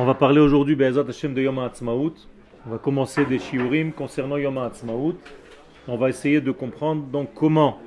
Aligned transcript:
On 0.00 0.06
va 0.06 0.14
parler 0.14 0.40
aujourd'hui 0.40 0.74
Be'ezat 0.74 1.04
Hashem 1.08 1.34
de 1.34 1.42
Yom 1.42 1.56
HaAtzmaut. 1.56 2.14
On 2.66 2.70
va 2.70 2.78
commencer 2.78 3.24
des 3.24 3.38
shiurim 3.38 3.92
concernant 3.92 4.36
Yom 4.36 4.58
HaAtzmaut. 4.58 5.14
On 5.86 5.96
va 5.96 6.08
essayer 6.08 6.40
de 6.40 6.50
comprendre 6.50 7.04
donc 7.04 7.32
comment 7.32 7.78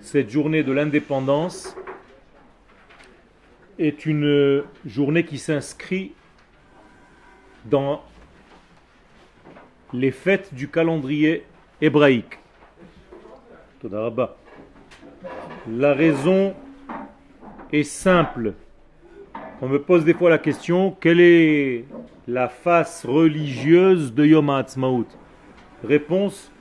cette 0.00 0.30
journée 0.30 0.62
de 0.62 0.70
l'indépendance 0.70 1.76
est 3.76 4.06
une 4.06 4.62
journée 4.84 5.24
qui 5.24 5.38
s'inscrit 5.38 6.12
dans 7.64 8.04
les 9.92 10.12
fêtes 10.12 10.54
du 10.54 10.68
calendrier 10.68 11.44
hébraïque. 11.80 12.38
La 15.66 15.92
raison 15.92 16.54
est 17.72 17.82
simple. 17.82 18.54
On 19.62 19.68
me 19.68 19.80
pose 19.80 20.04
des 20.04 20.12
fois 20.12 20.28
la 20.28 20.36
question, 20.36 20.94
quelle 21.00 21.18
est 21.18 21.86
la 22.28 22.48
face 22.48 23.06
religieuse 23.06 24.12
de 24.12 24.26
Yom 24.26 24.50
HaAtzmaut? 24.50 25.06
Réponse, 25.82 26.52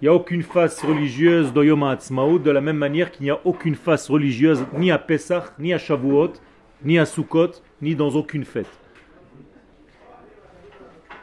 il 0.00 0.06
n'y 0.06 0.08
a 0.08 0.14
aucune 0.14 0.42
face 0.42 0.82
religieuse 0.82 1.52
de 1.52 1.62
Yom 1.62 1.84
HaAtzmaut 1.84 2.40
de 2.40 2.50
la 2.50 2.60
même 2.60 2.76
manière 2.76 3.12
qu'il 3.12 3.22
n'y 3.22 3.30
a 3.30 3.38
aucune 3.44 3.76
face 3.76 4.10
religieuse 4.10 4.66
ni 4.76 4.90
à 4.90 4.98
Pesach, 4.98 5.44
ni 5.60 5.72
à 5.72 5.78
Shavuot, 5.78 6.32
ni 6.82 6.98
à 6.98 7.06
Sukkot, 7.06 7.52
ni 7.80 7.94
dans 7.94 8.10
aucune 8.10 8.44
fête. 8.44 8.80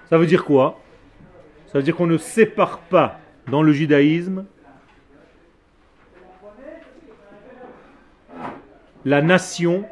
Ça 0.10 0.18
veut 0.18 0.28
dire 0.28 0.46
quoi? 0.46 0.80
Ça 1.68 1.78
veut 1.78 1.84
dire 1.84 1.96
qu'on 1.98 2.08
ne 2.08 2.18
sépare 2.18 2.80
pas 2.80 3.20
dans 3.50 3.64
le 3.64 3.74
judaïsme 3.74 4.46
la 9.04 9.22
nation 9.22 9.84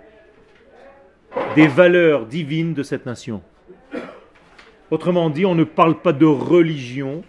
des 1.56 1.68
valeurs 1.68 2.26
divines 2.26 2.74
de 2.74 2.84
cette 2.84 3.06
nation. 3.06 3.42
Autrement 4.92 5.30
dit, 5.30 5.46
on 5.46 5.56
ne 5.56 5.64
parle 5.64 6.00
pas 6.00 6.14
de 6.14 6.26
religion, 6.26 7.24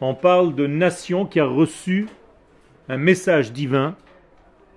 on 0.00 0.14
parle 0.14 0.54
de 0.54 0.66
nation 0.66 1.26
qui 1.26 1.40
a 1.40 1.46
reçu 1.46 2.06
un 2.88 2.96
message 2.96 3.52
divin 3.52 3.96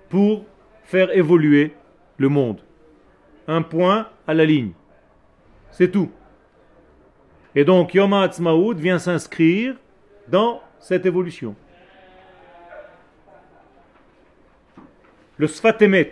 pour 0.08 0.44
faire 0.84 1.14
évoluer 1.16 1.74
le 2.16 2.28
monde. 2.28 2.60
Un 3.46 3.62
point 3.62 4.08
à 4.26 4.34
la 4.34 4.44
ligne. 4.44 4.72
C'est 5.70 5.90
tout. 5.90 6.10
Et 7.54 7.64
donc 7.64 7.94
Yom 7.94 8.12
HaAtzmaut 8.12 8.74
vient 8.74 8.98
s'inscrire 8.98 9.76
dans 10.28 10.60
cette 10.80 11.06
évolution. 11.06 11.54
Le 15.36 15.46
Sfatemet, 15.46 16.10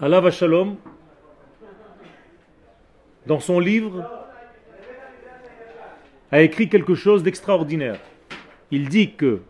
Allah 0.00 0.30
Shalom, 0.30 0.76
dans 3.26 3.40
son 3.40 3.58
livre, 3.58 4.08
a 6.30 6.40
écrit 6.40 6.68
quelque 6.68 6.94
chose 6.94 7.24
d'extraordinaire. 7.24 7.98
Il 8.70 8.88
dit 8.88 9.14
que 9.14 9.40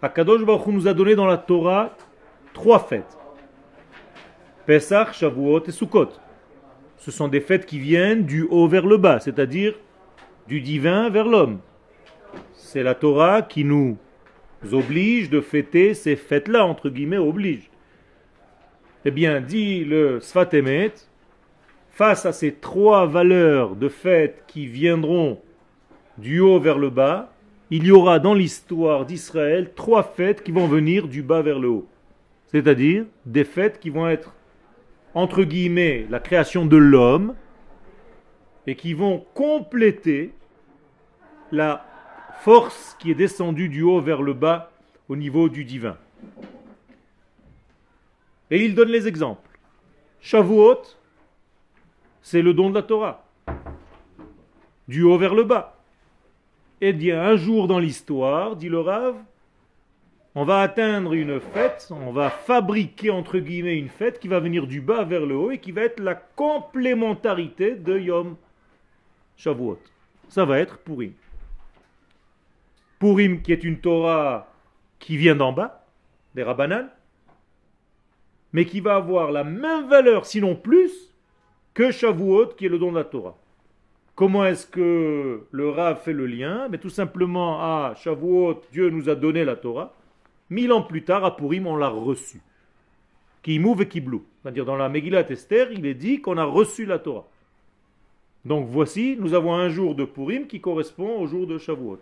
Akadosh 0.00 0.44
Baruch 0.44 0.68
nous 0.68 0.86
a 0.86 0.94
donné 0.94 1.16
dans 1.16 1.26
la 1.26 1.38
Torah 1.38 1.96
trois 2.54 2.78
fêtes. 2.78 3.18
Pesach, 4.64 5.12
Shavuot 5.12 5.64
et 5.66 5.72
Sukkot. 5.72 6.10
Ce 6.98 7.10
sont 7.10 7.26
des 7.26 7.40
fêtes 7.40 7.66
qui 7.66 7.80
viennent 7.80 8.24
du 8.24 8.42
haut 8.42 8.68
vers 8.68 8.86
le 8.86 8.98
bas, 8.98 9.18
c'est-à-dire 9.18 9.74
du 10.46 10.60
divin 10.60 11.10
vers 11.10 11.26
l'homme. 11.26 11.58
C'est 12.54 12.84
la 12.84 12.94
Torah 12.94 13.42
qui 13.42 13.64
nous 13.64 13.98
oblige 14.70 15.30
de 15.30 15.40
fêter 15.40 15.94
ces 15.94 16.14
fêtes-là, 16.14 16.64
entre 16.64 16.90
guillemets, 16.90 17.18
oblige. 17.18 17.70
Eh 19.08 19.12
bien, 19.12 19.40
dit 19.40 19.84
le 19.84 20.18
Sfatemet, 20.18 20.92
face 21.90 22.26
à 22.26 22.32
ces 22.32 22.54
trois 22.54 23.06
valeurs 23.06 23.76
de 23.76 23.88
fête 23.88 24.42
qui 24.48 24.66
viendront 24.66 25.40
du 26.18 26.40
haut 26.40 26.58
vers 26.58 26.76
le 26.76 26.90
bas, 26.90 27.32
il 27.70 27.86
y 27.86 27.92
aura 27.92 28.18
dans 28.18 28.34
l'histoire 28.34 29.06
d'Israël 29.06 29.70
trois 29.76 30.02
fêtes 30.02 30.42
qui 30.42 30.50
vont 30.50 30.66
venir 30.66 31.06
du 31.06 31.22
bas 31.22 31.40
vers 31.40 31.60
le 31.60 31.68
haut. 31.68 31.86
C'est-à-dire 32.48 33.04
des 33.26 33.44
fêtes 33.44 33.78
qui 33.78 33.90
vont 33.90 34.08
être, 34.08 34.34
entre 35.14 35.44
guillemets, 35.44 36.08
la 36.10 36.18
création 36.18 36.66
de 36.66 36.76
l'homme 36.76 37.36
et 38.66 38.74
qui 38.74 38.92
vont 38.92 39.24
compléter 39.34 40.32
la 41.52 41.86
force 42.40 42.96
qui 42.98 43.12
est 43.12 43.14
descendue 43.14 43.68
du 43.68 43.82
haut 43.82 44.00
vers 44.00 44.22
le 44.22 44.32
bas 44.32 44.72
au 45.08 45.14
niveau 45.14 45.48
du 45.48 45.64
divin. 45.64 45.96
Et 48.50 48.64
il 48.64 48.74
donne 48.74 48.88
les 48.88 49.08
exemples. 49.08 49.48
Shavuot, 50.20 50.82
c'est 52.22 52.42
le 52.42 52.54
don 52.54 52.70
de 52.70 52.74
la 52.74 52.82
Torah. 52.82 53.24
Du 54.88 55.02
haut 55.02 55.18
vers 55.18 55.34
le 55.34 55.44
bas. 55.44 55.76
Eh 56.80 56.92
bien, 56.92 57.22
un 57.22 57.36
jour 57.36 57.66
dans 57.66 57.78
l'histoire, 57.78 58.54
dit 58.56 58.68
le 58.68 58.80
Rav, 58.80 59.16
on 60.34 60.44
va 60.44 60.60
atteindre 60.60 61.14
une 61.14 61.40
fête, 61.40 61.88
on 61.90 62.12
va 62.12 62.28
fabriquer 62.28 63.10
entre 63.10 63.38
guillemets 63.38 63.78
une 63.78 63.88
fête 63.88 64.18
qui 64.20 64.28
va 64.28 64.38
venir 64.38 64.66
du 64.66 64.82
bas 64.82 65.02
vers 65.02 65.24
le 65.24 65.34
haut 65.34 65.50
et 65.50 65.58
qui 65.58 65.72
va 65.72 65.82
être 65.82 65.98
la 65.98 66.14
complémentarité 66.14 67.74
de 67.74 67.98
Yom 67.98 68.36
Shavuot. 69.38 69.80
Ça 70.28 70.44
va 70.44 70.58
être 70.58 70.78
Purim. 70.78 71.12
Purim 72.98 73.40
qui 73.40 73.52
est 73.52 73.64
une 73.64 73.78
Torah 73.78 74.52
qui 74.98 75.16
vient 75.16 75.36
d'en 75.36 75.52
bas, 75.52 75.86
des 76.34 76.42
Rabbanan, 76.42 76.90
mais 78.52 78.64
qui 78.64 78.80
va 78.80 78.96
avoir 78.96 79.32
la 79.32 79.44
même 79.44 79.88
valeur, 79.88 80.26
sinon 80.26 80.54
plus, 80.54 81.12
que 81.74 81.90
Shavuot, 81.90 82.54
qui 82.56 82.66
est 82.66 82.70
le 82.70 82.78
don 82.78 82.90
de 82.90 82.96
la 82.96 83.04
Torah. 83.04 83.36
Comment 84.14 84.46
est-ce 84.46 84.66
que 84.66 85.42
le 85.50 85.68
Rav 85.68 86.00
fait 86.02 86.14
le 86.14 86.26
lien? 86.26 86.68
Mais 86.70 86.78
tout 86.78 86.88
simplement, 86.88 87.60
à 87.60 87.94
Shavuot, 87.96 88.62
Dieu 88.72 88.88
nous 88.88 89.10
a 89.10 89.14
donné 89.14 89.44
la 89.44 89.56
Torah. 89.56 89.92
Mille 90.48 90.72
ans 90.72 90.82
plus 90.82 91.04
tard, 91.04 91.24
à 91.24 91.36
Purim, 91.36 91.66
on 91.66 91.76
l'a 91.76 91.88
reçu. 91.88 92.40
Qui 93.42 93.58
mouve 93.58 93.82
et 93.82 93.88
qui 93.88 94.00
blou. 94.00 94.24
C'est-à-dire, 94.42 94.64
dans 94.64 94.76
la 94.76 94.88
Megillat 94.88 95.30
Esther, 95.30 95.70
il 95.70 95.84
est 95.84 95.94
dit 95.94 96.20
qu'on 96.20 96.38
a 96.38 96.44
reçu 96.44 96.86
la 96.86 96.98
Torah. 96.98 97.26
Donc 98.46 98.68
voici, 98.68 99.16
nous 99.18 99.34
avons 99.34 99.54
un 99.54 99.68
jour 99.68 99.94
de 99.94 100.04
Purim 100.04 100.46
qui 100.46 100.60
correspond 100.60 101.20
au 101.20 101.26
jour 101.26 101.46
de 101.46 101.58
Shavuot. 101.58 101.98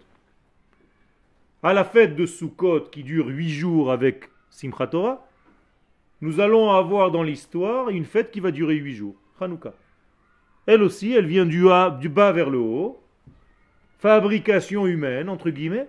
À 1.62 1.72
la 1.72 1.84
fête 1.84 2.15
de 2.15 2.26
Sukkot, 2.26 2.91
qui 2.93 3.03
dure 3.03 3.26
huit 3.26 3.49
jours 3.49 3.91
avec 3.91 4.28
Simchat 4.50 4.88
Torah, 4.88 5.26
nous 6.20 6.41
allons 6.41 6.70
avoir 6.70 7.10
dans 7.10 7.22
l'histoire 7.22 7.91
une 7.91 8.04
fête 8.04 8.30
qui 8.30 8.41
va 8.41 8.50
durer 8.50 8.76
huit 8.76 8.94
jours, 8.94 9.16
Hanouka. 9.41 9.75
Elle 10.66 10.82
aussi, 10.82 11.12
elle 11.12 11.26
vient 11.26 11.44
du, 11.44 11.62
bas 12.08 12.32
vers 12.32 12.50
le 12.50 12.58
haut, 12.58 13.02
fabrication 13.98 14.86
humaine, 14.86 15.28
entre 15.28 15.50
guillemets, 15.50 15.88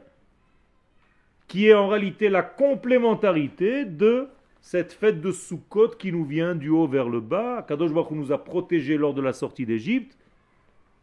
qui 1.48 1.68
est 1.68 1.74
en 1.74 1.88
réalité 1.88 2.30
la 2.30 2.42
complémentarité 2.42 3.86
de 3.86 4.28
cette 4.60 4.94
fête 4.94 5.22
de 5.22 5.32
Sukkot 5.32 5.90
qui 5.90 6.12
nous 6.12 6.26
vient 6.26 6.56
du 6.56 6.70
haut 6.70 6.88
vers 6.88 7.08
le 7.08 7.22
bas. 7.22 7.64
Kadosh 7.68 7.94
Baruch 7.94 8.12
nous 8.12 8.32
a 8.32 8.44
protégés 8.44 8.98
lors 8.98 9.14
de 9.14 9.22
la 9.22 9.32
sortie 9.32 9.66
d'Égypte. 9.66 10.18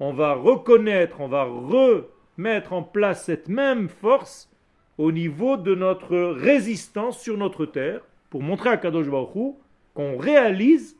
On 0.00 0.12
va 0.12 0.34
reconnaître, 0.34 1.20
on 1.20 1.28
va 1.28 1.44
remettre 1.44 2.72
en 2.72 2.82
place 2.82 3.24
cette 3.24 3.48
même 3.48 3.88
force 3.88 4.50
au 4.98 5.12
niveau 5.12 5.56
de 5.56 5.74
notre 5.74 6.16
résistance 6.16 7.20
sur 7.20 7.38
notre 7.38 7.64
terre 7.64 8.02
pour 8.32 8.42
montrer 8.42 8.70
à 8.70 8.78
Kadosh 8.78 9.10
Baruch 9.10 9.56
qu'on 9.92 10.16
réalise 10.16 10.96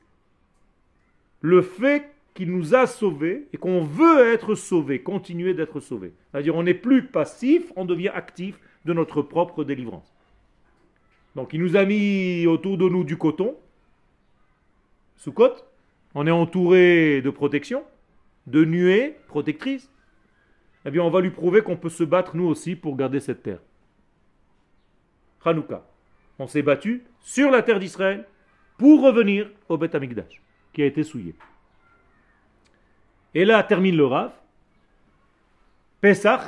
le 1.41 1.63
fait 1.63 2.11
qu'il 2.35 2.51
nous 2.51 2.75
a 2.75 2.87
sauvés 2.87 3.49
et 3.55 3.57
qu'on 3.57 3.83
veut 3.83 4.35
être 4.35 4.55
sauvé, 4.55 5.01
continuer 5.01 5.55
d'être 5.55 5.81
sauvé. 5.81 6.13
C'est-à-dire 6.31 6.55
on 6.55 6.63
n'est 6.63 6.75
plus 6.75 7.07
passif, 7.07 7.73
on 7.75 7.87
devient 7.87 8.11
actif 8.11 8.61
de 8.85 8.93
notre 8.93 9.23
propre 9.23 9.65
délivrance. 9.65 10.15
Donc 11.35 11.55
il 11.55 11.63
nous 11.63 11.75
a 11.75 11.87
mis 11.87 12.47
autour 12.47 12.77
de 12.77 12.87
nous 12.87 13.03
du 13.03 13.17
coton, 13.17 13.57
sous 15.17 15.33
côte, 15.33 15.65
on 16.15 16.27
est 16.27 16.31
entouré 16.31 17.23
de 17.23 17.31
protection, 17.31 17.83
de 18.47 18.63
nuées 18.63 19.17
protectrices. 19.29 19.91
Eh 20.85 20.91
bien 20.91 21.03
on 21.03 21.09
va 21.09 21.23
lui 21.23 21.31
prouver 21.31 21.63
qu'on 21.63 21.79
peut 21.79 21.89
se 21.89 22.05
battre 22.05 22.37
nous 22.37 22.47
aussi 22.47 22.77
pour 22.77 22.95
garder 22.95 23.21
cette 23.21 23.43
terre. 23.43 23.61
Hanouka 25.47 25.87
on 26.43 26.49
s'est 26.49 26.63
battu 26.63 27.05
sur 27.21 27.53
la 27.53 27.63
terre 27.63 27.79
d'Israël 27.79 28.27
pour 28.77 29.01
revenir 29.01 29.49
au 29.69 29.79
Beth 29.79 29.95
Amikdash, 29.95 30.43
qui 30.73 30.83
a 30.83 30.87
été 30.87 31.05
souillé. 31.05 31.37
Et 33.33 33.45
là 33.45 33.63
termine 33.63 33.97
le 33.97 34.05
Rav. 34.05 34.33
Pesach, 36.01 36.41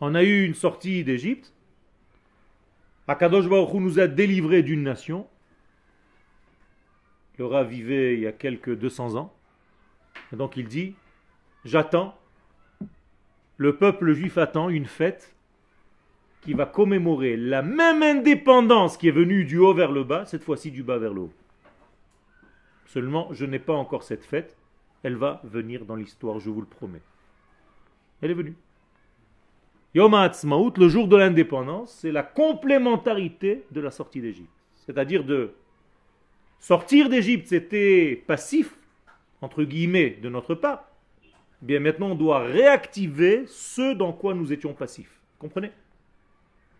on 0.00 0.16
a 0.16 0.24
eu 0.24 0.44
une 0.44 0.54
sortie 0.54 1.04
d'Égypte. 1.04 1.54
Akadosh 3.06 3.48
Baruch 3.48 3.74
nous 3.74 4.00
a 4.00 4.08
délivrés 4.08 4.64
d'une 4.64 4.82
nation. 4.82 5.28
Le 7.38 7.46
Rav 7.46 7.68
vivait 7.68 8.14
il 8.14 8.20
y 8.20 8.26
a 8.26 8.32
quelques 8.32 8.76
200 8.76 9.14
ans. 9.14 9.32
Et 10.32 10.36
donc 10.36 10.56
il 10.56 10.66
dit 10.66 10.96
J'attends, 11.64 12.18
le 13.58 13.76
peuple 13.76 14.12
juif 14.12 14.38
attend 14.38 14.70
une 14.70 14.86
fête 14.86 15.36
qui 16.44 16.52
va 16.52 16.66
commémorer 16.66 17.36
la 17.36 17.62
même 17.62 18.02
indépendance 18.02 18.96
qui 18.96 19.08
est 19.08 19.12
venue 19.12 19.44
du 19.44 19.58
haut 19.58 19.72
vers 19.72 19.90
le 19.90 20.04
bas, 20.04 20.26
cette 20.26 20.44
fois-ci 20.44 20.70
du 20.70 20.82
bas 20.82 20.98
vers 20.98 21.14
le 21.14 21.22
haut. 21.22 21.32
Seulement, 22.86 23.28
je 23.32 23.46
n'ai 23.46 23.58
pas 23.58 23.72
encore 23.72 24.02
cette 24.02 24.24
fête, 24.24 24.56
elle 25.02 25.16
va 25.16 25.40
venir 25.44 25.86
dans 25.86 25.96
l'histoire, 25.96 26.38
je 26.38 26.50
vous 26.50 26.60
le 26.60 26.66
promets. 26.66 27.00
Elle 28.20 28.30
est 28.30 28.34
venue. 28.34 28.54
Yom 29.94 30.12
HaAtzmaut, 30.12 30.74
le 30.76 30.88
jour 30.88 31.08
de 31.08 31.16
l'indépendance, 31.16 31.92
c'est 32.00 32.12
la 32.12 32.22
complémentarité 32.22 33.64
de 33.70 33.80
la 33.80 33.90
sortie 33.90 34.20
d'Égypte. 34.20 34.50
C'est-à-dire 34.74 35.24
de 35.24 35.52
sortir 36.58 37.08
d'Égypte, 37.08 37.48
c'était 37.48 38.22
passif, 38.26 38.76
entre 39.40 39.62
guillemets, 39.64 40.18
de 40.22 40.28
notre 40.28 40.54
part. 40.54 40.84
Bien 41.62 41.80
maintenant, 41.80 42.10
on 42.10 42.14
doit 42.14 42.40
réactiver 42.40 43.44
ce 43.46 43.94
dans 43.94 44.12
quoi 44.12 44.34
nous 44.34 44.52
étions 44.52 44.74
passifs. 44.74 45.20
Comprenez? 45.38 45.70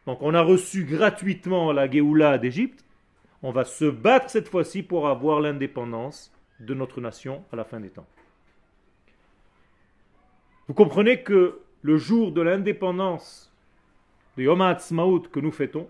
Donc 0.07 0.19
on 0.21 0.35
a 0.35 0.43
reçu 0.43 0.85
gratuitement 0.85 1.73
la 1.73 1.91
Géoula 1.91 2.39
d'Égypte. 2.39 2.85
On 3.43 3.53
va 3.53 3.65
se 3.65 3.85
battre 3.85 4.31
cette 4.31 4.49
fois-ci 4.49 4.83
pour 4.83 5.09
avoir 5.09 5.41
l'indépendance 5.41 6.33
de 6.61 6.75
notre 6.75 7.01
nation 7.01 7.45
à 7.53 7.57
la 7.57 7.65
fin 7.65 7.81
des 7.81 7.91
temps. 7.91 8.07
Vous 10.67 10.75
comprenez 10.75 11.23
que 11.23 11.61
le 11.83 11.97
jour 11.99 12.33
de 12.33 12.41
l'indépendance 12.41 13.53
de 14.37 14.45
Yom 14.45 14.63
HaAtzmaut 14.63 15.21
que 15.21 15.41
nous 15.41 15.53
fêtons, 15.53 15.89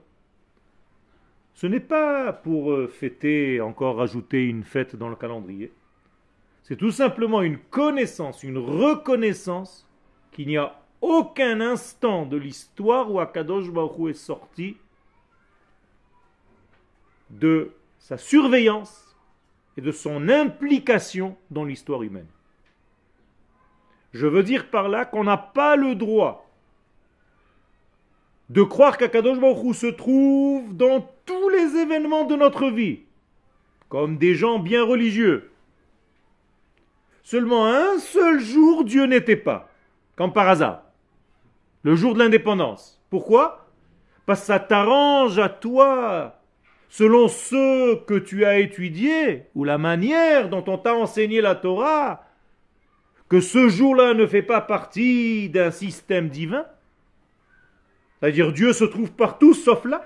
ce 1.55 1.69
n'est 1.69 1.81
pas 1.81 2.33
pour 2.33 2.73
euh, 2.73 2.89
fêter, 2.89 3.61
encore 3.61 3.97
rajouter 3.97 4.45
une 4.45 4.65
fête 4.65 4.97
dans 4.97 5.09
le 5.09 5.15
calendrier. 5.15 5.73
C'est 6.65 6.77
tout 6.77 6.91
simplement 6.91 7.43
une 7.43 7.59
connaissance, 7.59 8.43
une 8.43 8.59
reconnaissance 8.59 9.89
qu'il 10.33 10.49
n'y 10.49 10.57
a 10.57 10.84
aucun 11.05 11.61
instant 11.61 12.25
de 12.25 12.39
l'histoire 12.39 13.13
où 13.13 13.21
Akadosh 13.21 13.69
Baruch 13.69 14.11
est 14.11 14.15
sorti 14.15 14.79
de 17.29 17.73
sa 17.99 18.17
surveillance 18.17 19.15
et 19.77 19.83
de 19.83 19.93
son 19.93 20.31
implication 20.31 21.37
dans 21.51 21.65
l'histoire 21.65 22.03
humaine. 22.03 22.27
Je 24.15 24.27
veux 24.27 24.43
dire 24.43 24.71
par 24.71 24.89
là 24.89 25.05
qu'on 25.05 25.25
n'a 25.25 25.37
pas 25.37 25.77
le 25.77 25.95
droit 25.95 26.49
de 28.49 28.63
croire 28.63 28.97
qu'Akadosh 28.97 29.39
Baruch 29.39 29.75
se 29.75 29.87
trouve 29.89 30.75
dans 30.75 31.07
tous 31.27 31.49
les 31.51 31.77
événements 31.77 32.25
de 32.25 32.37
notre 32.37 32.71
vie, 32.71 33.01
comme 33.91 34.17
des 34.17 34.35
gens 34.35 34.59
bien 34.59 34.83
religieux. 34.83 35.51
Seulement 37.23 37.67
un 37.67 37.99
seul 37.99 38.41
jour, 38.41 38.85
Dieu 38.85 39.05
n'était 39.05 39.37
pas, 39.37 39.69
comme 40.17 40.33
par 40.33 40.49
hasard, 40.49 40.84
le 41.85 41.95
jour 41.95 42.15
de 42.15 42.19
l'indépendance. 42.19 43.01
Pourquoi? 43.11 43.69
Parce 44.27 44.41
que 44.41 44.47
ça 44.47 44.59
t'arrange 44.59 45.39
à 45.39 45.51
toi, 45.51 46.41
selon 46.89 47.29
ce 47.29 47.95
que 48.05 48.19
tu 48.19 48.45
as 48.45 48.59
étudié, 48.59 49.45
ou 49.55 49.65
la 49.65 49.79
manière 49.79 50.49
dont 50.49 50.65
on 50.67 50.79
t'a 50.79 50.95
enseigné 50.95 51.41
la 51.41 51.55
Torah, 51.55 52.25
que 53.29 53.41
ce 53.41 53.69
jour-là 53.69 54.15
ne 54.15 54.27
fait 54.27 54.43
pas 54.43 54.61
partie 54.61 55.51
d'un 55.51 55.71
système 55.71 56.29
divin. 56.29 56.67
C'est-à-dire 58.19 58.53
Dieu 58.53 58.73
se 58.73 58.85
trouve 58.85 59.13
partout 59.13 59.55
sauf 59.55 59.85
là. 59.85 60.05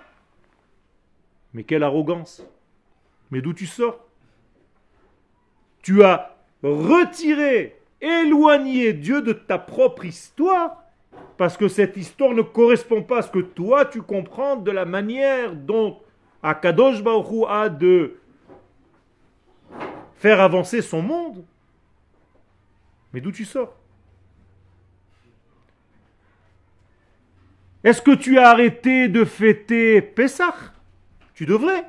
Mais 1.55 1.63
quelle 1.63 1.85
arrogance. 1.85 2.43
Mais 3.31 3.41
d'où 3.41 3.53
tu 3.53 3.67
sors? 3.67 4.05
Tu 5.83 6.03
as 6.03 6.37
retiré, 6.63 7.81
éloigné 8.01 8.93
Dieu 8.93 9.23
de 9.23 9.33
ta 9.33 9.59
propre 9.59 10.05
histoire 10.05 10.83
parce 11.39 11.57
que 11.57 11.69
cette 11.69 11.97
histoire 11.97 12.35
ne 12.35 12.43
correspond 12.43 13.03
pas 13.03 13.19
à 13.19 13.23
ce 13.23 13.31
que 13.31 13.39
toi 13.39 13.87
tu 13.87 14.03
comprends 14.03 14.57
de 14.57 14.71
la 14.73 14.85
manière 14.85 15.55
dont 15.55 15.99
Akadosh 16.43 17.03
Baruch 17.03 17.47
a 17.49 17.69
de 17.69 18.17
faire 20.17 20.41
avancer 20.41 20.83
son 20.83 21.01
monde. 21.01 21.45
Mais 23.13 23.21
d'où 23.21 23.31
tu 23.31 23.45
sors? 23.45 23.75
Est-ce 27.85 28.03
que 28.03 28.15
tu 28.15 28.39
as 28.39 28.49
arrêté 28.49 29.09
de 29.09 29.25
fêter 29.25 30.03
Pessah? 30.03 30.55
Tu 31.35 31.47
devrais. 31.47 31.85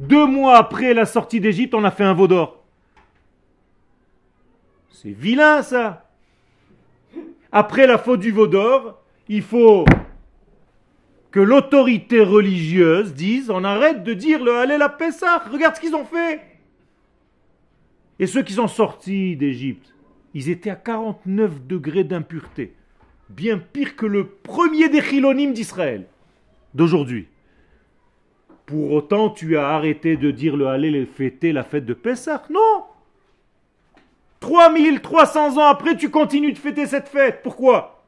Deux 0.00 0.26
mois 0.26 0.58
après 0.58 0.92
la 0.92 1.06
sortie 1.06 1.40
d'Égypte, 1.40 1.74
on 1.74 1.84
a 1.84 1.92
fait 1.92 2.04
un 2.04 2.12
veau 2.12 2.26
d'or. 2.26 2.64
C'est 4.90 5.12
vilain 5.12 5.62
ça. 5.62 6.05
Après 7.58 7.86
la 7.86 7.96
faute 7.96 8.20
du 8.20 8.32
veau 8.32 8.46
d'or, 8.46 9.02
il 9.30 9.40
faut 9.40 9.86
que 11.30 11.40
l'autorité 11.40 12.20
religieuse 12.20 13.14
dise 13.14 13.48
on 13.48 13.64
arrête 13.64 14.04
de 14.04 14.12
dire 14.12 14.44
le 14.44 14.58
Hallel 14.58 14.82
à 14.82 14.90
Pessah. 14.90 15.38
Regarde 15.50 15.74
ce 15.74 15.80
qu'ils 15.80 15.96
ont 15.96 16.04
fait. 16.04 16.42
Et 18.18 18.26
ceux 18.26 18.42
qui 18.42 18.52
sont 18.52 18.68
sortis 18.68 19.36
d'Égypte, 19.36 19.94
ils 20.34 20.50
étaient 20.50 20.68
à 20.68 20.74
49 20.74 21.66
degrés 21.66 22.04
d'impureté. 22.04 22.74
Bien 23.30 23.56
pire 23.56 23.96
que 23.96 24.04
le 24.04 24.26
premier 24.26 24.90
des 24.90 25.00
chilonimes 25.00 25.54
d'Israël 25.54 26.04
d'aujourd'hui. 26.74 27.26
Pour 28.66 28.92
autant, 28.92 29.30
tu 29.30 29.56
as 29.56 29.68
arrêté 29.68 30.18
de 30.18 30.30
dire 30.30 30.58
le 30.58 30.66
Hallel 30.66 30.94
et 30.94 31.06
fêter 31.06 31.54
la 31.54 31.64
fête 31.64 31.86
de 31.86 31.94
Pessah 31.94 32.44
Non 32.50 32.84
3300 34.40 35.58
ans 35.58 35.66
après, 35.66 35.96
tu 35.96 36.10
continues 36.10 36.52
de 36.52 36.58
fêter 36.58 36.86
cette 36.86 37.08
fête. 37.08 37.42
Pourquoi? 37.42 38.04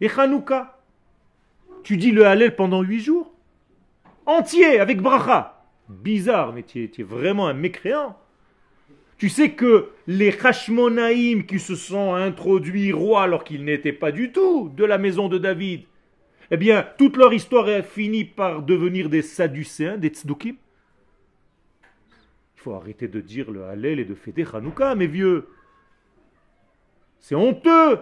Et 0.00 0.10
Hanouka 0.10 0.78
Tu 1.84 1.96
dis 1.96 2.10
le 2.10 2.26
Hallel 2.26 2.56
pendant 2.56 2.82
huit 2.82 3.00
jours? 3.00 3.32
Entier, 4.26 4.80
avec 4.80 5.00
bracha 5.00 5.62
bizarre, 5.92 6.52
mais 6.52 6.62
tu 6.62 6.84
es, 6.84 7.02
vraiment 7.02 7.46
un 7.46 7.54
mécréant. 7.54 8.16
Tu 9.18 9.28
sais 9.28 9.50
que 9.50 9.90
les 10.06 10.36
Hashmonaïm 10.36 11.46
qui 11.46 11.60
se 11.60 11.76
sont 11.76 12.14
introduits 12.14 12.92
rois 12.92 13.22
alors 13.22 13.44
qu'ils 13.44 13.64
n'étaient 13.64 13.92
pas 13.92 14.10
du 14.10 14.32
tout 14.32 14.70
de 14.74 14.84
la 14.84 14.98
maison 14.98 15.28
de 15.28 15.38
David, 15.38 15.82
eh 16.50 16.56
bien, 16.56 16.86
toute 16.98 17.16
leur 17.16 17.32
histoire 17.32 17.68
a 17.68 17.82
fini 17.82 18.24
par 18.24 18.62
devenir 18.62 19.08
des 19.08 19.22
Sadducéens, 19.22 19.96
des 19.96 20.08
Tzdukim. 20.08 20.56
Faut 22.62 22.74
arrêter 22.74 23.08
de 23.08 23.20
dire 23.20 23.50
le 23.50 23.64
Hallel 23.64 23.98
et 23.98 24.04
de 24.04 24.14
fêter 24.14 24.46
Hanouka, 24.52 24.94
mes 24.94 25.08
vieux. 25.08 25.48
C'est 27.18 27.34
honteux. 27.34 27.98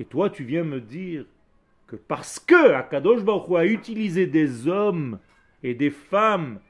Et 0.00 0.06
toi, 0.06 0.30
tu 0.30 0.42
viens 0.42 0.64
me 0.64 0.80
dire 0.80 1.26
que 1.86 1.96
parce 1.96 2.38
que 2.38 2.72
Akadosh 2.72 3.22
Baruch 3.22 3.58
a 3.58 3.66
utilisé 3.66 4.26
des 4.26 4.68
hommes 4.68 5.18
et 5.62 5.74
des 5.74 5.90
femmes 5.90 6.60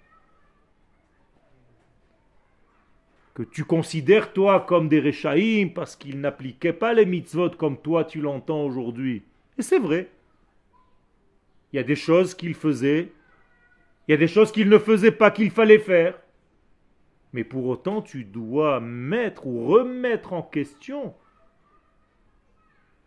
que 3.35 3.45
tu 3.45 3.65
considères 3.65 4.33
toi 4.33 4.59
comme 4.67 4.89
des 4.89 5.01
Rechaïm 5.01 5.73
parce 5.73 5.95
qu'ils 5.95 6.21
n'appliquaient 6.21 6.73
pas 6.73 6.95
les 6.95 7.07
mitzvot 7.07 7.51
comme 7.51 7.81
toi 7.81 8.05
tu 8.05 8.21
l'entends 8.21 8.65
aujourd'hui. 8.65 9.23
Et 9.57 9.63
c'est 9.63 9.79
vrai. 9.79 10.11
Il 11.73 11.77
y 11.77 11.79
a 11.79 11.85
des 11.85 11.95
choses 11.95 12.35
qu'ils 12.35 12.55
faisaient, 12.55 13.13
il 14.09 14.13
y 14.13 14.15
a 14.15 14.17
des 14.17 14.27
choses 14.27 14.51
qu'ils 14.51 14.71
ne 14.71 14.79
faisaient 14.79 15.13
pas 15.13 15.31
qu'il 15.31 15.51
fallait 15.51 15.79
faire. 15.79 16.19
Mais 17.35 17.45
pour 17.45 17.67
autant, 17.67 18.01
tu 18.01 18.25
dois 18.25 18.81
mettre 18.81 19.47
ou 19.47 19.67
remettre 19.67 20.33
en 20.33 20.43
question 20.43 21.15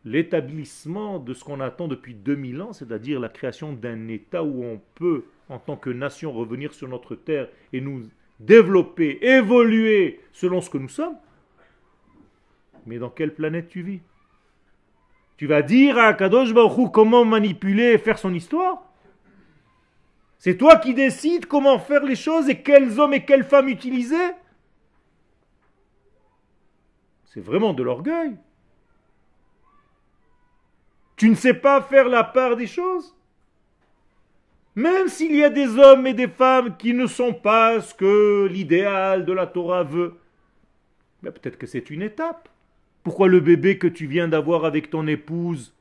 l'établissement 0.06 1.18
de 1.18 1.34
ce 1.34 1.44
qu'on 1.44 1.60
attend 1.60 1.88
depuis 1.88 2.14
2000 2.14 2.62
ans, 2.62 2.74
c'est-à-dire 2.74 3.20
la 3.20 3.30
création 3.30 3.74
d'un 3.74 4.08
État 4.10 4.44
où 4.44 4.64
on 4.64 4.80
peut, 4.96 5.26
en 5.50 5.58
tant 5.58 5.76
que 5.76 5.90
nation, 5.90 6.32
revenir 6.32 6.72
sur 6.74 6.88
notre 6.88 7.16
terre 7.16 7.50
et 7.74 7.82
nous 7.82 8.04
développer, 8.40 9.26
évoluer 9.26 10.22
selon 10.32 10.62
ce 10.62 10.70
que 10.70 10.78
nous 10.78 10.90
sommes. 10.90 11.18
Mais 12.86 13.00
dans 13.00 13.10
quelle 13.10 13.34
planète 13.34 13.70
tu 13.70 13.82
vis? 13.82 14.02
Tu 15.38 15.48
vas 15.48 15.64
dire 15.64 15.98
à 15.98 16.14
Kadosh 16.14 16.54
Baruch 16.54 16.92
comment 16.92 17.26
manipuler 17.26 17.94
et 17.94 17.98
faire 17.98 18.20
son 18.20 18.34
histoire? 18.34 18.91
C'est 20.42 20.58
toi 20.58 20.78
qui 20.78 20.96
décides 20.96 21.46
comment 21.46 21.78
faire 21.78 22.04
les 22.04 22.16
choses 22.16 22.50
et 22.50 22.64
quels 22.64 23.00
hommes 23.00 23.14
et 23.14 23.26
quelles 23.26 23.44
femmes 23.44 23.70
utiliser 23.70 24.32
C'est 27.26 27.42
vraiment 27.42 27.76
de 27.76 27.84
l'orgueil. 27.84 28.36
Tu 31.16 31.30
ne 31.30 31.36
sais 31.36 31.54
pas 31.54 31.80
faire 31.84 32.10
la 32.10 32.24
part 32.24 32.56
des 32.56 32.66
choses 32.66 33.16
Même 34.74 35.10
s'il 35.10 35.36
y 35.36 35.44
a 35.44 35.52
des 35.52 35.78
hommes 35.78 36.08
et 36.08 36.16
des 36.16 36.28
femmes 36.28 36.76
qui 36.76 36.96
ne 36.96 37.06
sont 37.06 37.36
pas 37.36 37.80
ce 37.80 37.94
que 37.94 38.48
l'idéal 38.48 39.26
de 39.26 39.34
la 39.34 39.46
Torah 39.46 39.84
veut, 39.84 40.18
peut-être 41.22 41.60
que 41.60 41.68
c'est 41.68 41.92
une 41.92 42.02
étape. 42.02 42.50
Pourquoi 43.04 43.28
le 43.28 43.42
bébé 43.42 43.78
que 43.78 43.86
tu 43.86 44.08
viens 44.08 44.28
d'avoir 44.28 44.66
avec 44.66 44.90
ton 44.90 45.06
épouse, 45.06 45.76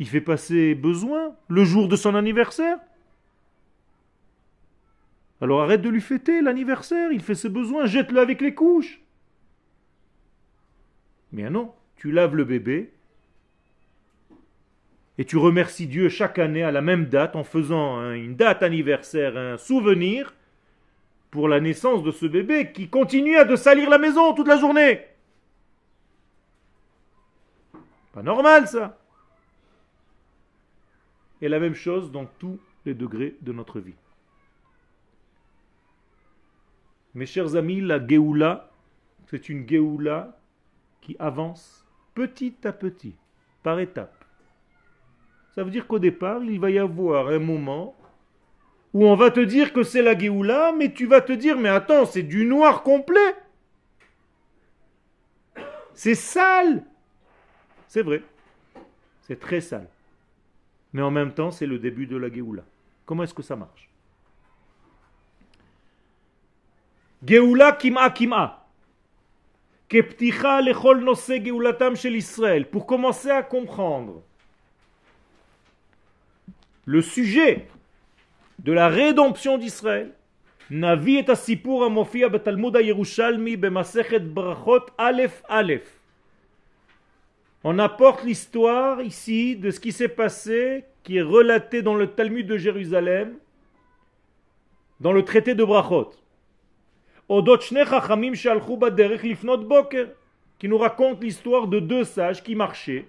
il 0.00 0.08
fait 0.08 0.20
passer 0.20 0.74
besoin 0.74 1.36
le 1.46 1.64
jour 1.64 1.86
de 1.86 1.94
son 1.94 2.16
anniversaire? 2.16 2.80
Alors 5.44 5.60
arrête 5.60 5.82
de 5.82 5.90
lui 5.90 6.00
fêter 6.00 6.40
l'anniversaire, 6.40 7.12
il 7.12 7.20
fait 7.20 7.34
ses 7.34 7.50
besoins, 7.50 7.84
jette-le 7.84 8.18
avec 8.18 8.40
les 8.40 8.54
couches. 8.54 9.02
Mais 11.32 11.50
non, 11.50 11.74
tu 11.96 12.10
laves 12.10 12.34
le 12.34 12.44
bébé, 12.44 12.94
et 15.18 15.26
tu 15.26 15.36
remercies 15.36 15.86
Dieu 15.86 16.08
chaque 16.08 16.38
année 16.38 16.62
à 16.62 16.72
la 16.72 16.80
même 16.80 17.10
date 17.10 17.36
en 17.36 17.44
faisant 17.44 18.10
une 18.12 18.36
date 18.36 18.62
anniversaire, 18.62 19.36
un 19.36 19.58
souvenir 19.58 20.32
pour 21.30 21.46
la 21.46 21.60
naissance 21.60 22.02
de 22.02 22.10
ce 22.10 22.24
bébé 22.24 22.72
qui 22.72 22.88
continue 22.88 23.36
à 23.36 23.44
te 23.44 23.56
salir 23.56 23.90
la 23.90 23.98
maison 23.98 24.32
toute 24.32 24.48
la 24.48 24.56
journée. 24.56 25.02
Pas 28.14 28.22
normal 28.22 28.66
ça. 28.66 28.98
Et 31.42 31.48
la 31.50 31.60
même 31.60 31.74
chose 31.74 32.10
dans 32.10 32.24
tous 32.24 32.58
les 32.86 32.94
degrés 32.94 33.36
de 33.42 33.52
notre 33.52 33.78
vie. 33.78 33.92
Mes 37.14 37.26
chers 37.26 37.54
amis, 37.54 37.80
la 37.80 38.04
Géoula, 38.04 38.70
c'est 39.26 39.48
une 39.48 39.68
Géoula 39.68 40.36
qui 41.00 41.14
avance 41.18 41.86
petit 42.14 42.56
à 42.64 42.72
petit, 42.72 43.14
par 43.62 43.78
étapes. 43.78 44.24
Ça 45.54 45.62
veut 45.62 45.70
dire 45.70 45.86
qu'au 45.86 46.00
départ, 46.00 46.42
il 46.42 46.58
va 46.58 46.70
y 46.70 46.78
avoir 46.78 47.28
un 47.28 47.38
moment 47.38 47.94
où 48.92 49.06
on 49.06 49.14
va 49.14 49.30
te 49.30 49.40
dire 49.40 49.72
que 49.72 49.84
c'est 49.84 50.02
la 50.02 50.18
Géoula, 50.18 50.72
mais 50.76 50.92
tu 50.92 51.06
vas 51.06 51.20
te 51.20 51.32
dire, 51.32 51.58
mais 51.58 51.68
attends, 51.68 52.04
c'est 52.04 52.22
du 52.22 52.44
noir 52.44 52.82
complet. 52.82 53.36
C'est 55.94 56.16
sale. 56.16 56.84
C'est 57.86 58.02
vrai. 58.02 58.22
C'est 59.22 59.38
très 59.38 59.60
sale. 59.60 59.88
Mais 60.92 61.02
en 61.02 61.10
même 61.12 61.32
temps, 61.32 61.52
c'est 61.52 61.66
le 61.66 61.78
début 61.78 62.06
de 62.06 62.16
la 62.16 62.32
Géoula. 62.32 62.64
Comment 63.06 63.22
est-ce 63.22 63.34
que 63.34 63.42
ça 63.42 63.54
marche? 63.54 63.88
Géoula 67.24 67.72
kima 67.72 68.10
kima. 68.10 68.60
Pour 72.70 72.86
commencer 72.86 73.30
à 73.30 73.42
comprendre 73.42 74.22
le 76.84 77.00
sujet 77.00 77.68
de 78.58 78.72
la 78.72 78.88
rédemption 78.88 79.56
d'Israël, 79.56 80.12
Navi 80.70 81.16
et 81.16 81.30
Asipur 81.30 81.84
Amofia 81.84 82.28
Betalmud 82.28 82.76
Yerushalmi 82.76 83.56
Bemasechet 83.56 84.20
Brachot 84.20 84.86
Aleph 84.98 85.42
Aleph. 85.48 86.00
On 87.62 87.78
apporte 87.78 88.24
l'histoire 88.24 89.00
ici 89.00 89.56
de 89.56 89.70
ce 89.70 89.80
qui 89.80 89.92
s'est 89.92 90.08
passé, 90.08 90.84
qui 91.02 91.18
est 91.18 91.22
relaté 91.22 91.82
dans 91.82 91.94
le 91.94 92.08
Talmud 92.08 92.46
de 92.46 92.58
Jérusalem, 92.58 93.34
dans 95.00 95.12
le 95.12 95.24
traité 95.24 95.54
de 95.54 95.64
Brachot 95.64 96.12
qui 100.58 100.68
nous 100.68 100.78
raconte 100.78 101.22
l'histoire 101.22 101.66
de 101.66 101.80
deux 101.80 102.04
sages 102.04 102.42
qui 102.42 102.54
marchaient. 102.54 103.06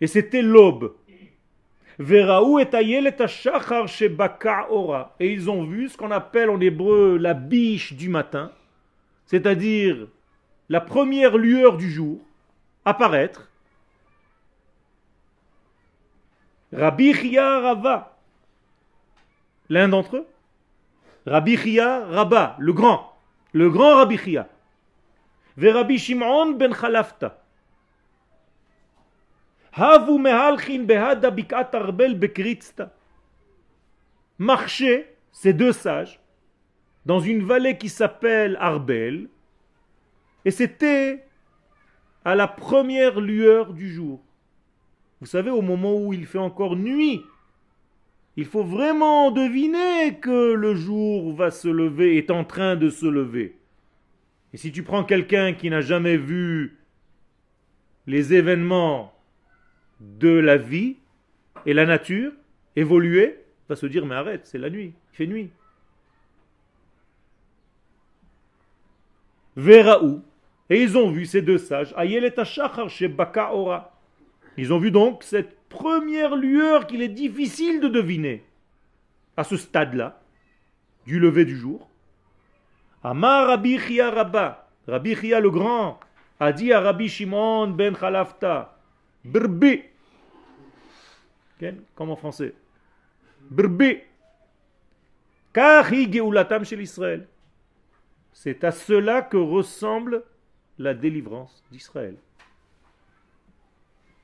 Et 0.00 0.06
c'était 0.06 0.42
l'aube. 0.42 0.94
Et 1.98 2.14
ils 5.20 5.50
ont 5.50 5.64
vu 5.64 5.88
ce 5.88 5.96
qu'on 5.96 6.10
appelle 6.10 6.50
en 6.50 6.60
hébreu 6.60 7.16
la 7.18 7.34
biche 7.34 7.92
du 7.92 8.08
matin, 8.08 8.50
c'est-à-dire 9.26 10.08
la 10.68 10.80
première 10.80 11.36
lueur 11.36 11.76
du 11.76 11.90
jour, 11.90 12.18
apparaître. 12.84 13.48
Rabbi 16.72 17.12
Chia 17.12 17.60
Rava, 17.60 18.16
l'un 19.68 19.88
d'entre 19.88 20.16
eux, 20.16 20.26
Rabbi 21.26 21.56
Chia 21.56 22.06
Rabba, 22.06 22.56
le 22.58 22.72
grand, 22.72 23.12
le 23.52 23.70
grand 23.70 23.96
Rabbi 23.96 24.18
Chia. 24.18 24.48
Rabbi 25.56 25.98
Shimon 25.98 26.52
ben 26.52 26.72
Khalafta. 26.72 27.38
Havu 29.72 30.18
mehalchin 30.18 30.84
behada 30.84 31.30
bikat 31.30 31.70
arbel 31.74 32.14
bekritzta. 32.14 32.92
Marchaient 34.38 35.16
ces 35.30 35.52
deux 35.52 35.72
sages 35.72 36.20
dans 37.06 37.20
une 37.20 37.44
vallée 37.44 37.78
qui 37.78 37.88
s'appelle 37.88 38.56
Arbel, 38.60 39.28
et 40.44 40.50
c'était 40.50 41.24
à 42.24 42.34
la 42.34 42.46
première 42.46 43.20
lueur 43.20 43.72
du 43.72 43.92
jour. 43.92 44.20
Vous 45.20 45.26
savez, 45.26 45.50
au 45.50 45.62
moment 45.62 45.94
où 45.94 46.12
il 46.12 46.26
fait 46.26 46.38
encore 46.38 46.76
nuit, 46.76 47.22
il 48.36 48.46
faut 48.46 48.64
vraiment 48.64 49.30
deviner 49.30 50.18
que 50.20 50.54
le 50.54 50.74
jour 50.74 51.34
va 51.34 51.50
se 51.50 51.68
lever, 51.68 52.16
est 52.16 52.30
en 52.30 52.44
train 52.44 52.76
de 52.76 52.88
se 52.88 53.06
lever. 53.06 53.56
Et 54.52 54.56
si 54.56 54.72
tu 54.72 54.82
prends 54.82 55.04
quelqu'un 55.04 55.52
qui 55.52 55.70
n'a 55.70 55.80
jamais 55.80 56.16
vu 56.16 56.78
les 58.06 58.34
événements 58.34 59.14
de 60.00 60.30
la 60.30 60.56
vie 60.56 60.96
et 61.66 61.74
la 61.74 61.86
nature 61.86 62.32
évoluer, 62.74 63.38
va 63.68 63.76
se 63.76 63.86
dire 63.86 64.06
mais 64.06 64.14
arrête, 64.14 64.46
c'est 64.46 64.58
la 64.58 64.70
nuit, 64.70 64.92
il 65.12 65.16
fait 65.16 65.26
nuit. 65.26 65.50
où? 69.56 70.22
Et 70.70 70.82
ils 70.82 70.96
ont 70.96 71.10
vu 71.10 71.26
ces 71.26 71.42
deux 71.42 71.58
sages. 71.58 71.94
Ils 74.56 74.72
ont 74.72 74.78
vu 74.78 74.90
donc 74.90 75.22
cette 75.22 75.56
première 75.72 76.36
lueur 76.36 76.86
qu'il 76.86 77.02
est 77.02 77.08
difficile 77.08 77.80
de 77.80 77.88
deviner 77.88 78.44
à 79.36 79.44
ce 79.44 79.56
stade-là, 79.56 80.20
du 81.06 81.18
lever 81.18 81.46
du 81.46 81.56
jour. 81.56 81.88
Amar 83.02 83.48
Rabbi 83.48 83.78
Chia 83.78 84.10
Rabba, 84.10 84.68
Rabbi 84.86 85.16
Chia 85.16 85.40
le 85.40 85.50
grand, 85.50 85.98
a 86.38 86.52
dit 86.52 86.72
à 86.72 86.80
Rabbi 86.80 87.08
Shimon 87.08 87.68
ben 87.68 87.96
Khalafta, 87.96 88.78
Brbi, 89.24 89.82
comme 91.94 92.10
en 92.10 92.16
français, 92.16 92.54
Brbi, 93.50 93.98
Geulatam 95.54 96.64
chez 96.64 96.76
l'Israël. 96.76 97.26
C'est 98.32 98.64
à 98.64 98.72
cela 98.72 99.22
que 99.22 99.36
ressemble 99.36 100.24
la 100.78 100.94
délivrance 100.94 101.62
d'Israël. 101.70 102.16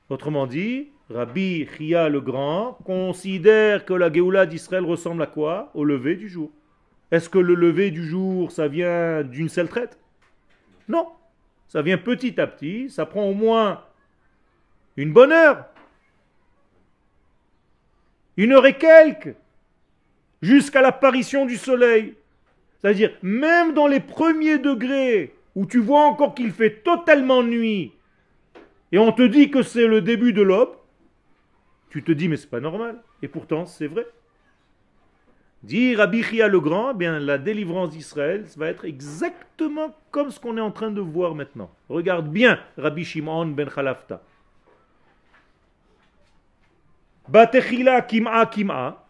Autrement 0.09 0.47
dit, 0.47 0.89
Rabbi 1.09 1.67
Chia 1.75 2.07
le 2.07 2.21
Grand 2.21 2.77
considère 2.85 3.83
que 3.85 3.93
la 3.93 4.13
Géoula 4.13 4.45
d'Israël 4.45 4.85
ressemble 4.85 5.23
à 5.23 5.27
quoi? 5.27 5.71
Au 5.73 5.83
lever 5.83 6.15
du 6.15 6.29
jour. 6.29 6.51
Est-ce 7.11 7.29
que 7.29 7.39
le 7.39 7.55
lever 7.55 7.89
du 7.89 8.07
jour, 8.07 8.51
ça 8.51 8.67
vient 8.67 9.23
d'une 9.23 9.49
seule 9.49 9.69
traite? 9.69 9.97
Non. 10.87 11.07
Ça 11.67 11.81
vient 11.81 11.97
petit 11.97 12.39
à 12.39 12.47
petit, 12.47 12.89
ça 12.89 13.05
prend 13.05 13.23
au 13.25 13.33
moins 13.33 13.83
une 14.97 15.11
bonne 15.11 15.31
heure. 15.31 15.65
Une 18.37 18.53
heure 18.53 18.65
et 18.65 18.77
quelques. 18.77 19.35
Jusqu'à 20.41 20.81
l'apparition 20.81 21.45
du 21.45 21.57
soleil. 21.57 22.15
C'est-à-dire, 22.77 23.11
même 23.21 23.73
dans 23.73 23.87
les 23.87 23.99
premiers 23.99 24.57
degrés, 24.57 25.33
où 25.55 25.65
tu 25.65 25.79
vois 25.79 26.05
encore 26.05 26.33
qu'il 26.33 26.51
fait 26.51 26.81
totalement 26.83 27.43
nuit, 27.43 27.91
et 28.91 28.97
on 28.97 29.11
te 29.11 29.21
dit 29.21 29.51
que 29.51 29.61
c'est 29.61 29.85
le 29.85 30.01
début 30.01 30.33
de 30.33 30.41
l'aube, 30.41 30.78
tu 31.89 32.03
te 32.03 32.11
dis, 32.11 32.27
mais 32.27 32.37
c'est 32.37 32.49
pas 32.49 32.59
normal. 32.59 33.01
Et 33.21 33.27
pourtant, 33.27 33.65
c'est 33.65 33.87
vrai. 33.87 34.05
Dit 35.63 35.95
Rabbi 35.95 36.23
Chia 36.23 36.47
le 36.47 36.59
Grand, 36.61 36.91
eh 36.91 36.93
bien 36.93 37.19
la 37.19 37.37
délivrance 37.37 37.89
d'Israël 37.89 38.45
va 38.55 38.67
être 38.67 38.85
exactement 38.85 39.93
comme 40.09 40.31
ce 40.31 40.39
qu'on 40.39 40.55
est 40.57 40.61
en 40.61 40.71
train 40.71 40.89
de 40.89 41.01
voir 41.01 41.35
maintenant. 41.35 41.69
Regarde 41.89 42.29
bien 42.29 42.59
Rabbi 42.77 43.03
Shimon 43.03 43.47
ben 43.47 43.67
Khalafta. 43.67 44.21
Batechila 47.27 48.01
kim'a 48.03 48.45
kim'a. 48.45 49.05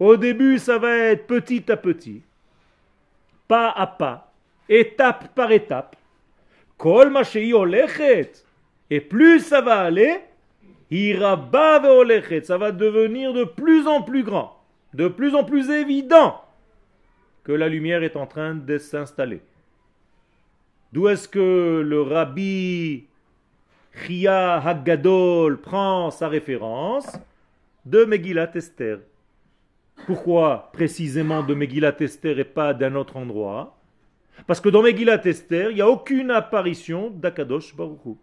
Au 0.00 0.16
début, 0.16 0.58
ça 0.58 0.78
va 0.78 0.96
être 0.96 1.26
petit 1.26 1.70
à 1.70 1.76
petit, 1.76 2.22
pas 3.46 3.70
à 3.70 3.86
pas, 3.86 4.32
étape 4.68 5.34
par 5.34 5.52
étape. 5.52 5.96
Kol 6.76 7.12
Et 8.90 9.00
plus 9.00 9.40
ça 9.40 9.60
va 9.60 9.80
aller, 9.80 10.20
ça 10.90 12.58
va 12.58 12.72
devenir 12.72 13.32
de 13.32 13.44
plus 13.44 13.86
en 13.86 14.02
plus 14.02 14.22
grand, 14.22 14.60
de 14.92 15.08
plus 15.08 15.34
en 15.34 15.44
plus 15.44 15.70
évident 15.70 16.40
que 17.44 17.52
la 17.52 17.68
lumière 17.68 18.02
est 18.02 18.16
en 18.16 18.26
train 18.26 18.54
de 18.54 18.78
s'installer. 18.78 19.42
D'où 20.92 21.08
est-ce 21.08 21.28
que 21.28 21.82
le 21.84 22.02
rabbi 22.02 23.04
Chia 24.06 24.60
Haggadol 24.60 25.60
prend 25.60 26.10
sa 26.10 26.28
référence 26.28 27.06
De 27.84 28.04
Megillat 28.04 28.50
Esther? 28.54 29.00
Pourquoi 30.06 30.70
précisément 30.72 31.42
de 31.42 31.54
Megillat 31.54 31.96
Esther 32.00 32.38
et 32.38 32.44
pas 32.44 32.74
d'un 32.74 32.94
autre 32.94 33.16
endroit? 33.16 33.76
Parce 34.46 34.60
que 34.60 34.68
dans 34.68 34.82
Megillat 34.82 35.24
Esther, 35.24 35.70
il 35.70 35.76
n'y 35.76 35.80
a 35.80 35.88
aucune 35.88 36.30
apparition 36.30 37.10
d'Akadosh 37.10 37.74
Baruch 37.74 38.16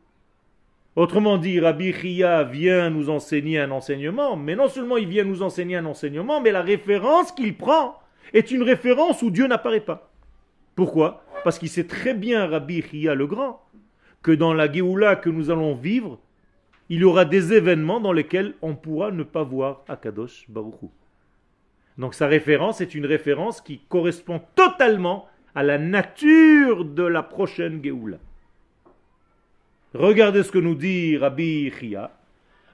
Autrement 0.98 1.38
dit, 1.38 1.62
Rabbi 1.62 1.94
Chia 1.94 2.44
vient 2.44 2.90
nous 2.90 3.10
enseigner 3.10 3.60
un 3.60 3.72
enseignement, 3.72 4.36
mais 4.36 4.58
non 4.58 4.68
seulement 4.68 4.98
il 4.98 5.08
vient 5.08 5.24
nous 5.24 5.42
enseigner 5.42 5.78
un 5.78 5.86
enseignement, 5.86 6.42
mais 6.42 6.52
la 6.52 6.62
référence 6.62 7.32
qu'il 7.32 7.56
prend 7.56 7.98
est 8.34 8.52
une 8.52 8.64
référence 8.64 9.22
où 9.22 9.32
Dieu 9.32 9.48
n'apparaît 9.48 9.80
pas. 9.80 10.12
Pourquoi? 10.76 11.24
Parce 11.46 11.60
qu'il 11.60 11.70
sait 11.70 11.88
très 11.88 12.14
bien, 12.14 12.46
Rabbi 12.46 12.82
Chia 12.82 13.16
le 13.16 13.26
Grand, 13.26 13.64
que 14.22 14.32
dans 14.32 14.54
la 14.54 14.70
Géoula 14.72 15.16
que 15.16 15.30
nous 15.30 15.50
allons 15.50 15.76
vivre, 15.76 16.20
il 16.90 17.00
y 17.00 17.04
aura 17.06 17.24
des 17.24 17.54
événements 17.54 18.02
dans 18.02 18.12
lesquels 18.12 18.54
on 18.62 18.76
pourra 18.76 19.12
ne 19.12 19.24
pas 19.24 19.44
voir 19.44 19.86
Akadosh 19.88 20.46
Baruch 20.50 20.92
Donc 21.98 22.14
sa 22.14 22.28
référence 22.28 22.82
est 22.82 22.96
une 22.96 23.06
référence 23.06 23.62
qui 23.62 23.80
correspond 23.88 24.42
totalement 24.56 25.26
à 25.56 25.64
la 25.64 25.78
nature 25.78 26.84
de 26.84 27.04
la 27.04 27.24
prochaine 27.24 27.82
Géoula. 27.82 28.18
Regardez 29.94 30.44
ce 30.44 30.52
que 30.52 30.58
nous 30.58 30.76
dit 30.76 31.18
Rabbi 31.18 31.70
Chia. 31.72 32.12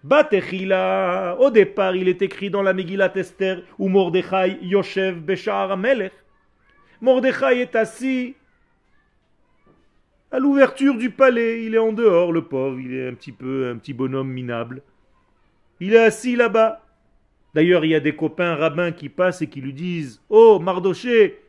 Batechila, 0.04 1.36
au 1.40 1.50
départ, 1.50 1.96
il 1.96 2.08
est 2.08 2.22
écrit 2.22 2.52
dans 2.52 2.62
la 2.62 2.74
Megillat 2.74 3.12
Esther, 3.16 3.64
où 3.80 3.90
Mordechai 3.90 4.60
Yoshev 4.62 5.20
Beshar 5.20 5.72
Amelech. 5.72 6.14
Mordechai 7.02 7.62
est 7.62 7.76
assis 7.76 8.36
à 10.32 10.38
l'ouverture 10.38 10.96
du 10.96 11.10
palais. 11.10 11.66
Il 11.66 11.74
est 11.74 11.80
en 11.80 11.92
dehors, 11.92 12.32
le 12.32 12.44
pauvre. 12.44 12.80
Il 12.80 12.94
est 12.94 13.08
un 13.08 13.16
petit 13.16 13.32
peu 13.32 13.70
un 13.70 13.78
petit 13.78 13.94
bonhomme 13.94 14.32
minable. 14.32 14.84
Il 15.80 15.94
est 15.94 16.04
assis 16.04 16.36
là-bas. 16.36 16.84
D'ailleurs, 17.56 17.84
il 17.84 17.92
y 17.92 17.96
a 17.96 18.00
des 18.00 18.16
copains 18.16 18.56
rabbins 18.56 18.92
qui 18.92 19.10
passent 19.10 19.42
et 19.42 19.48
qui 19.48 19.62
lui 19.62 19.74
disent 19.74 20.22
Oh, 20.30 20.60
Mardoché, 20.60 21.40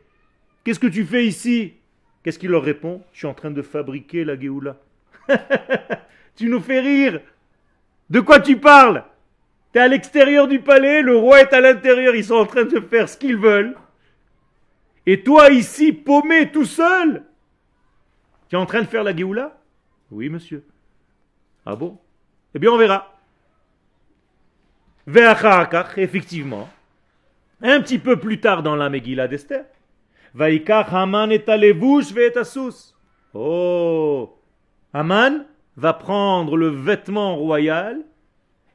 qu'est-ce 0.63 0.79
que 0.79 0.87
tu 0.87 1.05
fais 1.05 1.27
ici? 1.27 1.73
Qu'est-ce 2.23 2.39
qu'il 2.39 2.49
leur 2.49 2.63
répond? 2.63 3.03
Je 3.13 3.19
suis 3.19 3.27
en 3.27 3.35
train 3.35 3.51
de 3.51 3.61
fabriquer 3.61 4.25
la 4.25 4.37
Géoula. 4.39 4.77
tu 6.35 6.49
nous 6.49 6.59
fais 6.59 6.79
rire. 6.79 7.21
De 8.09 8.19
quoi 8.19 8.39
tu 8.39 8.57
parles? 8.57 9.03
Tu 9.71 9.79
es 9.79 9.81
à 9.81 9.87
l'extérieur 9.87 10.47
du 10.47 10.59
palais, 10.59 11.01
le 11.01 11.15
roi 11.15 11.41
est 11.41 11.53
à 11.53 11.61
l'intérieur, 11.61 12.15
ils 12.15 12.25
sont 12.25 12.35
en 12.35 12.45
train 12.45 12.63
de 12.63 12.79
faire 12.79 13.07
ce 13.07 13.17
qu'ils 13.17 13.37
veulent. 13.37 13.75
Et 15.05 15.23
toi 15.23 15.49
ici, 15.49 15.93
paumé 15.93 16.51
tout 16.51 16.65
seul, 16.65 17.23
tu 18.47 18.55
es 18.55 18.59
en 18.59 18.65
train 18.65 18.81
de 18.81 18.87
faire 18.87 19.03
la 19.03 19.15
Géoula? 19.15 19.57
Oui, 20.11 20.29
monsieur. 20.29 20.63
Ah 21.65 21.75
bon? 21.75 21.99
Eh 22.55 22.59
bien, 22.59 22.71
on 22.71 22.77
verra. 22.77 23.15
Effectivement, 25.97 26.69
un 27.61 27.81
petit 27.81 27.99
peu 27.99 28.19
plus 28.19 28.39
tard 28.39 28.63
dans 28.63 28.75
la 28.75 28.89
Megillah 28.89 29.27
d'Esther, 29.27 29.65
Vaikach 30.33 30.87
Haman 30.91 31.31
et 31.31 31.43
Oh 33.33 34.38
Haman 34.93 35.45
va 35.77 35.93
prendre 35.93 36.57
le 36.57 36.67
vêtement 36.67 37.35
royal 37.35 38.03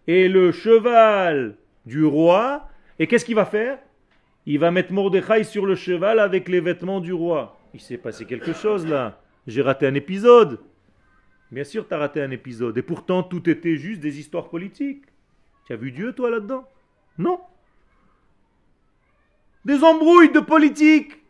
et 0.06 0.28
le 0.28 0.52
cheval 0.52 1.56
du 1.86 2.04
roi, 2.04 2.68
et 2.98 3.06
qu'est-ce 3.06 3.24
qu'il 3.24 3.34
va 3.34 3.44
faire? 3.44 3.78
Il 4.46 4.58
va 4.58 4.70
mettre 4.70 4.92
Mordechai 4.92 5.44
sur 5.44 5.66
le 5.66 5.74
cheval 5.74 6.18
avec 6.18 6.48
les 6.48 6.60
vêtements 6.60 7.00
du 7.00 7.12
roi. 7.12 7.58
Il 7.72 7.80
s'est 7.80 7.98
passé 7.98 8.26
quelque 8.26 8.52
chose 8.52 8.86
là. 8.86 9.20
J'ai 9.46 9.62
raté 9.62 9.86
un 9.86 9.94
épisode. 9.94 10.60
Bien 11.50 11.64
sûr, 11.64 11.86
tu 11.86 11.94
as 11.94 11.98
raté 11.98 12.22
un 12.22 12.30
épisode. 12.30 12.76
Et 12.78 12.82
pourtant, 12.82 13.22
tout 13.22 13.48
était 13.48 13.76
juste 13.76 14.00
des 14.00 14.18
histoires 14.18 14.48
politiques. 14.48 15.04
Tu 15.66 15.72
as 15.72 15.76
vu 15.76 15.92
Dieu, 15.92 16.12
toi, 16.12 16.30
là-dedans? 16.30 16.66
Non. 17.18 17.40
Des 19.64 19.82
embrouilles 19.82 20.32
de 20.32 20.40
politique. 20.40 21.23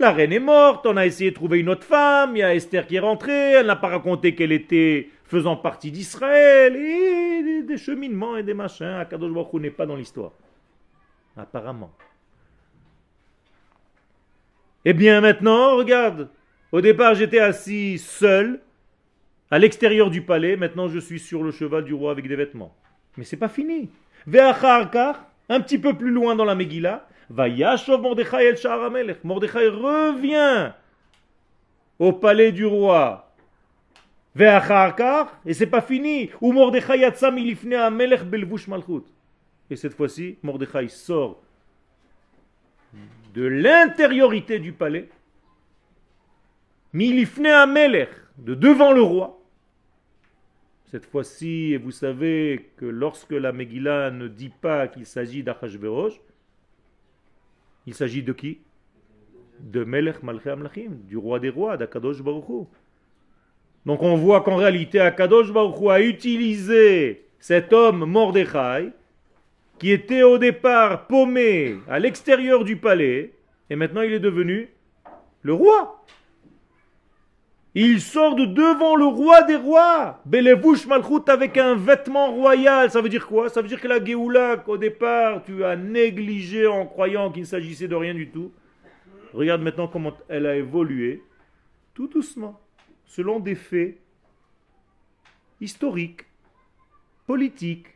La 0.00 0.12
reine 0.12 0.32
est 0.32 0.40
morte, 0.40 0.86
on 0.86 0.96
a 0.96 1.04
essayé 1.04 1.28
de 1.28 1.34
trouver 1.34 1.60
une 1.60 1.68
autre 1.68 1.84
femme, 1.84 2.34
il 2.34 2.38
y 2.38 2.42
a 2.42 2.54
Esther 2.54 2.86
qui 2.86 2.96
est 2.96 3.00
rentrée, 3.00 3.52
elle 3.52 3.66
n'a 3.66 3.76
pas 3.76 3.88
raconté 3.88 4.34
qu'elle 4.34 4.50
était 4.50 5.10
faisant 5.24 5.56
partie 5.56 5.90
d'Israël, 5.90 6.74
et 6.74 7.62
des, 7.62 7.76
cheminements 7.76 8.38
et 8.38 8.42
des 8.42 8.54
machins. 8.54 8.86
Akadosh 8.86 9.30
Baruch 9.30 9.60
n'est 9.60 9.70
pas 9.70 9.84
dans 9.84 9.96
l'histoire. 9.96 10.32
Apparemment. 11.36 11.92
Eh 14.86 14.94
bien 14.94 15.20
maintenant, 15.20 15.76
regarde, 15.76 16.30
au 16.72 16.80
départ 16.80 17.14
j'étais 17.14 17.38
assis 17.38 17.98
seul, 17.98 18.60
à 19.50 19.58
l'extérieur 19.58 20.08
du 20.08 20.22
palais, 20.22 20.56
maintenant 20.56 20.88
je 20.88 20.98
suis 20.98 21.20
sur 21.20 21.42
le 21.42 21.50
cheval 21.50 21.84
du 21.84 21.92
roi 21.92 22.10
avec 22.10 22.26
des 22.26 22.36
vêtements. 22.36 22.74
Mais 23.18 23.24
c'est 23.24 23.36
pas 23.36 23.50
fini. 23.50 23.90
un 24.26 25.60
petit 25.60 25.78
peu 25.78 25.92
plus 25.92 26.10
loin 26.10 26.36
dans 26.36 26.46
la 26.46 26.54
Megillah, 26.54 27.06
Vayashov 27.30 28.02
Mordechai 28.02 28.46
el 28.46 28.56
Sharamelech. 28.56 29.22
Mordechai 29.24 29.68
revient 29.68 30.72
au 31.98 32.12
palais 32.12 32.52
du 32.52 32.66
roi. 32.66 33.32
Et 34.38 35.54
c'est 35.54 35.66
pas 35.66 35.80
fini. 35.80 36.30
Ou 36.40 36.52
Mordechai 36.52 36.98
yatsam 37.00 37.38
ilifne 37.38 37.74
amelech 37.74 38.24
belvush 38.24 38.68
malchut. 38.68 39.04
Et 39.70 39.76
cette 39.76 39.94
fois-ci, 39.94 40.38
Mordechai 40.42 40.88
sort 40.88 41.40
de 43.34 43.44
l'intériorité 43.44 44.58
du 44.58 44.72
palais. 44.72 45.08
Milifne 46.92 47.46
amelech, 47.46 48.10
de 48.38 48.54
devant 48.54 48.92
le 48.92 49.02
roi. 49.02 49.40
Cette 50.86 51.06
fois-ci, 51.06 51.76
vous 51.76 51.92
savez 51.92 52.72
que 52.76 52.84
lorsque 52.84 53.30
la 53.30 53.52
Megillah 53.52 54.10
ne 54.10 54.26
dit 54.26 54.48
pas 54.48 54.88
qu'il 54.88 55.06
s'agit 55.06 55.44
d'Achashverosh, 55.44 56.14
il 57.90 57.94
s'agit 57.94 58.22
de 58.22 58.32
qui? 58.32 58.58
De 59.58 59.82
Melech 59.82 60.22
Malchei 60.22 60.50
Amlachim, 60.50 60.92
du 61.08 61.16
roi 61.16 61.40
des 61.40 61.48
rois, 61.48 61.76
d'Akadosh 61.76 62.22
Baruch 62.22 62.68
Donc 63.84 64.00
on 64.00 64.14
voit 64.14 64.42
qu'en 64.42 64.54
réalité, 64.54 65.00
Akadosh 65.00 65.52
Baruch 65.52 65.90
a 65.90 66.00
utilisé 66.00 67.26
cet 67.40 67.72
homme 67.72 68.04
Mordechai, 68.04 68.92
qui 69.80 69.90
était 69.90 70.22
au 70.22 70.38
départ 70.38 71.08
paumé 71.08 71.78
à 71.88 71.98
l'extérieur 71.98 72.62
du 72.62 72.76
palais, 72.76 73.32
et 73.68 73.74
maintenant 73.74 74.02
il 74.02 74.12
est 74.12 74.20
devenu 74.20 74.68
le 75.42 75.52
roi. 75.52 76.04
Il 77.74 78.00
sort 78.00 78.34
de 78.34 78.46
devant 78.46 78.96
le 78.96 79.04
roi 79.04 79.42
des 79.44 79.56
rois. 79.56 80.20
Belevouche 80.24 80.86
Malchut 80.86 81.28
avec 81.28 81.56
un 81.56 81.76
vêtement 81.76 82.32
royal. 82.32 82.90
Ça 82.90 83.00
veut 83.00 83.08
dire 83.08 83.28
quoi? 83.28 83.48
Ça 83.48 83.62
veut 83.62 83.68
dire 83.68 83.80
que 83.80 83.86
la 83.86 84.04
Géoula, 84.04 84.62
au 84.66 84.76
départ, 84.76 85.44
tu 85.44 85.64
as 85.64 85.76
négligé 85.76 86.66
en 86.66 86.86
croyant 86.86 87.30
qu'il 87.30 87.42
ne 87.42 87.46
s'agissait 87.46 87.86
de 87.86 87.94
rien 87.94 88.14
du 88.14 88.30
tout. 88.30 88.52
Regarde 89.32 89.62
maintenant 89.62 89.86
comment 89.86 90.12
elle 90.28 90.46
a 90.46 90.56
évolué, 90.56 91.22
tout 91.94 92.08
doucement, 92.08 92.60
selon 93.06 93.38
des 93.38 93.54
faits 93.54 93.98
historiques, 95.60 96.26
politiques, 97.28 97.86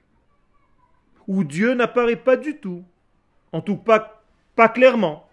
où 1.27 1.43
Dieu 1.43 1.75
n'apparaît 1.75 2.15
pas 2.15 2.37
du 2.37 2.59
tout. 2.59 2.85
En 3.51 3.61
tout 3.61 3.79
cas, 3.79 4.21
pas 4.55 4.69
clairement. 4.69 5.29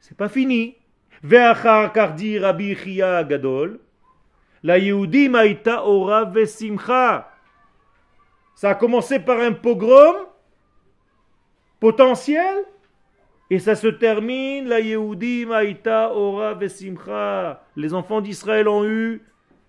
C'est 0.00 0.16
pas 0.16 0.28
fini. 0.28 0.74
Ve'achar 1.22 1.92
kardi 1.92 2.38
Rabbi 2.38 2.74
Chia 2.76 3.24
Gadol, 3.24 3.80
la 4.62 4.76
ora 5.84 6.24
vesimcha. 6.24 7.30
Ça 8.54 8.70
a 8.70 8.74
commencé 8.74 9.18
par 9.20 9.40
un 9.40 9.52
pogrom 9.52 10.16
potentiel 11.80 12.64
et 13.50 13.58
ça 13.58 13.74
se 13.74 13.86
termine, 13.86 14.68
la 14.68 14.80
Yehudim 14.80 15.50
aïta 15.52 16.12
ora 16.12 16.54
vesimcha. 16.54 17.62
Les 17.76 17.94
enfants 17.94 18.20
d'Israël 18.20 18.68
ont 18.68 18.84
eu 18.84 19.22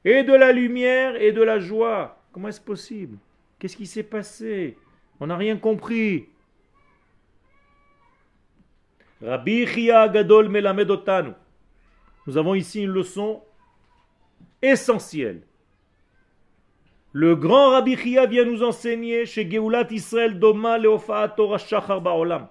et 0.05 0.23
de 0.23 0.33
la 0.33 0.51
lumière 0.51 1.15
et 1.21 1.31
de 1.31 1.41
la 1.41 1.59
joie. 1.59 2.17
Comment 2.31 2.47
est-ce 2.47 2.61
possible? 2.61 3.17
Qu'est-ce 3.57 3.77
qui 3.77 3.87
s'est 3.87 4.03
passé? 4.03 4.77
On 5.19 5.27
n'a 5.27 5.35
rien 5.35 5.57
compris. 5.57 6.29
Rabbi 9.21 9.65
Chia 9.67 10.07
Gadol 10.07 10.49
Melamed 10.49 10.89
Otanu. 10.89 11.31
Nous 12.27 12.37
avons 12.37 12.55
ici 12.55 12.83
une 12.83 12.91
leçon 12.91 13.41
essentielle. 14.61 15.41
Le 17.11 17.35
grand 17.35 17.71
Rabbi 17.71 17.97
Chia 17.97 18.25
vient 18.27 18.45
nous 18.45 18.63
enseigner 18.63 19.25
chez 19.25 19.45
Geulat 19.45 19.87
Israël 19.91 20.39
Doma 20.39 20.77
Torah 21.35 21.57
Shachar 21.57 22.01
Ba'olam 22.01 22.47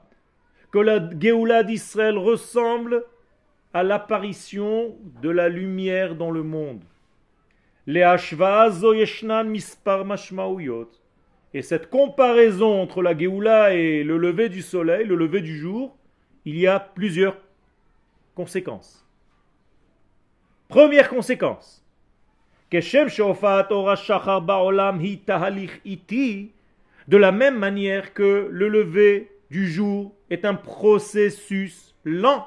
que 0.71 0.79
la 0.79 0.99
Geulat 0.99 1.63
d'Israël 1.63 2.19
ressemble 2.19 3.05
à 3.73 3.83
l'apparition 3.83 4.97
de 5.23 5.31
la 5.31 5.49
lumière 5.49 6.15
dans 6.15 6.31
le 6.31 6.43
monde. 6.43 6.83
mispar 9.47 10.05
Et 11.55 11.63
cette 11.63 11.89
comparaison 11.89 12.83
entre 12.83 13.03
la 13.03 13.17
Géoula 13.17 13.75
et 13.75 14.05
le 14.05 14.19
lever 14.19 14.49
du 14.49 14.61
soleil, 14.63 15.07
le 15.07 15.17
lever 15.17 15.41
du 15.41 15.57
jour, 15.57 15.98
il 16.45 16.59
y 16.59 16.67
a 16.67 16.79
plusieurs 16.81 17.37
conséquences. 18.35 19.05
Première 20.69 21.09
conséquence. 21.09 21.83
De 27.09 27.17
la 27.17 27.33
même 27.33 27.59
manière 27.59 28.13
que 28.13 28.49
le 28.51 28.69
lever 28.69 29.33
du 29.51 29.71
jour 29.71 30.15
est 30.29 30.45
un 30.45 30.55
processus 30.55 31.95
lent. 32.05 32.47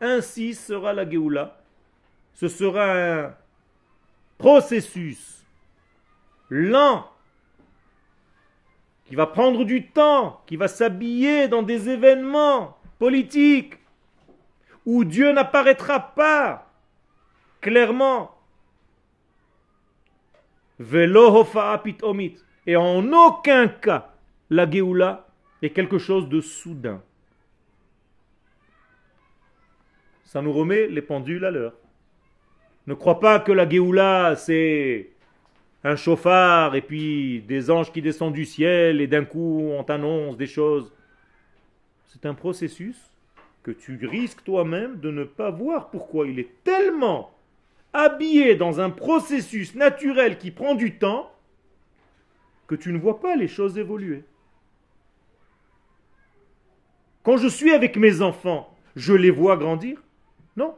Ainsi 0.00 0.54
sera 0.54 0.92
la 0.92 1.08
Geoula. 1.08 1.60
Ce 2.32 2.48
sera 2.48 2.92
un 2.92 3.34
processus 4.38 5.35
lent, 6.48 7.10
qui 9.06 9.14
va 9.14 9.26
prendre 9.26 9.64
du 9.64 9.86
temps, 9.86 10.42
qui 10.46 10.56
va 10.56 10.68
s'habiller 10.68 11.48
dans 11.48 11.62
des 11.62 11.88
événements 11.88 12.76
politiques. 12.98 13.74
où 14.86 15.04
Dieu 15.04 15.32
n'apparaîtra 15.32 16.14
pas 16.14 16.70
clairement. 17.60 18.30
Et 22.66 22.76
en 22.76 23.12
aucun 23.12 23.68
cas, 23.68 24.14
la 24.48 24.70
Géoula 24.70 25.26
est 25.60 25.70
quelque 25.70 25.98
chose 25.98 26.28
de 26.28 26.40
soudain. 26.40 27.02
Ça 30.24 30.40
nous 30.40 30.52
remet 30.52 30.86
les 30.86 31.02
pendules 31.02 31.44
à 31.44 31.50
l'heure. 31.50 31.74
Ne 32.86 32.94
crois 32.94 33.18
pas 33.18 33.40
que 33.40 33.50
la 33.50 33.68
Géoula, 33.68 34.36
c'est 34.36 35.10
un 35.84 35.96
chauffard 35.96 36.74
et 36.74 36.82
puis 36.82 37.42
des 37.42 37.70
anges 37.70 37.92
qui 37.92 38.02
descendent 38.02 38.34
du 38.34 38.44
ciel 38.44 39.00
et 39.00 39.06
d'un 39.06 39.24
coup 39.24 39.60
on 39.72 39.84
t'annonce 39.84 40.36
des 40.36 40.46
choses. 40.46 40.92
C'est 42.06 42.26
un 42.26 42.34
processus 42.34 42.96
que 43.62 43.70
tu 43.70 43.98
risques 44.06 44.44
toi-même 44.44 45.00
de 45.00 45.10
ne 45.10 45.24
pas 45.24 45.50
voir 45.50 45.90
pourquoi? 45.90 46.26
Il 46.26 46.38
est 46.38 46.50
tellement 46.64 47.32
habillé 47.92 48.54
dans 48.54 48.80
un 48.80 48.90
processus 48.90 49.74
naturel 49.74 50.38
qui 50.38 50.50
prend 50.50 50.74
du 50.74 50.98
temps 50.98 51.32
que 52.66 52.74
tu 52.74 52.92
ne 52.92 52.98
vois 52.98 53.20
pas 53.20 53.36
les 53.36 53.48
choses 53.48 53.78
évoluer. 53.78 54.24
Quand 57.22 57.36
je 57.36 57.48
suis 57.48 57.72
avec 57.72 57.96
mes 57.96 58.22
enfants, 58.22 58.72
je 58.94 59.12
les 59.12 59.30
vois 59.30 59.56
grandir? 59.56 60.00
Non. 60.56 60.74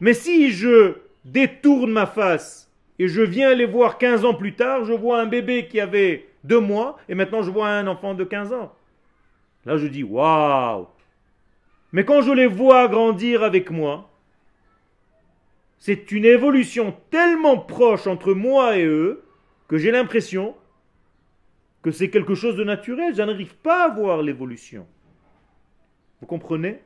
Mais 0.00 0.14
si 0.14 0.52
je 0.52 0.96
détourne 1.26 1.92
ma 1.92 2.06
face 2.06 2.70
et 2.98 3.08
je 3.08 3.20
viens 3.20 3.54
les 3.54 3.66
voir 3.66 3.98
15 3.98 4.24
ans 4.24 4.34
plus 4.34 4.54
tard, 4.54 4.84
je 4.84 4.92
vois 4.92 5.20
un 5.20 5.26
bébé 5.26 5.66
qui 5.66 5.80
avait 5.80 6.26
deux 6.44 6.60
mois 6.60 6.98
et 7.08 7.14
maintenant 7.14 7.42
je 7.42 7.50
vois 7.50 7.68
un 7.68 7.86
enfant 7.86 8.14
de 8.14 8.24
15 8.24 8.52
ans. 8.52 8.72
Là 9.66 9.76
je 9.76 9.86
dis 9.86 10.02
waouh 10.02 10.86
Mais 11.92 12.04
quand 12.04 12.22
je 12.22 12.32
les 12.32 12.46
vois 12.46 12.88
grandir 12.88 13.42
avec 13.42 13.70
moi, 13.70 14.10
c'est 15.78 16.10
une 16.10 16.24
évolution 16.24 16.96
tellement 17.10 17.58
proche 17.58 18.06
entre 18.06 18.32
moi 18.32 18.78
et 18.78 18.84
eux 18.84 19.24
que 19.68 19.78
j'ai 19.78 19.90
l'impression 19.90 20.54
que 21.82 21.90
c'est 21.90 22.10
quelque 22.10 22.34
chose 22.34 22.56
de 22.56 22.64
naturel. 22.64 23.14
Je 23.14 23.22
n'arrive 23.22 23.56
pas 23.56 23.84
à 23.84 23.88
voir 23.88 24.22
l'évolution. 24.22 24.86
Vous 26.20 26.26
comprenez? 26.26 26.80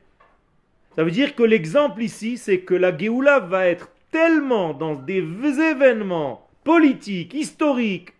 Ça 0.95 1.03
veut 1.03 1.11
dire 1.11 1.35
que 1.35 1.43
l'exemple 1.43 2.03
ici, 2.03 2.37
c'est 2.37 2.59
que 2.59 2.73
la 2.73 2.95
Géoula 2.95 3.39
va 3.39 3.65
être 3.65 3.91
tellement 4.11 4.73
dans 4.73 4.95
des 4.95 5.23
événements 5.59 6.47
politiques, 6.63 7.33
historiques, 7.33 8.13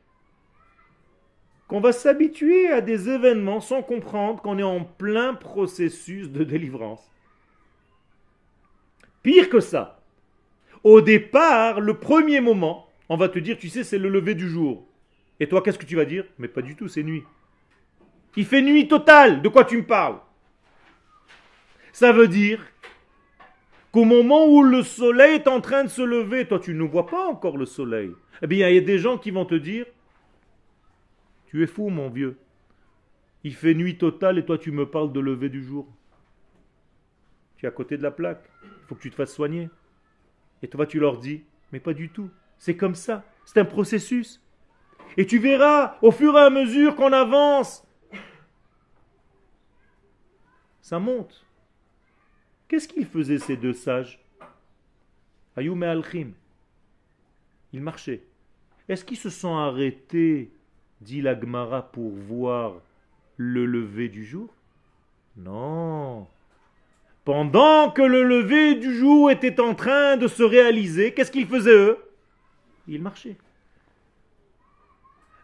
qu'on 1.68 1.80
va 1.80 1.94
s'habituer 1.94 2.70
à 2.70 2.82
des 2.82 3.10
événements 3.10 3.62
sans 3.62 3.82
comprendre 3.82 4.42
qu'on 4.42 4.58
est 4.58 4.64
en 4.64 4.84
plein 4.84 5.34
processus 5.34 6.30
de 6.30 6.44
délivrance. 6.44 7.10
Pire 9.24 9.50
que 9.50 9.60
ça, 9.60 10.02
au 10.84 11.02
départ, 11.02 11.80
le 11.80 11.94
premier 11.98 12.42
moment, 12.42 12.90
on 13.08 13.16
va 13.16 13.30
te 13.30 13.40
dire, 13.40 13.58
tu 13.58 13.70
sais, 13.70 13.84
c'est 13.84 14.00
le 14.00 14.10
lever 14.10 14.36
du 14.36 14.50
jour. 14.50 14.86
Et 15.40 15.48
toi, 15.48 15.62
qu'est-ce 15.62 15.80
que 15.80 15.86
tu 15.86 15.96
vas 15.96 16.06
dire? 16.06 16.26
Mais 16.40 16.48
pas 16.48 16.62
du 16.62 16.76
tout, 16.76 16.88
c'est 16.88 17.04
nuit. 17.04 17.24
Il 18.36 18.46
fait 18.46 18.62
nuit 18.62 18.88
totale, 18.88 19.42
de 19.42 19.50
quoi 19.50 19.64
tu 19.64 19.78
me 19.78 19.86
parles? 19.86 20.20
Ça 21.94 22.12
veut 22.12 22.28
dire 22.28 22.60
qu'au 23.92 24.06
moment 24.06 24.48
où 24.48 24.64
le 24.64 24.84
soleil 24.84 25.36
est 25.36 25.48
en 25.48 25.62
train 25.62 25.84
de 25.84 25.90
se 25.90 26.02
lever, 26.02 26.48
toi 26.48 26.60
tu 26.60 26.74
ne 26.74 26.84
vois 26.84 27.08
pas 27.08 27.28
encore 27.28 27.58
le 27.58 27.66
soleil. 27.66 28.12
Eh 28.42 28.48
bien, 28.48 28.70
il 28.70 28.76
y 28.76 28.78
a 28.78 28.82
des 28.82 29.00
gens 29.00 29.18
qui 29.18 29.32
vont 29.32 29.46
te 29.46 29.56
dire, 29.56 29.86
tu 31.48 31.64
es 31.64 31.68
fou 31.68 31.90
mon 31.90 32.10
vieux. 32.10 32.38
Il 33.44 33.56
fait 33.56 33.74
nuit 33.74 33.98
totale 33.98 34.38
et 34.38 34.46
toi 34.46 34.58
tu 34.58 34.72
me 34.72 34.86
parles 34.86 35.12
de 35.12 35.20
lever 35.20 35.50
du 35.50 35.64
jour. 35.64 35.88
Tu 37.58 37.66
es 37.66 37.70
à 37.70 37.72
côté 37.72 37.98
de 37.98 38.04
la 38.04 38.12
plaque. 38.12 38.44
Il 38.64 38.88
faut 38.88 38.96
que 38.96 39.02
tu 39.02 39.10
te 39.10 39.16
fasses 39.16 39.34
soigner. 39.34 39.70
Et 40.64 40.68
toi 40.68 40.86
tu 40.86 41.00
leur 41.00 41.18
dis, 41.18 41.44
mais 41.72 41.80
pas 41.80 41.94
du 41.94 42.10
tout. 42.10 42.30
C'est 42.58 42.78
comme 42.78 42.96
ça. 42.96 43.26
C'est 43.46 43.60
un 43.60 43.66
processus. 43.66 44.42
Et 45.18 45.26
tu 45.26 45.40
verras, 45.40 45.98
au 46.02 46.12
fur 46.12 46.38
et 46.38 46.42
à 46.42 46.50
mesure 46.50 46.96
qu'on 46.96 47.12
avance, 47.12 47.86
ça 50.82 51.00
monte. 51.00 51.46
Qu'est-ce 52.72 52.88
qu'ils 52.88 53.06
faisaient 53.06 53.38
ces 53.38 53.58
deux 53.58 53.74
sages 53.74 54.18
Ayoum 55.58 55.84
et 55.84 55.88
Al-Khim. 55.88 56.30
Ils 57.74 57.82
marchaient. 57.82 58.24
Est-ce 58.88 59.04
qu'ils 59.04 59.18
se 59.18 59.30
sont 59.30 59.58
arrêtés, 59.58 60.50
dit 61.02 61.22
la 61.22 61.38
Gemara, 61.38 61.92
pour 61.92 62.12
voir 62.12 62.76
le 63.36 63.66
lever 63.66 64.08
du 64.08 64.24
jour? 64.24 64.54
Non. 65.36 66.30
Pendant 67.26 67.92
que 67.92 68.04
le 68.04 68.24
lever 68.24 68.76
du 68.76 68.96
jour 68.98 69.30
était 69.30 69.60
en 69.60 69.76
train 69.76 70.16
de 70.16 70.30
se 70.30 70.44
réaliser, 70.44 71.14
qu'est-ce 71.14 71.32
qu'ils 71.32 71.48
faisaient 71.48 71.76
eux? 71.76 71.98
Ils 72.88 73.02
marchaient. 73.02 73.36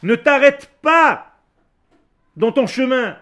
Ne 0.02 0.16
t'arrête 0.16 0.72
pas 0.82 1.36
dans 2.38 2.54
ton 2.54 2.68
chemin. 2.68 3.18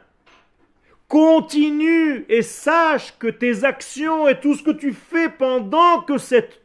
Continue 1.08 2.26
et 2.30 2.42
sache 2.42 3.18
que 3.18 3.28
tes 3.28 3.64
actions 3.64 4.28
et 4.28 4.40
tout 4.40 4.56
ce 4.56 4.64
que 4.64 4.72
tu 4.72 4.92
fais 4.92 5.30
pendant 5.30 6.02
que 6.02 6.18
cette 6.18 6.62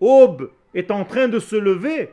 aube 0.00 0.50
est 0.74 0.90
en 0.90 1.04
train 1.04 1.28
de 1.28 1.38
se 1.38 1.54
lever, 1.56 2.12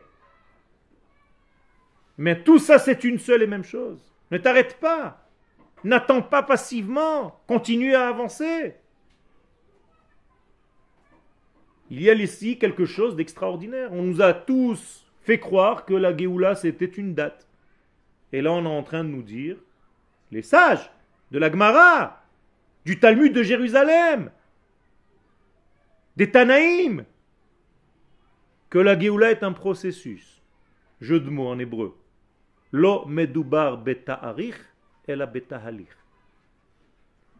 mais 2.17 2.43
tout 2.43 2.59
ça 2.59 2.77
c'est 2.77 3.03
une 3.03 3.17
seule 3.17 3.41
et 3.41 3.47
même 3.47 3.63
chose. 3.63 3.99
Ne 4.29 4.37
t'arrête 4.37 4.79
pas. 4.79 5.27
N'attends 5.83 6.21
pas 6.21 6.43
passivement. 6.43 7.41
Continue 7.47 7.95
à 7.95 8.07
avancer. 8.07 8.75
Il 11.89 12.01
y 12.01 12.09
a 12.09 12.13
ici 12.13 12.59
quelque 12.59 12.85
chose 12.85 13.15
d'extraordinaire. 13.15 13.91
On 13.91 14.03
nous 14.03 14.21
a 14.21 14.33
tous 14.33 15.05
fait 15.21 15.39
croire 15.39 15.85
que 15.85 15.95
la 15.95 16.15
Géoula 16.15 16.53
c'était 16.53 16.85
une 16.85 17.15
date. 17.15 17.47
Et 18.31 18.41
là 18.41 18.51
on 18.51 18.65
est 18.65 18.67
en 18.67 18.83
train 18.83 19.03
de 19.03 19.09
nous 19.09 19.23
dire 19.23 19.57
les 20.31 20.41
sages 20.41 20.89
de 21.31 21.39
la 21.39 21.51
Gemara, 21.51 22.23
du 22.85 22.99
Talmud 22.99 23.33
de 23.33 23.43
Jérusalem, 23.43 24.31
des 26.15 26.31
Tanaïm, 26.31 27.05
que 28.69 28.79
la 28.79 28.97
Géoula 28.97 29.31
est 29.31 29.43
un 29.43 29.51
processus. 29.51 30.41
Jeu 30.99 31.19
de 31.19 31.29
mots 31.29 31.49
en 31.49 31.59
hébreu. 31.59 31.97
Lo 32.71 33.05
medubar 33.05 33.83
et 35.07 35.15
la 35.15 35.25
beta 35.25 35.61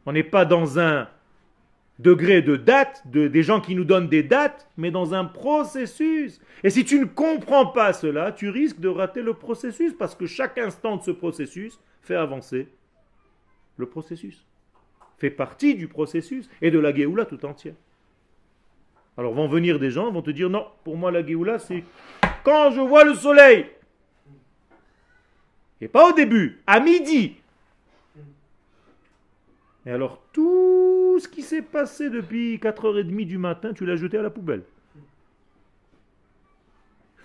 On 0.06 0.12
n'est 0.12 0.24
pas 0.24 0.46
dans 0.46 0.80
un 0.80 1.08
degré 2.00 2.42
de 2.42 2.56
date, 2.58 3.04
de, 3.06 3.28
des 3.28 3.44
gens 3.44 3.62
qui 3.62 3.76
nous 3.76 3.86
donnent 3.86 4.10
des 4.10 4.24
dates, 4.24 4.68
mais 4.76 4.92
dans 4.92 5.14
un 5.14 5.26
processus. 5.26 6.42
Et 6.64 6.70
si 6.70 6.84
tu 6.84 7.00
ne 7.00 7.06
comprends 7.06 7.68
pas 7.68 7.94
cela, 7.94 8.32
tu 8.32 8.50
risques 8.50 8.80
de 8.80 8.90
rater 8.90 9.22
le 9.22 9.36
processus, 9.36 9.94
parce 9.94 10.16
que 10.16 10.26
chaque 10.26 10.58
instant 10.58 10.98
de 10.98 11.04
ce 11.04 11.12
processus 11.12 11.80
fait 12.02 12.16
avancer 12.16 12.68
le 13.78 13.86
processus. 13.86 14.46
Fait 15.18 15.30
partie 15.30 15.76
du 15.76 15.88
processus 15.88 16.50
et 16.62 16.72
de 16.72 16.80
la 16.80 16.94
Géoula 16.94 17.26
tout 17.26 17.46
entière. 17.46 17.76
Alors 19.18 19.34
vont 19.34 19.48
venir 19.48 19.80
des 19.80 19.92
gens, 19.92 20.12
vont 20.12 20.22
te 20.22 20.32
dire 20.32 20.50
non, 20.50 20.66
pour 20.84 20.98
moi 20.98 21.12
la 21.12 21.26
Géoula 21.26 21.60
c'est 21.60 21.84
quand 22.44 22.72
je 22.72 22.82
vois 22.82 23.04
le 23.04 23.14
soleil. 23.14 23.68
Et 25.80 25.88
pas 25.88 26.10
au 26.10 26.14
début, 26.14 26.60
à 26.68 26.80
midi. 26.80 27.36
Et 29.86 29.92
alors 29.92 30.22
tout 30.32 31.20
ce 31.20 31.28
qui 31.28 31.42
s'est 31.42 31.64
passé 31.64 32.10
depuis 32.10 32.58
4h30 32.58 33.26
du 33.26 33.38
matin, 33.38 33.74
tu 33.74 33.86
l'as 33.86 33.96
jeté 33.96 34.18
à 34.18 34.22
la 34.22 34.30
poubelle. 34.30 34.64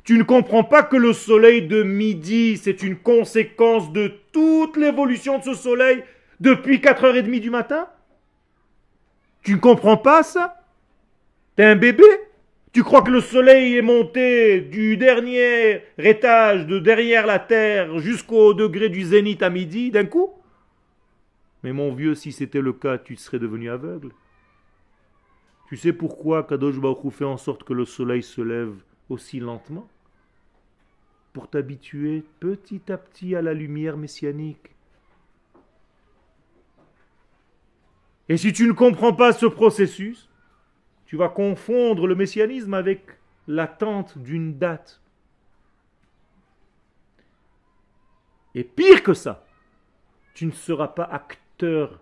Tu 0.05 0.17
ne 0.17 0.23
comprends 0.23 0.65
pas 0.65 0.85
que 0.85 0.97
le 0.97 1.13
soleil 1.13 1.67
de 1.67 1.83
midi, 1.83 2.57
c'est 2.57 2.83
une 2.83 2.97
conséquence 2.97 3.93
de 3.93 4.13
toute 4.33 4.77
l'évolution 4.77 5.39
de 5.39 5.43
ce 5.43 5.55
soleil 5.55 6.05
depuis 6.41 6.79
4h30 6.79 7.41
du 7.41 7.51
matin? 7.51 7.89
Tu 9.43 9.55
ne 9.55 9.61
comprends 9.61 9.97
pas 9.97 10.23
ça? 10.23 10.63
T'es 11.55 11.65
un 11.65 11.77
bébé? 11.77 12.05
Tu 12.73 12.83
crois 12.83 13.01
que 13.01 13.11
le 13.11 13.23
soleil 13.23 13.77
est 13.77 13.83
monté 13.83 14.61
du 14.61 14.99
dernier 14.99 15.83
étage 15.97 16.67
de 16.67 16.79
derrière 16.79 17.27
la 17.27 17.39
terre 17.39 17.99
jusqu'au 18.01 18.53
degré 18.53 18.91
du 18.91 19.03
zénith 19.03 19.43
à 19.43 19.49
midi 19.49 19.91
d'un 19.91 20.05
coup? 20.05 20.31
Mais 21.63 21.73
mon 21.73 21.95
vieux, 21.95 22.15
si 22.15 22.33
c'était 22.33 22.61
le 22.61 22.75
cas, 22.75 22.99
tu 22.99 23.17
serais 23.17 23.39
devenu 23.39 23.71
aveugle. 23.71 24.11
Tu 25.69 25.79
sais 25.79 25.95
pourquoi 25.95 26.45
Kadosh 26.45 26.79
Baruch 26.79 27.13
fait 27.13 27.25
en 27.25 27.39
sorte 27.39 27.65
que 27.65 27.73
le 27.73 27.87
soleil 27.87 28.23
se 28.23 28.43
lève 28.43 28.75
aussi 29.09 29.41
lentement? 29.41 29.89
Pour 31.33 31.49
t'habituer 31.49 32.25
petit 32.41 32.93
à 32.93 32.99
petit 32.99 33.35
à 33.35 33.43
la 33.43 33.55
lumière 33.55 33.97
messianique. 33.97 34.76
Et 38.29 38.37
si 38.37 38.53
tu 38.53 38.67
ne 38.67 38.73
comprends 38.73 39.13
pas 39.13 39.33
ce 39.33 39.47
processus, 39.47 40.29
tu 41.07 41.17
vas 41.17 41.29
confondre 41.29 42.07
le 42.07 42.15
messianisme 42.15 42.75
avec 42.75 43.03
l'attente 43.47 44.19
d'une 44.19 44.59
date. 44.59 45.01
Et 48.55 48.65
pire 48.65 49.03
que 49.03 49.15
ça, 49.15 49.45
tu 50.35 50.47
ne 50.47 50.53
seras 50.53 50.89
pas 50.89 51.05
acteur 51.05 52.01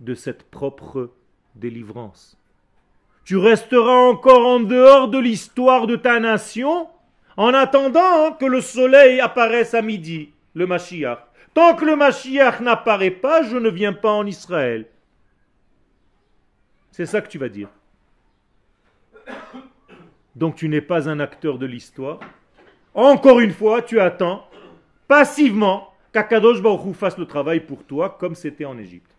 de 0.00 0.14
cette 0.14 0.44
propre 0.44 1.10
délivrance. 1.54 2.38
Tu 3.24 3.36
resteras 3.36 4.08
encore 4.08 4.46
en 4.46 4.60
dehors 4.60 5.08
de 5.08 5.18
l'histoire 5.18 5.86
de 5.86 5.96
ta 5.96 6.18
nation 6.20 6.88
en 7.36 7.52
attendant 7.54 8.32
que 8.32 8.46
le 8.46 8.60
soleil 8.60 9.20
apparaisse 9.20 9.74
à 9.74 9.82
midi, 9.82 10.32
le 10.54 10.66
Mashiach. 10.66 11.18
Tant 11.54 11.74
que 11.74 11.84
le 11.84 11.96
Mashiach 11.96 12.60
n'apparaît 12.60 13.10
pas, 13.10 13.42
je 13.42 13.56
ne 13.56 13.68
viens 13.68 13.92
pas 13.92 14.10
en 14.10 14.26
Israël. 14.26 14.86
C'est 16.90 17.06
ça 17.06 17.20
que 17.20 17.28
tu 17.28 17.38
vas 17.38 17.48
dire. 17.48 17.68
Donc 20.36 20.56
tu 20.56 20.68
n'es 20.68 20.80
pas 20.80 21.08
un 21.08 21.20
acteur 21.20 21.58
de 21.58 21.66
l'histoire. 21.66 22.20
Encore 22.94 23.40
une 23.40 23.52
fois, 23.52 23.82
tu 23.82 24.00
attends 24.00 24.46
passivement 25.06 25.92
qu'Akadosh 26.12 26.62
Baruch 26.62 26.94
fasse 26.94 27.18
le 27.18 27.26
travail 27.26 27.60
pour 27.60 27.84
toi 27.84 28.16
comme 28.18 28.34
c'était 28.34 28.64
en 28.64 28.78
Égypte. 28.78 29.10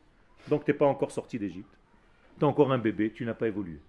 Donc 0.47 0.65
tu 0.65 0.71
n'es 0.71 0.77
pas 0.77 0.85
encore 0.85 1.11
sorti 1.11 1.37
d'Égypte. 1.39 1.77
Tu 2.39 2.45
es 2.45 2.47
encore 2.47 2.71
un 2.71 2.77
bébé, 2.77 3.11
tu 3.11 3.25
n'as 3.25 3.33
pas 3.33 3.47
évolué. 3.47 3.79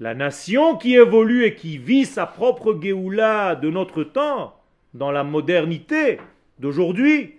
La 0.00 0.14
nation 0.14 0.76
qui 0.76 0.94
évolue 0.94 1.44
et 1.44 1.56
qui 1.56 1.76
vit 1.76 2.06
sa 2.06 2.26
propre 2.26 2.78
Géoula 2.80 3.56
de 3.56 3.68
notre 3.68 4.04
temps, 4.04 4.54
dans 4.94 5.10
la 5.10 5.24
modernité 5.24 6.20
d'aujourd'hui, 6.60 7.37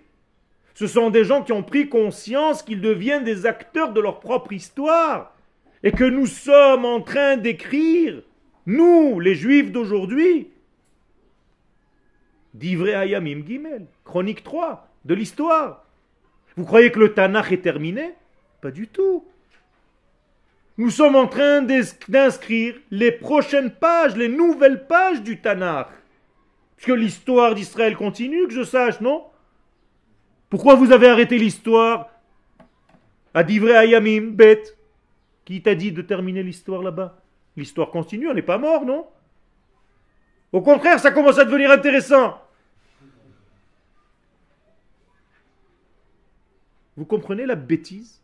ce 0.74 0.86
sont 0.86 1.10
des 1.10 1.24
gens 1.24 1.42
qui 1.42 1.52
ont 1.52 1.62
pris 1.62 1.88
conscience 1.88 2.62
qu'ils 2.62 2.80
deviennent 2.80 3.24
des 3.24 3.46
acteurs 3.46 3.92
de 3.92 4.00
leur 4.00 4.20
propre 4.20 4.52
histoire 4.52 5.34
et 5.82 5.92
que 5.92 6.04
nous 6.04 6.26
sommes 6.26 6.84
en 6.84 7.00
train 7.00 7.36
d'écrire, 7.36 8.22
nous, 8.66 9.20
les 9.20 9.34
juifs 9.34 9.72
d'aujourd'hui, 9.72 10.48
d'Ivré 12.54 12.94
Ayamim 12.94 13.44
Gimel, 13.46 13.86
chronique 14.04 14.42
3 14.42 14.88
de 15.04 15.14
l'histoire. 15.14 15.84
Vous 16.56 16.64
croyez 16.64 16.90
que 16.90 16.98
le 16.98 17.14
Tanakh 17.14 17.52
est 17.52 17.62
terminé? 17.62 18.14
Pas 18.60 18.70
du 18.70 18.88
tout. 18.88 19.24
Nous 20.76 20.90
sommes 20.90 21.16
en 21.16 21.26
train 21.26 21.62
d'inscrire 22.08 22.74
les 22.90 23.12
prochaines 23.12 23.70
pages, 23.70 24.16
les 24.16 24.28
nouvelles 24.28 24.86
pages 24.86 25.22
du 25.22 25.40
Tanakh. 25.40 25.88
que 26.78 26.92
l'histoire 26.92 27.54
d'Israël 27.54 27.94
continue, 27.96 28.46
que 28.46 28.54
je 28.54 28.62
sache, 28.62 29.00
non? 29.00 29.24
Pourquoi 30.50 30.74
vous 30.74 30.90
avez 30.90 31.08
arrêté 31.08 31.38
l'histoire 31.38 32.10
à 33.32 33.44
Divré 33.44 33.76
Ayamim, 33.76 34.32
bête 34.32 34.76
Qui 35.44 35.62
t'a 35.62 35.76
dit 35.76 35.92
de 35.92 36.02
terminer 36.02 36.42
l'histoire 36.42 36.82
là-bas? 36.82 37.16
L'histoire 37.56 37.90
continue, 37.90 38.28
on 38.28 38.34
n'est 38.34 38.42
pas 38.42 38.58
mort, 38.58 38.84
non? 38.84 39.06
Au 40.52 40.60
contraire, 40.60 40.98
ça 40.98 41.12
commence 41.12 41.38
à 41.38 41.44
devenir 41.44 41.70
intéressant. 41.70 42.40
Vous 46.96 47.04
comprenez 47.04 47.46
la 47.46 47.54
bêtise? 47.54 48.20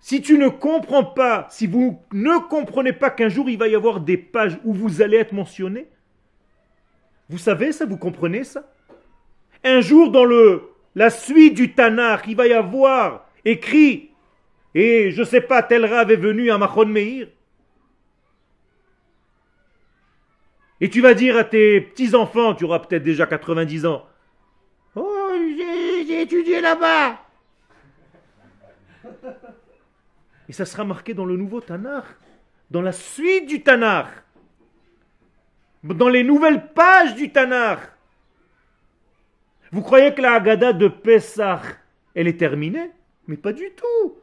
Si 0.00 0.20
tu 0.20 0.36
ne 0.36 0.48
comprends 0.48 1.04
pas, 1.04 1.46
si 1.50 1.66
vous 1.66 2.02
ne 2.12 2.38
comprenez 2.48 2.92
pas 2.92 3.08
qu'un 3.08 3.28
jour 3.28 3.48
il 3.48 3.56
va 3.56 3.68
y 3.68 3.74
avoir 3.74 4.00
des 4.00 4.18
pages 4.18 4.58
où 4.64 4.74
vous 4.74 5.00
allez 5.00 5.16
être 5.16 5.32
mentionné, 5.32 5.88
vous 7.30 7.38
savez 7.38 7.72
ça, 7.72 7.86
vous 7.86 7.96
comprenez 7.96 8.44
ça? 8.44 8.71
Un 9.64 9.80
jour 9.80 10.10
dans 10.10 10.24
le, 10.24 10.70
la 10.94 11.10
suite 11.10 11.54
du 11.54 11.72
Tanakh, 11.72 12.24
il 12.26 12.36
va 12.36 12.46
y 12.46 12.52
avoir 12.52 13.26
écrit, 13.44 14.10
et 14.74 15.10
je 15.10 15.20
ne 15.20 15.26
sais 15.26 15.40
pas, 15.40 15.62
tel 15.62 15.84
rave 15.86 16.10
est 16.10 16.16
venu 16.16 16.50
à 16.50 16.58
Machon 16.58 16.86
Meir. 16.86 17.28
Et 20.80 20.90
tu 20.90 21.00
vas 21.00 21.14
dire 21.14 21.36
à 21.36 21.44
tes 21.44 21.80
petits-enfants, 21.80 22.54
tu 22.54 22.64
auras 22.64 22.80
peut-être 22.80 23.04
déjà 23.04 23.26
90 23.26 23.86
ans, 23.86 24.06
j'ai 26.06 26.22
étudié 26.22 26.60
là-bas. 26.60 27.18
Et 30.48 30.52
ça 30.52 30.64
sera 30.64 30.84
marqué 30.84 31.14
dans 31.14 31.24
le 31.24 31.36
nouveau 31.36 31.60
Tanakh, 31.60 32.04
dans 32.70 32.82
la 32.82 32.92
suite 32.92 33.46
du 33.46 33.62
Tanakh, 33.62 34.08
dans 35.84 36.08
les 36.08 36.24
nouvelles 36.24 36.68
pages 36.72 37.14
du 37.14 37.30
Tanakh. 37.30 37.80
Vous 39.72 39.82
croyez 39.82 40.14
que 40.14 40.22
la 40.22 40.34
Haggadah 40.34 40.74
de 40.74 40.88
Pessah, 40.88 41.62
elle 42.14 42.28
est 42.28 42.38
terminée? 42.38 42.90
Mais 43.26 43.36
pas 43.36 43.52
du 43.52 43.70
tout. 43.74 44.14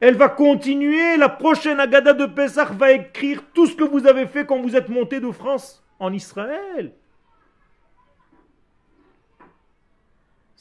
Elle 0.00 0.16
va 0.16 0.28
continuer, 0.28 1.16
la 1.16 1.28
prochaine 1.28 1.80
Haggadah 1.80 2.12
de 2.12 2.26
Pessah 2.26 2.66
va 2.66 2.92
écrire 2.92 3.42
tout 3.54 3.66
ce 3.66 3.74
que 3.74 3.84
vous 3.84 4.06
avez 4.06 4.26
fait 4.26 4.44
quand 4.44 4.60
vous 4.60 4.76
êtes 4.76 4.88
monté 4.88 5.18
de 5.20 5.30
France 5.30 5.82
en 5.98 6.12
Israël. 6.12 6.92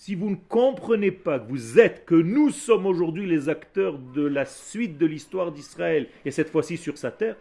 si 0.01 0.15
vous 0.15 0.32
ne 0.32 0.36
comprenez 0.49 1.12
pas 1.12 1.38
que 1.38 1.47
vous 1.47 1.80
êtes, 1.80 2.06
que 2.06 2.15
nous 2.15 2.49
sommes 2.49 2.88
aujourd'hui 2.88 3.27
les 3.27 3.49
acteurs 3.49 3.99
de 3.99 4.25
la 4.25 4.45
suite 4.45 4.97
de 4.97 5.06
l'histoire 5.06 5.51
d'Israël, 5.51 6.08
et 6.25 6.32
cette 6.32 6.49
fois-ci 6.49 6.75
sur 6.75 6.97
sa 6.97 7.12
terre, 7.12 7.36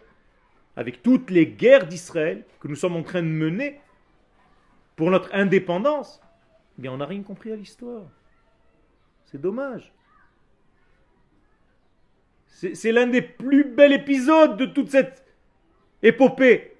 avec 0.75 1.01
toutes 1.01 1.31
les 1.31 1.47
guerres 1.47 1.87
d'Israël 1.87 2.45
que 2.59 2.67
nous 2.67 2.75
sommes 2.75 2.95
en 2.95 3.01
train 3.01 3.23
de 3.23 3.27
mener 3.27 3.79
pour 5.01 5.09
notre 5.09 5.33
indépendance, 5.33 6.21
eh 6.77 6.83
bien 6.83 6.91
on 6.91 6.97
n'a 6.97 7.07
rien 7.07 7.23
compris 7.23 7.51
à 7.51 7.55
l'histoire. 7.55 8.03
C'est 9.25 9.41
dommage. 9.41 9.91
C'est 12.45 12.91
l'un 12.91 13.07
des 13.07 13.23
plus 13.23 13.63
bels 13.63 13.93
épisodes 13.93 14.57
de 14.57 14.67
toute 14.67 14.91
cette 14.91 15.25
épopée 16.03 16.77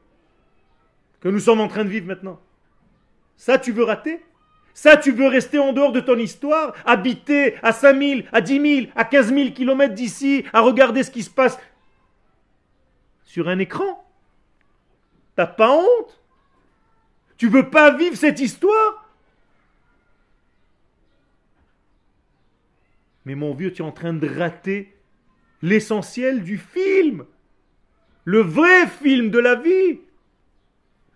que 1.20 1.30
nous 1.30 1.40
sommes 1.40 1.62
en 1.62 1.68
train 1.68 1.84
de 1.84 1.90
vivre 1.90 2.06
maintenant. 2.06 2.40
Ça, 3.38 3.58
tu 3.58 3.72
veux 3.72 3.86
rater? 3.86 4.24
Ça, 4.76 4.98
tu 4.98 5.12
veux 5.12 5.26
rester 5.26 5.58
en 5.58 5.74
dehors 5.74 5.92
de 5.92 6.00
ton 6.00 6.20
histoire, 6.20 6.76
habiter 6.86 7.56
à 7.64 7.72
5000, 7.72 8.30
à 8.32 8.42
10 8.42 8.82
000, 8.84 8.92
à 8.96 9.04
15 9.04 9.34
000 9.34 9.50
kilomètres 9.50 9.96
d'ici, 9.96 10.46
à 10.54 10.62
regarder 10.62 11.02
ce 11.02 11.10
qui 11.10 11.24
se 11.24 11.32
passe 11.32 11.58
sur 13.24 13.50
un 13.50 13.58
écran? 13.58 14.06
T'as 15.36 15.48
pas 15.48 15.72
honte? 15.72 16.21
Tu 17.42 17.48
veux 17.48 17.72
pas 17.72 17.90
vivre 17.90 18.16
cette 18.16 18.40
histoire? 18.40 19.10
Mais 23.26 23.34
mon 23.34 23.56
vieux, 23.56 23.74
tu 23.74 23.82
es 23.82 23.86
en 23.86 23.92
train 23.92 24.14
de 24.14 24.28
rater 24.28 24.96
l'essentiel 25.64 26.44
du 26.44 26.60
film. 26.60 27.26
Le 28.26 28.42
vrai 28.42 28.86
film 28.86 29.32
de 29.32 29.40
la 29.40 29.56
vie. 29.56 30.02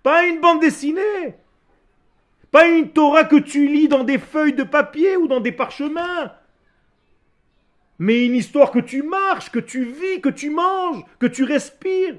Pas 0.02 0.26
une 0.26 0.42
bande 0.42 0.62
dessinée. 0.62 1.36
Pas 2.50 2.70
une 2.70 2.90
Torah 2.90 3.26
que 3.26 3.36
tu 3.36 3.68
lis 3.68 3.88
dans 3.88 4.04
des 4.04 4.18
feuilles 4.18 4.54
de 4.54 4.64
papier 4.64 5.18
ou 5.18 5.28
dans 5.28 5.42
des 5.42 5.52
parchemins. 5.52 6.34
Mais 8.00 8.26
une 8.26 8.34
histoire 8.34 8.72
que 8.72 8.80
tu 8.80 9.04
marches, 9.04 9.52
que 9.52 9.60
tu 9.60 9.84
vis, 9.84 10.22
que 10.22 10.30
tu 10.30 10.50
manges, 10.50 11.04
que 11.20 11.28
tu 11.28 11.44
respires. 11.44 12.18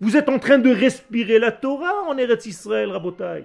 Vous 0.00 0.16
êtes 0.16 0.28
en 0.28 0.38
train 0.38 0.58
de 0.58 0.70
respirer 0.70 1.38
la 1.38 1.50
Torah 1.50 2.04
en 2.06 2.16
Eretz 2.18 2.46
Israël, 2.46 2.90
Rabotai. 2.90 3.44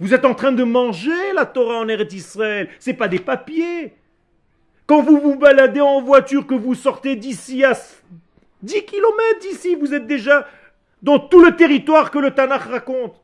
Vous 0.00 0.14
êtes 0.14 0.24
en 0.24 0.34
train 0.34 0.52
de 0.52 0.62
manger 0.62 1.32
la 1.34 1.44
Torah 1.44 1.80
en 1.80 1.88
Eretz 1.88 2.14
Israël. 2.14 2.68
C'est 2.78 2.94
pas 2.94 3.08
des 3.08 3.18
papiers. 3.18 3.94
Quand 4.86 5.02
vous 5.02 5.20
vous 5.20 5.36
baladez 5.36 5.82
en 5.82 6.00
voiture, 6.00 6.46
que 6.46 6.54
vous 6.54 6.74
sortez 6.74 7.14
d'ici 7.16 7.62
à 7.62 7.78
10 8.62 8.84
kilomètres 8.84 9.40
d'ici, 9.42 9.74
vous 9.74 9.92
êtes 9.92 10.06
déjà 10.06 10.48
dans 11.02 11.18
tout 11.18 11.44
le 11.44 11.54
territoire 11.54 12.10
que 12.10 12.18
le 12.18 12.30
Tanakh 12.30 12.62
raconte. 12.62 13.20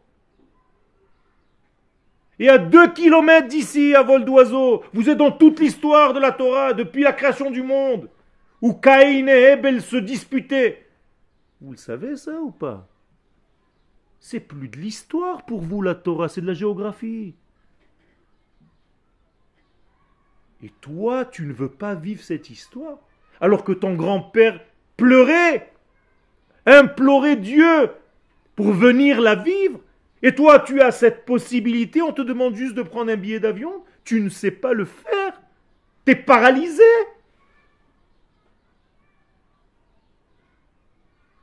Et 2.39 2.49
à 2.49 2.59
deux 2.59 2.89
kilomètres 2.93 3.49
d'ici, 3.49 3.95
à 3.95 4.03
vol 4.03 4.25
d'oiseau, 4.25 4.83
vous 4.93 5.09
êtes 5.09 5.17
dans 5.17 5.31
toute 5.31 5.61
l'histoire 5.61 6.13
de 6.13 6.21
la 6.21 6.33
Torah 6.33 6.73
depuis 6.73 7.03
la 7.03 7.13
création 7.13 7.51
du 7.51 7.63
monde, 7.63 8.11
où 8.61 8.75
Caïn 8.75 9.29
et 9.29 9.53
Abel 9.53 9.81
se 9.81 9.97
disputaient. 9.97 10.84
Vous 11.65 11.71
le 11.71 11.79
savez 11.79 12.15
ça 12.19 12.39
ou 12.43 12.51
pas? 12.51 12.87
C'est 14.21 14.41
plus 14.41 14.69
de 14.69 14.77
l'histoire 14.77 15.47
pour 15.47 15.63
vous 15.63 15.81
la 15.81 15.95
Torah, 15.95 16.29
c'est 16.29 16.43
de 16.43 16.47
la 16.47 16.53
géographie. 16.53 17.35
Et 20.63 20.69
toi, 20.83 21.25
tu 21.25 21.47
ne 21.47 21.55
veux 21.55 21.71
pas 21.71 21.95
vivre 21.95 22.23
cette 22.23 22.51
histoire, 22.51 22.99
alors 23.41 23.65
que 23.65 23.73
ton 23.73 23.95
grand-père 23.95 24.61
pleurait, 24.99 25.73
implorait 26.67 27.37
Dieu 27.37 27.91
pour 28.57 28.73
venir 28.73 29.23
la 29.23 29.35
vivre. 29.35 29.81
Et 30.23 30.35
toi, 30.35 30.59
tu 30.59 30.83
as 30.83 30.93
cette 30.93 31.25
possibilité, 31.25 32.03
on 32.03 32.13
te 32.13 32.21
demande 32.21 32.57
juste 32.57 32.75
de 32.75 32.83
prendre 32.83 33.11
un 33.11 33.17
billet 33.17 33.41
d'avion, 33.41 33.83
tu 34.05 34.21
ne 34.21 34.29
sais 34.29 34.51
pas 34.51 34.75
le 34.75 34.85
faire. 34.85 35.41
Tu 36.05 36.13
es 36.13 36.17
paralysé. 36.17 36.83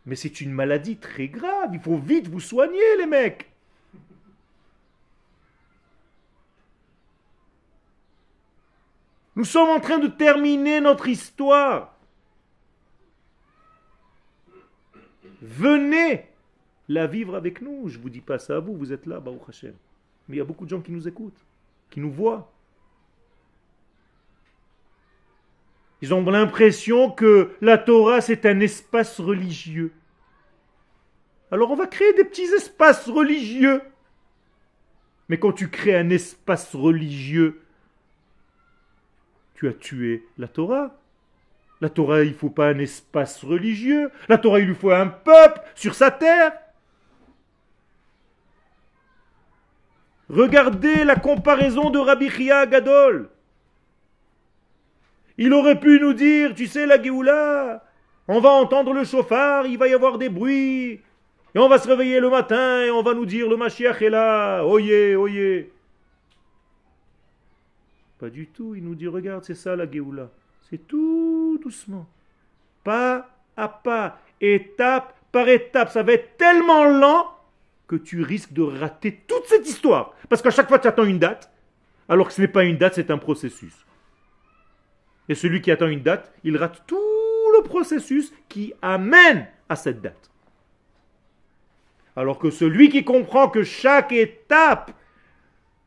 Mais 0.05 0.15
c'est 0.15 0.41
une 0.41 0.51
maladie 0.51 0.97
très 0.97 1.27
grave, 1.27 1.69
il 1.73 1.79
faut 1.79 1.97
vite 1.97 2.27
vous 2.27 2.39
soigner 2.39 2.97
les 2.97 3.05
mecs. 3.05 3.51
Nous 9.35 9.45
sommes 9.45 9.69
en 9.69 9.79
train 9.79 9.97
de 9.97 10.07
terminer 10.07 10.81
notre 10.81 11.07
histoire. 11.07 11.95
Venez 15.41 16.27
la 16.87 17.07
vivre 17.07 17.35
avec 17.35 17.61
nous. 17.61 17.87
Je 17.87 17.97
ne 17.97 18.03
vous 18.03 18.09
dis 18.09 18.21
pas 18.21 18.37
ça 18.37 18.57
à 18.57 18.59
vous, 18.59 18.75
vous 18.75 18.93
êtes 18.93 19.05
là, 19.05 19.19
Baruch. 19.19 19.63
Mais 19.63 20.35
il 20.35 20.37
y 20.37 20.41
a 20.41 20.45
beaucoup 20.45 20.65
de 20.65 20.69
gens 20.69 20.81
qui 20.81 20.91
nous 20.91 21.07
écoutent, 21.07 21.45
qui 21.89 21.99
nous 21.99 22.11
voient. 22.11 22.51
Ils 26.01 26.13
ont 26.13 26.23
l'impression 26.23 27.11
que 27.11 27.51
la 27.61 27.77
Torah, 27.77 28.21
c'est 28.21 28.45
un 28.45 28.59
espace 28.59 29.19
religieux. 29.19 29.91
Alors 31.51 31.71
on 31.71 31.75
va 31.75 31.85
créer 31.85 32.13
des 32.13 32.23
petits 32.23 32.53
espaces 32.55 33.07
religieux. 33.07 33.81
Mais 35.29 35.37
quand 35.37 35.51
tu 35.51 35.69
crées 35.69 35.95
un 35.95 36.09
espace 36.09 36.75
religieux, 36.75 37.61
tu 39.55 39.67
as 39.67 39.73
tué 39.73 40.25
la 40.37 40.47
Torah. 40.47 40.97
La 41.81 41.89
Torah, 41.89 42.23
il 42.23 42.31
ne 42.31 42.35
faut 42.35 42.49
pas 42.49 42.67
un 42.67 42.79
espace 42.79 43.43
religieux. 43.43 44.11
La 44.27 44.37
Torah, 44.37 44.59
il 44.59 44.67
lui 44.67 44.75
faut 44.75 44.91
un 44.91 45.07
peuple 45.07 45.61
sur 45.75 45.95
sa 45.95 46.11
terre. 46.11 46.53
Regardez 50.29 51.03
la 51.03 51.15
comparaison 51.15 51.89
de 51.89 51.99
Rabbi 51.99 52.29
Chia 52.29 52.65
Gadol. 52.65 53.29
Il 55.37 55.53
aurait 55.53 55.79
pu 55.79 55.99
nous 55.99 56.13
dire, 56.13 56.53
tu 56.53 56.67
sais, 56.67 56.85
la 56.85 57.01
Géoula, 57.01 57.83
on 58.27 58.39
va 58.39 58.49
entendre 58.49 58.93
le 58.93 59.03
chauffard, 59.03 59.65
il 59.65 59.77
va 59.77 59.87
y 59.87 59.93
avoir 59.93 60.17
des 60.17 60.29
bruits, 60.29 61.01
et 61.53 61.59
on 61.59 61.67
va 61.67 61.79
se 61.79 61.87
réveiller 61.87 62.19
le 62.19 62.29
matin 62.29 62.81
et 62.81 62.91
on 62.91 63.03
va 63.03 63.13
nous 63.13 63.25
dire, 63.25 63.49
le 63.49 63.57
Mashiach 63.57 64.01
est 64.01 64.09
là, 64.09 64.63
oyez, 64.65 65.15
oyez. 65.15 65.71
Pas 68.19 68.29
du 68.29 68.47
tout, 68.47 68.75
il 68.75 68.83
nous 68.83 68.95
dit, 68.95 69.07
regarde, 69.07 69.43
c'est 69.43 69.55
ça 69.55 69.75
la 69.75 69.89
Géoula. 69.89 70.29
C'est 70.69 70.87
tout 70.87 71.59
doucement, 71.61 72.07
pas 72.83 73.29
à 73.57 73.67
pas, 73.67 74.19
étape 74.39 75.13
par 75.31 75.49
étape. 75.49 75.89
Ça 75.89 76.03
va 76.03 76.13
être 76.13 76.37
tellement 76.37 76.85
lent 76.85 77.27
que 77.87 77.97
tu 77.97 78.21
risques 78.21 78.53
de 78.53 78.61
rater 78.61 79.19
toute 79.27 79.45
cette 79.47 79.67
histoire. 79.67 80.13
Parce 80.29 80.41
qu'à 80.41 80.51
chaque 80.51 80.69
fois, 80.69 80.79
tu 80.79 80.87
attends 80.87 81.03
une 81.03 81.19
date, 81.19 81.51
alors 82.07 82.27
que 82.27 82.33
ce 82.33 82.39
n'est 82.39 82.47
pas 82.47 82.63
une 82.63 82.77
date, 82.77 82.93
c'est 82.95 83.11
un 83.11 83.17
processus. 83.17 83.73
Et 85.31 85.35
celui 85.35 85.61
qui 85.61 85.71
attend 85.71 85.87
une 85.87 86.01
date, 86.01 86.29
il 86.43 86.57
rate 86.57 86.83
tout 86.85 86.97
le 87.57 87.63
processus 87.63 88.33
qui 88.49 88.73
amène 88.81 89.47
à 89.69 89.77
cette 89.77 90.01
date. 90.01 90.29
Alors 92.17 92.37
que 92.37 92.49
celui 92.49 92.89
qui 92.89 93.05
comprend 93.05 93.47
que 93.47 93.63
chaque 93.63 94.11
étape 94.11 94.91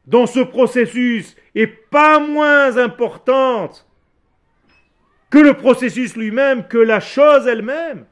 dans 0.07 0.27
ce 0.27 0.41
processus 0.41 1.37
est 1.55 1.67
pas 1.67 2.19
moins 2.21 2.79
importante 2.79 3.87
que 5.29 5.41
le 5.41 5.53
processus 5.53 6.17
lui-même, 6.17 6.67
que 6.67 6.79
la 6.79 7.01
chose 7.01 7.47
elle-même, 7.47 8.07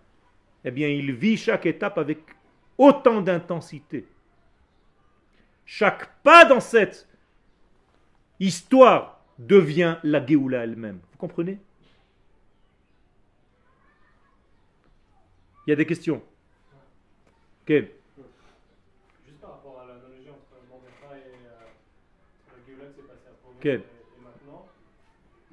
eh 0.66 0.71
bien 0.71 0.88
il 0.88 1.14
vit 1.14 1.38
chaque 1.38 1.64
étape 1.64 1.97
avec 1.97 2.18
autant 2.77 3.23
d'intensité. 3.23 4.07
Chaque 5.64 6.14
pas 6.23 6.45
dans 6.45 6.61
cette 6.61 7.09
histoire 8.38 9.25
devient 9.38 9.97
la 10.03 10.27
Géoula 10.27 10.64
elle-même. 10.64 11.01
Comprenez? 11.23 11.57
Il 15.65 15.71
y 15.71 15.73
a 15.73 15.77
des 15.77 15.87
questions? 15.87 16.21
Ok. 17.63 17.71
Juste 17.71 19.39
par 19.41 19.51
rapport 19.53 19.83
à 19.83 19.87
l'analogie 19.87 20.31
entre 20.31 20.59
Mordechai 20.69 21.23
et 21.31 21.47
euh, 21.47 22.75
la 22.77 22.87
qui 22.87 22.97
s'est 22.97 23.07
passée 23.07 23.29
à 23.31 23.39
Provence 23.41 23.57
okay. 23.59 23.69
et, 23.69 23.75
et, 23.77 24.21
maintenant, 24.21 24.67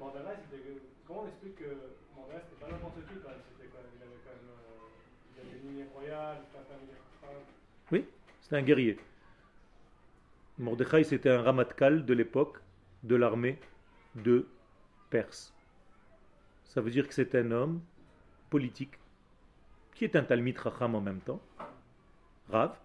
Mordechai, 0.00 0.42
comment 1.06 1.22
on 1.22 1.28
explique 1.28 1.54
que 1.54 1.70
Mordechai, 2.16 2.40
c'était 2.50 2.64
pas 2.64 2.72
n'importe 2.72 3.06
qui 3.06 3.14
quand 3.22 3.28
même, 3.28 3.38
c'était 3.52 3.70
quand 3.70 3.78
même, 3.78 3.94
il 3.94 4.02
avait 4.02 4.18
quand 4.26 4.34
même 4.34 4.50
euh, 4.50 4.90
il 5.30 5.40
avait 5.40 5.56
une 5.56 5.70
lignée 5.70 5.86
royale, 5.94 6.38
pas 6.52 6.66
famille 6.66 6.96
Oui, 7.92 8.04
c'était 8.40 8.56
un 8.56 8.62
guerrier. 8.62 8.98
Mordechai, 10.58 11.04
c'était 11.04 11.30
un 11.30 11.42
ramatkal 11.42 12.04
de 12.04 12.12
l'époque 12.12 12.58
de 13.04 13.14
l'armée 13.14 13.56
de 14.16 14.48
Perse. 15.10 15.54
Ça 16.70 16.80
veut 16.80 16.90
dire 16.92 17.08
que 17.08 17.14
c'est 17.14 17.34
un 17.34 17.50
homme 17.50 17.80
politique 18.48 18.92
qui 19.92 20.04
est 20.04 20.14
un 20.14 20.22
Talmid 20.22 20.56
Racham 20.56 20.94
en 20.94 21.00
même 21.00 21.18
temps, 21.18 21.40
Rav. 22.48 22.76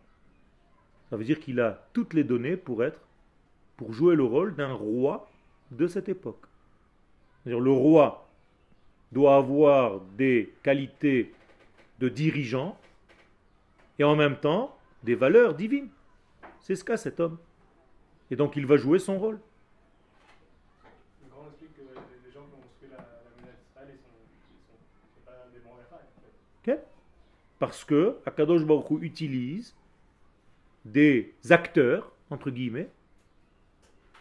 Ça 1.09 1.17
veut 1.17 1.23
dire 1.23 1.39
qu'il 1.39 1.59
a 1.59 1.87
toutes 1.93 2.15
les 2.15 2.23
données 2.23 2.57
pour 2.57 2.83
être, 2.83 2.99
pour 3.77 3.93
jouer 3.93 4.15
le 4.15 4.23
rôle 4.23 4.55
d'un 4.55 4.73
roi 4.73 5.29
de 5.69 5.85
cette 5.85 6.09
époque. 6.09 6.41
C'est-à-dire 7.43 7.59
le 7.59 7.71
roi 7.71 8.27
doit 9.11 9.35
avoir 9.35 10.01
des 10.17 10.55
qualités 10.63 11.35
de 11.99 12.09
dirigeant 12.09 12.79
et 13.99 14.03
en 14.03 14.15
même 14.15 14.37
temps 14.37 14.75
des 15.03 15.13
valeurs 15.13 15.53
divines. 15.53 15.89
C'est 16.59 16.75
ce 16.75 16.83
qu'a 16.83 16.97
cet 16.97 17.19
homme. 17.19 17.37
Et 18.31 18.35
donc 18.35 18.55
il 18.55 18.65
va 18.65 18.77
jouer 18.77 18.97
son 18.97 19.19
rôle. 19.19 19.39
Parce 27.65 27.83
que 27.83 28.17
Akadosh 28.27 28.63
Baruch 28.63 29.01
utilise 29.01 29.73
des 30.85 31.33
acteurs, 31.49 32.11
entre 32.29 32.51
guillemets, 32.51 32.91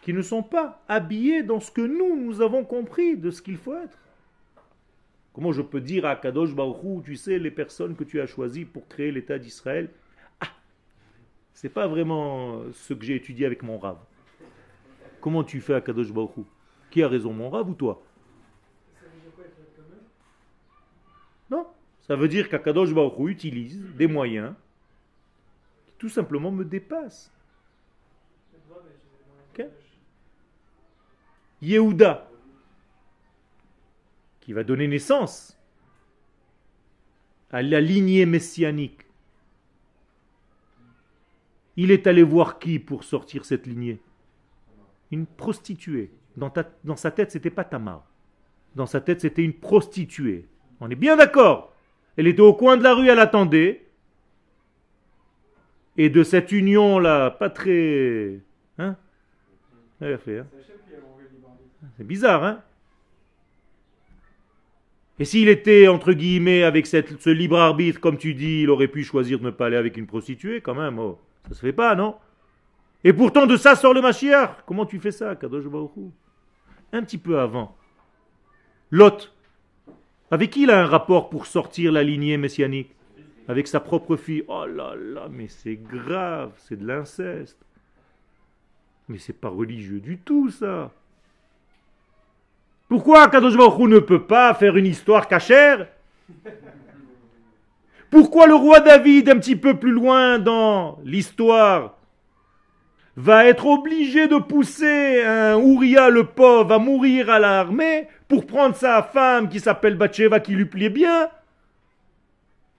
qui 0.01 0.13
ne 0.13 0.23
sont 0.23 0.41
pas 0.41 0.83
habillés 0.87 1.43
dans 1.43 1.59
ce 1.59 1.69
que 1.69 1.81
nous, 1.81 2.19
nous 2.19 2.41
avons 2.41 2.65
compris 2.65 3.15
de 3.15 3.29
ce 3.29 3.43
qu'il 3.43 3.57
faut 3.57 3.75
être. 3.75 3.99
Comment 5.31 5.51
je 5.51 5.61
peux 5.61 5.79
dire 5.79 6.07
à 6.07 6.13
Akadosh 6.13 6.55
Baruch 6.55 6.83
Hu, 6.83 7.03
tu 7.03 7.15
sais, 7.17 7.37
les 7.37 7.51
personnes 7.51 7.95
que 7.95 8.03
tu 8.03 8.19
as 8.19 8.25
choisies 8.25 8.65
pour 8.65 8.87
créer 8.87 9.11
l'État 9.11 9.37
d'Israël, 9.37 9.91
ah, 10.41 10.47
c'est 11.53 11.69
pas 11.69 11.85
vraiment 11.85 12.63
ce 12.73 12.95
que 12.95 13.05
j'ai 13.05 13.15
étudié 13.15 13.45
avec 13.45 13.61
mon 13.61 13.77
Rav. 13.77 13.99
Comment 15.21 15.43
tu 15.43 15.61
fais 15.61 15.75
Akadosh 15.75 16.11
Baruch 16.11 16.35
Hu? 16.37 16.41
Qui 16.89 17.03
a 17.03 17.07
raison, 17.07 17.31
mon 17.31 17.51
Rav 17.51 17.69
ou 17.69 17.75
toi 17.75 18.01
Non, 21.51 21.67
ça 22.07 22.15
veut 22.15 22.27
dire 22.27 22.49
qu'Akadosh 22.49 22.93
Baruch 22.93 23.29
utilise 23.29 23.79
des 23.95 24.05
moyens 24.05 24.53
qui 25.87 25.93
tout 25.97 26.09
simplement 26.09 26.51
me 26.51 26.63
dépassent. 26.63 27.31
Okay. 29.51 29.69
Yehuda, 31.63 32.29
qui 34.41 34.53
va 34.53 34.63
donner 34.63 34.87
naissance 34.87 35.57
à 37.49 37.63
la 37.63 37.81
lignée 37.81 38.27
messianique. 38.27 39.01
Il 41.75 41.89
est 41.89 42.05
allé 42.05 42.21
voir 42.21 42.59
qui 42.59 42.77
pour 42.77 43.03
sortir 43.03 43.45
cette 43.45 43.65
lignée? 43.65 43.99
Une 45.09 45.25
prostituée. 45.25 46.11
Dans, 46.37 46.53
dans 46.83 46.95
sa 46.97 47.09
tête, 47.09 47.31
c'était 47.31 47.49
pas 47.49 47.63
Tamar. 47.63 48.05
Dans 48.75 48.85
sa 48.85 49.01
tête, 49.01 49.21
c'était 49.21 49.43
une 49.43 49.53
prostituée. 49.53 50.47
On 50.79 50.89
est 50.89 50.95
bien 50.95 51.15
d'accord 51.15 51.74
elle 52.17 52.27
était 52.27 52.41
au 52.41 52.53
coin 52.53 52.77
de 52.77 52.83
la 52.83 52.93
rue, 52.93 53.09
elle 53.09 53.19
attendait. 53.19 53.85
Et 55.97 56.09
de 56.09 56.23
cette 56.23 56.51
union-là, 56.51 57.31
pas 57.31 57.49
très... 57.49 58.39
Hein, 58.77 58.95
C'est 61.97 62.05
bizarre, 62.05 62.43
hein? 62.43 62.61
Et 65.17 65.23
s'il 65.25 65.47
était, 65.47 65.87
entre 65.87 66.11
guillemets, 66.11 66.63
avec 66.63 66.85
ce 66.87 67.29
libre 67.29 67.57
arbitre, 67.57 68.01
comme 68.01 68.17
tu 68.17 68.33
dis, 68.33 68.63
il 68.63 68.69
aurait 68.69 68.89
pu 68.89 69.03
choisir 69.03 69.39
de 69.39 69.45
ne 69.45 69.49
pas 69.49 69.67
aller 69.67 69.77
avec 69.77 69.95
une 69.95 70.07
prostituée, 70.07 70.59
quand 70.59 70.75
même. 70.75 70.99
Oh, 70.99 71.19
ça 71.47 71.53
se 71.53 71.61
fait 71.61 71.71
pas, 71.71 71.95
non? 71.95 72.15
Et 73.05 73.13
pourtant, 73.13 73.45
de 73.45 73.55
ça 73.55 73.75
sort 73.75 73.93
le 73.93 74.01
Mashiach. 74.01 74.63
Comment 74.65 74.85
tu 74.85 74.99
fais 74.99 75.11
ça, 75.11 75.35
Kadosh 75.35 75.63
Un 76.91 77.03
petit 77.03 77.17
peu 77.17 77.39
avant. 77.39 77.77
Lot, 78.91 79.33
avec 80.31 80.51
qui 80.51 80.63
il 80.63 80.71
a 80.71 80.81
un 80.81 80.85
rapport 80.85 81.29
pour 81.29 81.45
sortir 81.45 81.91
la 81.91 82.03
lignée 82.03 82.37
messianique? 82.37 82.91
Avec 83.47 83.67
sa 83.67 83.79
propre 83.79 84.15
fille. 84.15 84.43
Oh 84.47 84.65
là 84.65 84.95
là, 84.95 85.27
mais 85.29 85.47
c'est 85.47 85.75
grave, 85.75 86.51
c'est 86.57 86.79
de 86.79 86.87
l'inceste. 86.87 87.57
Mais 89.07 89.19
c'est 89.19 89.39
pas 89.39 89.49
religieux 89.49 89.99
du 89.99 90.17
tout, 90.17 90.49
ça. 90.49 90.91
Pourquoi 92.87 93.27
Kadosh 93.29 93.55
ne 93.55 93.99
peut 93.99 94.23
pas 94.23 94.53
faire 94.53 94.77
une 94.77 94.85
histoire 94.85 95.27
cachère? 95.27 95.87
Pourquoi 98.09 98.47
le 98.47 98.55
roi 98.55 98.79
David, 98.79 99.29
un 99.29 99.37
petit 99.37 99.55
peu 99.55 99.77
plus 99.77 99.91
loin 99.91 100.39
dans 100.39 100.99
l'histoire, 101.03 101.97
va 103.15 103.45
être 103.45 103.65
obligé 103.65 104.27
de 104.27 104.37
pousser 104.37 105.23
un 105.23 105.55
Ouria 105.55 106.09
le 106.09 106.25
pauvre 106.25 106.73
à 106.73 106.79
mourir 106.79 107.29
à 107.29 107.39
l'armée 107.39 108.07
pour 108.27 108.45
prendre 108.45 108.75
sa 108.75 109.01
femme 109.03 109.49
qui 109.49 109.59
s'appelle 109.59 109.95
Bathsheba 109.95 110.39
qui 110.39 110.53
lui 110.53 110.65
plaît 110.65 110.89
bien, 110.89 111.29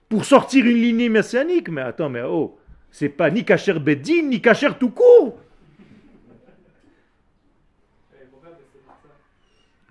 pour 0.09 0.25
sortir 0.25 0.65
une 0.65 0.77
lignée 0.77 1.09
messianique. 1.09 1.69
Mais 1.69 1.81
attends, 1.81 2.09
mais 2.09 2.21
oh, 2.21 2.57
c'est 2.91 3.09
pas 3.09 3.29
ni 3.29 3.43
Kacher 3.43 3.79
Bedin, 3.79 4.23
ni 4.23 4.41
Kacher 4.41 4.71
tout 4.79 4.91
court. 4.91 5.37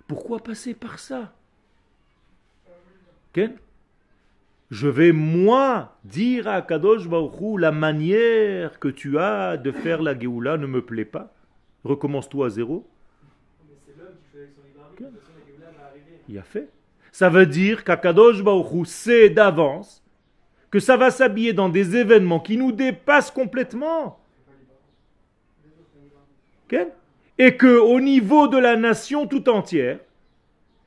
Pourquoi 0.07 0.39
passer 0.39 0.73
par 0.73 0.99
ça? 0.99 1.33
Je 4.69 4.87
vais 4.87 5.11
moi 5.11 5.97
dire 6.03 6.47
à 6.47 6.61
Kadosh 6.61 7.07
Baruch 7.07 7.59
la 7.59 7.71
manière 7.71 8.79
que 8.79 8.89
tu 8.89 9.17
as 9.17 9.57
de 9.57 9.71
faire 9.71 10.01
la 10.01 10.17
Géoula 10.17 10.57
ne 10.57 10.67
me 10.67 10.81
plaît 10.81 11.05
pas. 11.05 11.33
Recommence-toi 11.83 12.47
à 12.47 12.49
zéro. 12.49 12.85
Mais 13.67 13.75
c'est 13.85 13.97
l'homme 13.97 14.15
qui 14.17 14.31
fait 14.31 14.39
avec 14.39 14.51
son 14.53 14.61
libre 14.67 14.83
arbitre. 14.83 15.09
De 15.09 15.15
toute 15.15 15.19
façon, 15.21 15.31
la 15.39 15.45
Géoula 15.45 15.71
va 15.77 15.85
arriver. 15.87 16.21
Il 16.27 16.37
a 16.37 16.43
fait. 16.43 16.69
Ça 17.13 17.29
veut 17.29 17.45
dire 17.45 17.83
qu'Akadosh 17.83 18.43
Baruch 18.43 18.87
sait 18.87 19.29
d'avance 19.29 20.03
que 20.69 20.79
ça 20.79 20.97
va 20.97 21.11
s'habiller 21.11 21.53
dans 21.53 21.69
des 21.69 21.95
événements 21.95 22.41
qui 22.41 22.57
nous 22.57 22.73
dépassent 22.73 23.31
complètement. 23.31 24.19
Et 27.39 27.55
que 27.55 27.79
au 27.79 28.01
niveau 28.01 28.47
de 28.49 28.57
la 28.57 28.75
nation 28.75 29.27
tout 29.27 29.47
entière, 29.47 29.99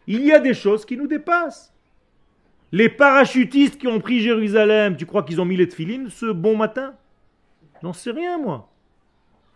il 0.07 0.24
y 0.24 0.33
a 0.33 0.39
des 0.39 0.53
choses 0.53 0.85
qui 0.85 0.97
nous 0.99 1.07
dépassent. 1.07 1.72
Les 2.73 2.89
parachutistes 2.89 3.79
qui 3.79 3.89
ont 3.89 4.01
pris 4.01 4.21
Jérusalem, 4.21 4.97
tu 4.97 5.07
crois 5.07 5.25
qu'ils 5.25 5.41
ont 5.41 5.45
mis 5.45 5.57
les 5.57 5.68
tefilines 5.68 6.09
ce 6.11 6.27
bon 6.27 6.57
matin? 6.57 6.95
J'en 7.83 7.93
sais 7.93 8.12
rien, 8.12 8.39
moi. 8.39 8.68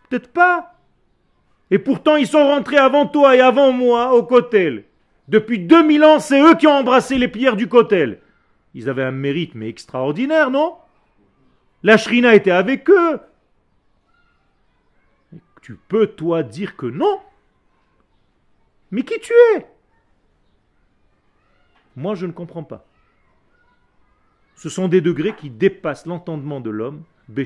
Peut-être 0.09 0.33
pas. 0.33 0.75
Et 1.71 1.79
pourtant, 1.79 2.17
ils 2.17 2.27
sont 2.27 2.45
rentrés 2.45 2.77
avant 2.77 3.07
toi 3.07 3.37
et 3.37 3.41
avant 3.41 3.73
moi 3.73 4.15
au 4.15 4.23
Kotel. 4.25 4.85
Depuis 5.29 5.59
2000 5.61 6.05
ans, 6.05 6.19
c'est 6.19 6.41
eux 6.41 6.55
qui 6.57 6.67
ont 6.67 6.73
embrassé 6.73 7.17
les 7.17 7.29
pierres 7.29 7.57
du 7.57 7.69
Kotel. 7.69 8.21
Ils 8.75 8.89
avaient 8.89 9.05
un 9.05 9.13
mérite, 9.13 9.55
mais 9.55 9.69
extraordinaire, 9.69 10.51
non? 10.51 10.77
La 11.83 11.97
Shrina 11.97 12.35
était 12.35 12.51
avec 12.51 12.91
eux. 12.91 13.21
Tu 15.63 15.77
peux, 15.89 16.09
toi, 16.09 16.43
dire 16.43 16.77
que 16.77 16.87
non? 16.87 17.21
Mais 18.91 19.03
qui 19.03 19.19
tu 19.21 19.33
es? 19.55 19.67
Moi, 21.97 22.15
je 22.15 22.27
ne 22.27 22.33
comprends 22.33 22.65
pas. 22.65 22.85
Ce 24.65 24.71
sont 24.71 24.89
des 24.89 25.03
degrés 25.03 25.35
qui 25.35 25.51
dépassent 25.51 26.07
l'entendement 26.07 26.59
de 26.59 26.71
l'homme. 26.71 27.03
Le 27.29 27.45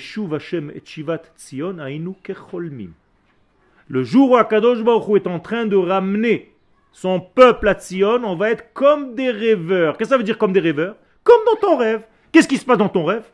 jour 4.04 4.30
où 4.30 4.36
Akadosh 4.36 4.84
Baruch 4.84 5.16
est 5.16 5.26
en 5.26 5.40
train 5.40 5.66
de 5.66 5.74
ramener 5.74 6.52
son 6.92 7.18
peuple 7.18 7.66
à 7.66 7.74
Tzion, 7.74 8.22
on 8.22 8.36
va 8.36 8.50
être 8.50 8.72
comme 8.72 9.16
des 9.16 9.32
rêveurs. 9.32 9.96
Qu'est-ce 9.96 10.10
que 10.10 10.14
ça 10.14 10.18
veut 10.18 10.22
dire 10.22 10.38
comme 10.38 10.52
des 10.52 10.60
rêveurs? 10.60 10.94
Comme 11.24 11.40
dans 11.44 11.56
ton 11.56 11.76
rêve. 11.76 12.04
Qu'est-ce 12.30 12.46
qui 12.46 12.56
se 12.56 12.64
passe 12.64 12.78
dans 12.78 12.88
ton 12.88 13.04
rêve? 13.04 13.24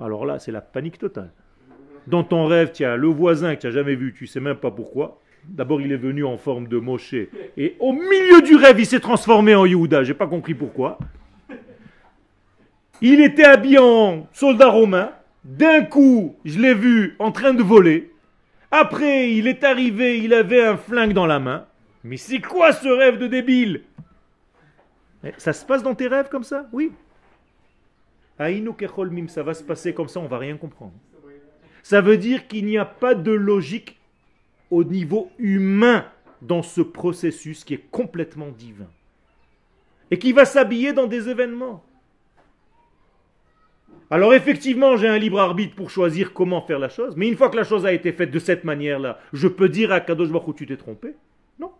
Alors 0.00 0.24
là, 0.24 0.38
c'est 0.38 0.52
la 0.52 0.60
panique 0.60 0.98
totale. 0.98 1.32
Dans 2.06 2.22
ton 2.22 2.46
rêve, 2.46 2.70
tu 2.70 2.84
as 2.84 2.96
le 2.96 3.08
voisin 3.08 3.56
que 3.56 3.62
tu 3.62 3.66
n'as 3.66 3.72
jamais 3.72 3.96
vu, 3.96 4.14
tu 4.16 4.28
sais 4.28 4.38
même 4.38 4.58
pas 4.58 4.70
pourquoi. 4.70 5.18
D'abord, 5.42 5.80
il 5.80 5.90
est 5.90 5.96
venu 5.96 6.24
en 6.24 6.36
forme 6.36 6.68
de 6.68 6.78
Moshe. 6.78 7.16
Et 7.56 7.74
au 7.80 7.92
milieu 7.92 8.42
du 8.42 8.54
rêve, 8.54 8.78
il 8.78 8.86
s'est 8.86 9.00
transformé 9.00 9.56
en 9.56 9.66
Yehuda. 9.66 10.04
J'ai 10.04 10.14
pas 10.14 10.28
compris 10.28 10.54
pourquoi. 10.54 11.00
Il 13.00 13.20
était 13.20 13.44
habillé 13.44 13.78
en 13.78 14.26
soldat 14.32 14.68
romain. 14.68 15.12
D'un 15.44 15.82
coup, 15.82 16.36
je 16.44 16.58
l'ai 16.58 16.74
vu 16.74 17.16
en 17.18 17.32
train 17.32 17.54
de 17.54 17.62
voler. 17.62 18.12
Après, 18.70 19.32
il 19.32 19.46
est 19.46 19.64
arrivé, 19.64 20.18
il 20.18 20.34
avait 20.34 20.62
un 20.62 20.76
flingue 20.76 21.12
dans 21.12 21.26
la 21.26 21.38
main. 21.38 21.66
Mais 22.04 22.16
c'est 22.16 22.40
quoi 22.40 22.72
ce 22.72 22.88
rêve 22.88 23.18
de 23.18 23.26
débile? 23.26 23.82
Eh, 25.24 25.32
Ça 25.38 25.52
se 25.52 25.64
passe 25.64 25.82
dans 25.82 25.94
tes 25.94 26.08
rêves 26.08 26.28
comme 26.28 26.44
ça? 26.44 26.68
Oui. 26.72 26.92
Aïnou 28.38 28.76
mim, 29.10 29.28
ça 29.28 29.42
va 29.42 29.54
se 29.54 29.64
passer 29.64 29.94
comme 29.94 30.08
ça, 30.08 30.20
on 30.20 30.26
va 30.26 30.38
rien 30.38 30.56
comprendre. 30.56 30.92
Ça 31.82 32.00
veut 32.00 32.18
dire 32.18 32.46
qu'il 32.46 32.66
n'y 32.66 32.78
a 32.78 32.84
pas 32.84 33.14
de 33.14 33.32
logique 33.32 33.98
au 34.70 34.84
niveau 34.84 35.30
humain 35.38 36.04
dans 36.42 36.62
ce 36.62 36.80
processus 36.80 37.64
qui 37.64 37.74
est 37.74 37.90
complètement 37.90 38.50
divin. 38.50 38.88
Et 40.10 40.18
qui 40.18 40.32
va 40.32 40.44
s'habiller 40.44 40.92
dans 40.92 41.06
des 41.06 41.28
événements. 41.28 41.82
Alors 44.10 44.32
effectivement, 44.32 44.96
j'ai 44.96 45.06
un 45.08 45.18
libre 45.18 45.38
arbitre 45.38 45.74
pour 45.74 45.90
choisir 45.90 46.32
comment 46.32 46.62
faire 46.62 46.78
la 46.78 46.88
chose, 46.88 47.14
mais 47.16 47.28
une 47.28 47.36
fois 47.36 47.50
que 47.50 47.56
la 47.56 47.64
chose 47.64 47.84
a 47.84 47.92
été 47.92 48.12
faite 48.12 48.30
de 48.30 48.38
cette 48.38 48.64
manière-là, 48.64 49.18
je 49.34 49.48
peux 49.48 49.68
dire 49.68 49.92
à 49.92 50.00
Kadosh 50.00 50.30
Baruch 50.30 50.56
tu 50.56 50.66
t'es 50.66 50.78
trompé? 50.78 51.14
Non, 51.58 51.72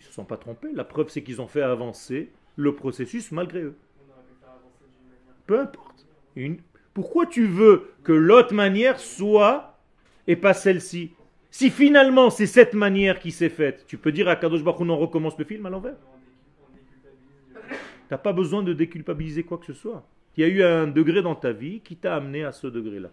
ils 0.00 0.02
ne 0.02 0.04
se 0.08 0.12
sont 0.12 0.24
pas 0.24 0.36
trompés. 0.36 0.68
La 0.74 0.84
preuve, 0.84 1.08
c'est 1.08 1.22
qu'ils 1.22 1.40
ont 1.40 1.46
fait 1.46 1.62
avancer 1.62 2.30
le 2.56 2.74
processus 2.74 3.30
malgré 3.32 3.62
eux. 3.62 3.76
Peu 5.46 5.60
importe. 5.60 6.06
Pourquoi 6.94 7.26
tu 7.26 7.46
veux 7.46 7.90
que 8.02 8.12
l'autre 8.12 8.54
manière 8.54 8.98
soit 8.98 9.78
et 10.26 10.36
pas 10.36 10.54
celle-ci? 10.54 11.12
Si 11.50 11.70
finalement 11.70 12.30
c'est 12.30 12.46
cette 12.46 12.74
manière 12.74 13.20
qui 13.20 13.30
s'est 13.30 13.48
faite, 13.48 13.84
tu 13.86 13.98
peux 13.98 14.10
dire 14.10 14.28
à 14.28 14.34
Kadosh 14.34 14.64
Baruch 14.64 14.80
on 14.80 14.96
recommence 14.96 15.38
le 15.38 15.44
film 15.44 15.66
à 15.66 15.70
l'envers 15.70 15.94
On 15.94 16.16
décul- 16.18 16.32
on 16.62 16.74
déculpabilise. 16.74 17.54
le- 17.54 17.60
Tu 18.03 18.03
pas 18.18 18.32
besoin 18.32 18.62
de 18.62 18.72
déculpabiliser 18.72 19.44
quoi 19.44 19.58
que 19.58 19.66
ce 19.66 19.72
soit. 19.72 20.06
Il 20.36 20.40
y 20.40 20.44
a 20.44 20.48
eu 20.48 20.62
un 20.62 20.86
degré 20.86 21.22
dans 21.22 21.34
ta 21.34 21.52
vie 21.52 21.80
qui 21.80 21.96
t'a 21.96 22.16
amené 22.16 22.44
à 22.44 22.52
ce 22.52 22.66
degré-là. 22.66 23.10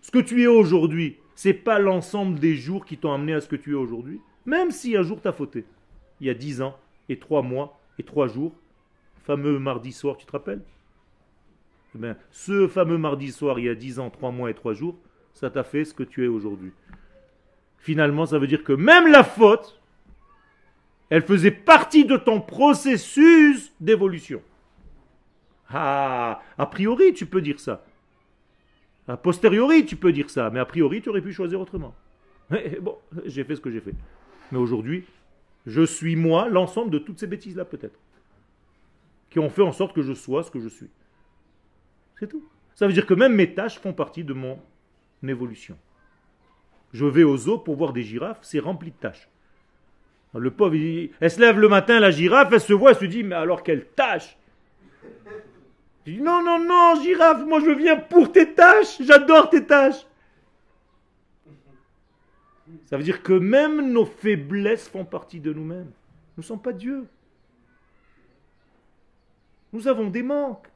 Ce 0.00 0.10
que 0.10 0.18
tu 0.18 0.42
es 0.42 0.46
aujourd'hui, 0.46 1.18
c'est 1.34 1.52
pas 1.52 1.78
l'ensemble 1.78 2.38
des 2.38 2.54
jours 2.54 2.84
qui 2.84 2.96
t'ont 2.96 3.12
amené 3.12 3.34
à 3.34 3.40
ce 3.40 3.48
que 3.48 3.56
tu 3.56 3.72
es 3.72 3.74
aujourd'hui. 3.74 4.20
Même 4.46 4.70
si 4.70 4.96
un 4.96 5.02
jour 5.02 5.20
tu 5.20 5.28
as 5.28 5.32
fauté. 5.32 5.64
Il 6.20 6.26
y 6.26 6.30
a 6.30 6.34
dix 6.34 6.62
ans, 6.62 6.78
et 7.08 7.18
trois 7.18 7.42
mois, 7.42 7.78
et 7.98 8.02
trois 8.04 8.28
jours. 8.28 8.52
Fameux 9.24 9.58
mardi 9.58 9.92
soir, 9.92 10.16
tu 10.16 10.24
te 10.24 10.32
rappelles? 10.32 10.62
Eh 11.94 11.98
bien, 11.98 12.16
ce 12.30 12.68
fameux 12.68 12.98
mardi 12.98 13.32
soir, 13.32 13.58
il 13.58 13.64
y 13.64 13.68
a 13.68 13.74
dix 13.74 13.98
ans, 13.98 14.10
trois 14.10 14.30
mois 14.30 14.50
et 14.50 14.54
trois 14.54 14.72
jours, 14.72 14.96
ça 15.34 15.50
t'a 15.50 15.64
fait 15.64 15.84
ce 15.84 15.92
que 15.92 16.04
tu 16.04 16.24
es 16.24 16.28
aujourd'hui. 16.28 16.72
Finalement, 17.78 18.26
ça 18.26 18.38
veut 18.38 18.46
dire 18.46 18.64
que 18.64 18.72
même 18.72 19.10
la 19.10 19.24
faute, 19.24 19.80
elle 21.10 21.22
faisait 21.22 21.50
partie 21.50 22.04
de 22.04 22.16
ton 22.16 22.40
processus 22.40 23.72
d'évolution. 23.80 24.42
Ah, 25.68 26.42
a 26.58 26.66
priori, 26.66 27.12
tu 27.12 27.26
peux 27.26 27.40
dire 27.40 27.60
ça. 27.60 27.84
A 29.08 29.16
posteriori, 29.16 29.86
tu 29.86 29.96
peux 29.96 30.12
dire 30.12 30.30
ça. 30.30 30.50
Mais 30.50 30.60
a 30.60 30.64
priori, 30.64 31.02
tu 31.02 31.08
aurais 31.08 31.22
pu 31.22 31.32
choisir 31.32 31.60
autrement. 31.60 31.94
Bon, 32.80 32.98
j'ai 33.24 33.44
fait 33.44 33.56
ce 33.56 33.60
que 33.60 33.70
j'ai 33.70 33.80
fait. 33.80 33.94
Mais 34.50 34.58
aujourd'hui, 34.58 35.04
je 35.66 35.82
suis 35.82 36.16
moi, 36.16 36.48
l'ensemble 36.48 36.90
de 36.90 36.98
toutes 36.98 37.18
ces 37.18 37.26
bêtises-là, 37.26 37.64
peut-être. 37.64 37.98
Qui 39.30 39.38
ont 39.38 39.50
fait 39.50 39.62
en 39.62 39.72
sorte 39.72 39.94
que 39.94 40.02
je 40.02 40.12
sois 40.12 40.42
ce 40.42 40.50
que 40.50 40.60
je 40.60 40.68
suis. 40.68 40.88
C'est 42.18 42.28
tout. 42.28 42.44
Ça 42.74 42.86
veut 42.86 42.92
dire 42.92 43.06
que 43.06 43.14
même 43.14 43.34
mes 43.34 43.54
tâches 43.54 43.78
font 43.78 43.92
partie 43.92 44.24
de 44.24 44.32
mon 44.32 44.58
évolution. 45.26 45.76
Je 46.92 47.04
vais 47.04 47.24
au 47.24 47.36
zoo 47.36 47.58
pour 47.58 47.76
voir 47.76 47.92
des 47.92 48.02
girafes, 48.02 48.38
c'est 48.42 48.58
rempli 48.60 48.90
de 48.90 48.96
tâches. 48.96 49.28
Le 50.38 50.50
pauvre, 50.50 50.74
il- 50.74 51.10
elle 51.20 51.30
se 51.30 51.40
lève 51.40 51.58
le 51.58 51.68
matin, 51.68 52.00
la 52.00 52.10
girafe, 52.10 52.52
elle 52.52 52.60
se 52.60 52.72
voit, 52.72 52.90
elle 52.90 52.96
se 52.98 53.04
dit, 53.04 53.22
mais 53.22 53.34
alors 53.34 53.62
quelle 53.62 53.86
tâche 53.86 54.36
Je 56.06 56.12
dis, 56.12 56.20
non, 56.20 56.42
non, 56.42 56.58
non, 56.58 57.00
girafe, 57.02 57.44
moi 57.44 57.60
je 57.60 57.70
viens 57.70 57.96
pour 57.96 58.30
tes 58.30 58.52
tâches, 58.52 59.00
j'adore 59.02 59.50
tes 59.50 59.64
tâches. 59.64 60.06
Ça 62.86 62.96
veut 62.96 63.02
dire 63.02 63.22
que 63.22 63.32
même 63.32 63.92
nos 63.92 64.04
faiblesses 64.04 64.88
font 64.88 65.04
partie 65.04 65.40
de 65.40 65.52
nous-mêmes. 65.52 65.90
Nous 66.36 66.42
ne 66.42 66.46
sommes 66.46 66.62
pas 66.62 66.72
Dieu. 66.72 67.06
Nous 69.72 69.88
avons 69.88 70.08
des 70.08 70.22
manques. 70.22 70.68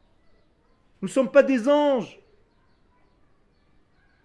Nous 1.00 1.08
ne 1.08 1.12
sommes 1.12 1.30
pas 1.30 1.42
des 1.42 1.68
anges. 1.68 2.18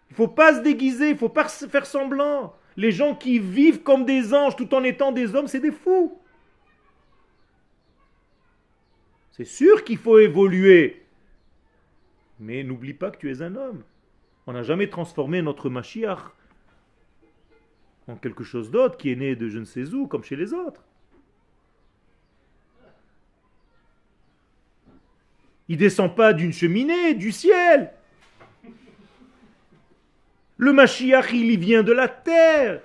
Il 0.09 0.13
ne 0.13 0.15
faut 0.15 0.27
pas 0.27 0.55
se 0.55 0.61
déguiser, 0.61 1.09
il 1.09 1.13
ne 1.13 1.17
faut 1.17 1.29
pas 1.29 1.47
faire 1.47 1.85
semblant. 1.85 2.55
Les 2.77 2.91
gens 2.91 3.15
qui 3.15 3.39
vivent 3.39 3.83
comme 3.83 4.05
des 4.05 4.33
anges 4.33 4.55
tout 4.55 4.73
en 4.73 4.83
étant 4.83 5.11
des 5.11 5.33
hommes, 5.33 5.47
c'est 5.47 5.59
des 5.59 5.71
fous. 5.71 6.19
C'est 9.31 9.45
sûr 9.45 9.83
qu'il 9.83 9.97
faut 9.97 10.19
évoluer. 10.19 11.03
Mais 12.39 12.63
n'oublie 12.63 12.93
pas 12.93 13.11
que 13.11 13.17
tu 13.17 13.31
es 13.31 13.41
un 13.41 13.55
homme. 13.55 13.83
On 14.47 14.53
n'a 14.53 14.63
jamais 14.63 14.89
transformé 14.89 15.41
notre 15.41 15.69
Mashiach 15.69 16.19
en 18.07 18.15
quelque 18.15 18.43
chose 18.43 18.69
d'autre 18.69 18.97
qui 18.97 19.11
est 19.11 19.15
né 19.15 19.35
de 19.35 19.49
je 19.49 19.59
ne 19.59 19.65
sais 19.65 19.93
où, 19.93 20.07
comme 20.07 20.23
chez 20.23 20.35
les 20.35 20.53
autres. 20.53 20.83
Il 25.67 25.77
descend 25.77 26.15
pas 26.15 26.33
d'une 26.33 26.53
cheminée, 26.53 27.15
du 27.15 27.31
ciel. 27.31 27.91
Le 30.57 30.71
Mashiach, 30.73 31.33
il 31.33 31.59
vient 31.59 31.83
de 31.83 31.91
la 31.91 32.07
terre. 32.07 32.81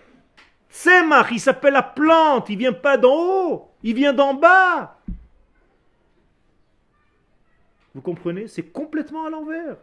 Tzemach, 0.71 1.31
il 1.33 1.41
s'appelle 1.41 1.75
la 1.75 1.83
plante, 1.83 2.49
il 2.49 2.59
vient 2.59 2.73
pas 2.73 2.97
d'en 2.97 3.15
haut, 3.15 3.71
il 3.83 3.95
vient 3.95 4.13
d'en 4.13 4.35
bas. 4.35 4.99
Vous 7.95 8.01
comprenez? 8.01 8.47
C'est 8.47 8.71
complètement 8.71 9.27
à 9.27 9.31
l'envers. 9.31 9.77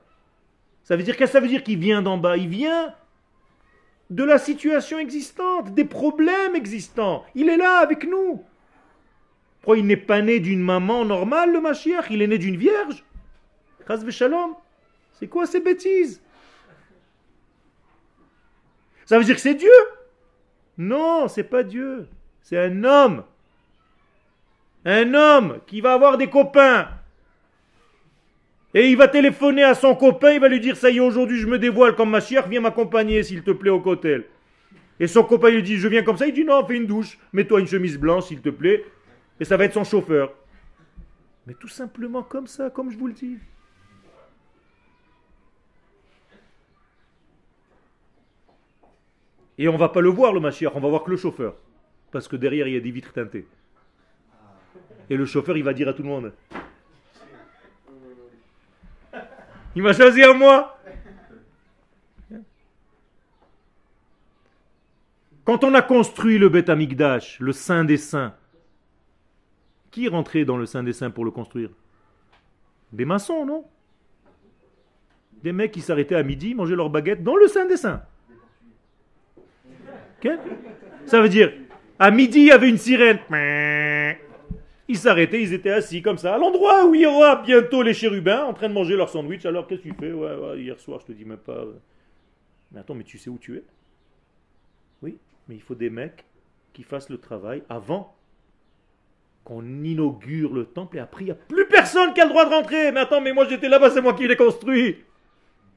Ça 0.83 0.95
veut 0.95 1.03
dire 1.03 1.17
qu'est-ce 1.17 1.33
que 1.33 1.37
ça 1.37 1.41
veut 1.41 1.49
dire 1.49 1.63
qu'il 1.63 1.77
vient 1.79 2.01
d'en 2.01 2.17
bas? 2.17 2.37
Il 2.37 2.47
vient 2.47 2.93
de 4.09 4.23
la 4.23 4.37
situation 4.37 4.97
existante, 4.97 5.73
des 5.73 5.83
problèmes 5.83 6.55
existants. 6.55 7.25
Il 7.35 7.49
est 7.49 7.57
là 7.57 7.79
avec 7.79 8.05
nous. 8.05 8.41
Pourquoi 9.59 9.77
il 9.77 9.85
n'est 9.85 9.97
pas 9.97 10.21
né 10.21 10.39
d'une 10.39 10.61
maman 10.61 11.03
normale, 11.03 11.51
le 11.51 11.59
Mashiach? 11.59 12.05
Il 12.09 12.21
est 12.21 12.27
né 12.27 12.37
d'une 12.37 12.55
vierge. 12.55 13.03
C'est 15.11 15.27
quoi 15.27 15.45
ces 15.45 15.59
bêtises? 15.59 16.21
Ça 19.07 19.17
veut 19.17 19.23
dire 19.23 19.35
que 19.35 19.41
c'est 19.41 19.55
Dieu 19.55 19.71
Non, 20.77 21.29
c'est 21.29 21.45
pas 21.45 21.63
Dieu. 21.63 22.07
C'est 22.41 22.57
un 22.57 22.83
homme. 22.83 23.23
Un 24.83 25.13
homme 25.13 25.59
qui 25.65 25.79
va 25.79 25.93
avoir 25.93 26.17
des 26.17 26.27
copains. 26.29 26.89
Et 28.73 28.89
il 28.89 28.97
va 28.97 29.07
téléphoner 29.07 29.63
à 29.63 29.75
son 29.75 29.95
copain, 29.95 30.31
il 30.33 30.41
va 30.41 30.49
lui 30.49 30.59
dire 30.59 30.75
Ça 30.75 30.89
y 30.89 30.97
est, 30.97 30.99
aujourd'hui 30.99 31.39
je 31.39 31.47
me 31.47 31.57
dévoile 31.57 31.95
comme 31.95 32.09
ma 32.09 32.19
chère, 32.19 32.49
viens 32.49 32.59
m'accompagner 32.59 33.23
s'il 33.23 33.43
te 33.43 33.51
plaît 33.51 33.69
au 33.69 33.79
cotel. 33.79 34.25
Et 34.99 35.07
son 35.07 35.23
copain 35.23 35.51
lui 35.51 35.63
dit 35.63 35.77
Je 35.77 35.87
viens 35.87 36.03
comme 36.03 36.17
ça. 36.17 36.27
Il 36.27 36.33
dit 36.33 36.43
Non, 36.43 36.65
fais 36.67 36.75
une 36.75 36.85
douche, 36.85 37.17
mets-toi 37.31 37.61
une 37.61 37.67
chemise 37.67 37.97
blanche 37.97 38.25
s'il 38.25 38.41
te 38.41 38.49
plaît. 38.49 38.83
Et 39.39 39.45
ça 39.45 39.55
va 39.55 39.63
être 39.63 39.73
son 39.73 39.85
chauffeur. 39.85 40.33
Mais 41.45 41.53
tout 41.53 41.69
simplement 41.69 42.23
comme 42.23 42.47
ça, 42.47 42.69
comme 42.69 42.91
je 42.91 42.97
vous 42.97 43.07
le 43.07 43.13
dis. 43.13 43.37
Et 49.57 49.67
on 49.67 49.77
va 49.77 49.89
pas 49.89 50.01
le 50.01 50.09
voir 50.09 50.33
le 50.33 50.39
Mashiach, 50.39 50.75
on 50.75 50.79
va 50.79 50.89
voir 50.89 51.03
que 51.03 51.11
le 51.11 51.17
chauffeur. 51.17 51.55
Parce 52.11 52.27
que 52.27 52.35
derrière 52.35 52.67
il 52.67 52.73
y 52.73 52.77
a 52.77 52.79
des 52.79 52.91
vitres 52.91 53.13
teintées. 53.13 53.47
Et 55.09 55.17
le 55.17 55.25
chauffeur 55.25 55.57
il 55.57 55.63
va 55.63 55.73
dire 55.73 55.87
à 55.87 55.93
tout 55.93 56.03
le 56.03 56.09
monde 56.09 56.33
Il 59.75 59.83
m'a 59.83 59.93
choisi 59.93 60.23
à 60.23 60.33
moi 60.33 60.77
Quand 65.47 65.63
on 65.63 65.73
a 65.75 65.81
construit 65.81 66.37
le 66.37 66.49
Beth 66.49 66.67
Amikdash, 66.67 67.39
le 67.39 67.53
Saint 67.53 67.85
des 67.85 67.95
Saints, 67.95 68.35
qui 69.91 70.09
rentrait 70.09 70.43
dans 70.43 70.57
le 70.57 70.65
Saint 70.65 70.83
des 70.83 70.91
Saints 70.91 71.09
pour 71.09 71.23
le 71.23 71.31
construire? 71.31 71.69
Des 72.91 73.05
maçons, 73.05 73.45
non? 73.45 73.63
Des 75.41 75.53
mecs 75.53 75.71
qui 75.71 75.79
s'arrêtaient 75.79 76.15
à 76.15 76.23
midi, 76.23 76.53
mangeaient 76.53 76.75
leur 76.75 76.89
baguette 76.89 77.23
dans 77.23 77.37
le 77.37 77.47
Saint 77.47 77.65
des 77.65 77.77
Saints. 77.77 78.03
Ça 81.05 81.21
veut 81.21 81.29
dire, 81.29 81.53
à 81.99 82.11
midi, 82.11 82.39
il 82.39 82.45
y 82.47 82.51
avait 82.51 82.69
une 82.69 82.77
sirène. 82.77 83.19
Ils 84.89 84.97
s'arrêtaient, 84.97 85.41
ils 85.41 85.53
étaient 85.53 85.71
assis 85.71 86.01
comme 86.01 86.17
ça, 86.17 86.35
à 86.35 86.37
l'endroit 86.37 86.85
où 86.85 86.95
il 86.95 87.01
y 87.01 87.05
aura 87.05 87.41
bientôt 87.43 87.83
les 87.83 87.93
chérubins 87.93 88.45
en 88.45 88.53
train 88.53 88.69
de 88.69 88.73
manger 88.73 88.95
leur 88.95 89.09
sandwich. 89.09 89.45
Alors, 89.45 89.67
qu'est-ce 89.67 89.81
que 89.81 89.89
tu 89.89 89.95
fais? 89.99 90.13
Hier 90.59 90.79
soir, 90.79 90.99
je 91.01 91.07
te 91.07 91.11
dis 91.11 91.25
même 91.25 91.37
pas. 91.37 91.65
Mais 92.71 92.79
attends, 92.79 92.95
mais 92.95 93.03
tu 93.03 93.17
sais 93.17 93.29
où 93.29 93.37
tu 93.37 93.57
es? 93.57 93.63
Oui, 95.01 95.17
mais 95.47 95.55
il 95.55 95.61
faut 95.61 95.75
des 95.75 95.89
mecs 95.89 96.25
qui 96.73 96.83
fassent 96.83 97.09
le 97.09 97.17
travail 97.17 97.63
avant 97.69 98.15
qu'on 99.43 99.63
inaugure 99.83 100.53
le 100.53 100.65
temple 100.65 100.97
et 100.97 100.99
après, 100.99 101.23
il 101.23 101.25
n'y 101.25 101.31
a 101.31 101.35
plus 101.35 101.67
personne 101.67 102.13
qui 102.13 102.19
a 102.21 102.25
le 102.25 102.29
droit 102.29 102.45
de 102.45 102.49
rentrer. 102.49 102.91
Mais 102.91 102.99
attends, 102.99 103.21
mais 103.21 103.31
moi 103.31 103.45
j'étais 103.47 103.69
là-bas, 103.69 103.89
c'est 103.91 104.01
moi 104.01 104.13
qui 104.13 104.27
l'ai 104.27 104.35
construit. 104.35 104.97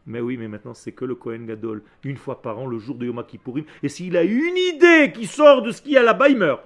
Mais 0.06 0.20
oui, 0.20 0.36
mais 0.36 0.48
maintenant 0.48 0.74
c'est 0.74 0.92
que 0.92 1.04
le 1.04 1.14
Kohen 1.14 1.46
Gadol, 1.46 1.82
une 2.04 2.16
fois 2.16 2.42
par 2.42 2.58
an, 2.58 2.66
le 2.66 2.78
jour 2.78 2.96
de 2.96 3.06
Yom 3.06 3.22
Kippourim. 3.24 3.64
Et 3.82 3.88
s'il 3.88 4.16
a 4.16 4.22
une 4.22 4.56
idée 4.56 5.12
qui 5.12 5.26
sort 5.26 5.62
de 5.62 5.70
ce 5.70 5.82
qu'il 5.82 5.92
y 5.92 5.96
a 5.96 6.02
là-bas, 6.02 6.28
il 6.28 6.36
meurt. 6.36 6.62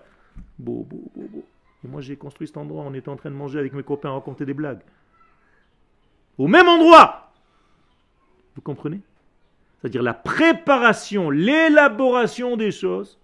Beau, 0.58 0.86
beau, 0.88 1.10
beau, 1.14 1.28
beau. 1.28 1.44
Et 1.84 1.88
moi 1.88 2.00
j'ai 2.00 2.16
construit 2.16 2.46
cet 2.46 2.56
endroit, 2.56 2.84
on 2.84 2.94
était 2.94 3.08
en 3.08 3.16
train 3.16 3.30
de 3.30 3.36
manger 3.36 3.58
avec 3.58 3.72
mes 3.72 3.82
copains, 3.82 4.10
raconter 4.10 4.46
des 4.46 4.54
blagues. 4.54 4.80
Au 6.38 6.48
même 6.48 6.68
endroit 6.68 7.32
Vous 8.54 8.62
comprenez? 8.62 9.00
C'est-à-dire 9.84 10.02
la 10.02 10.14
préparation, 10.14 11.28
l'élaboration 11.28 12.56
des 12.56 12.70
choses, 12.70 13.18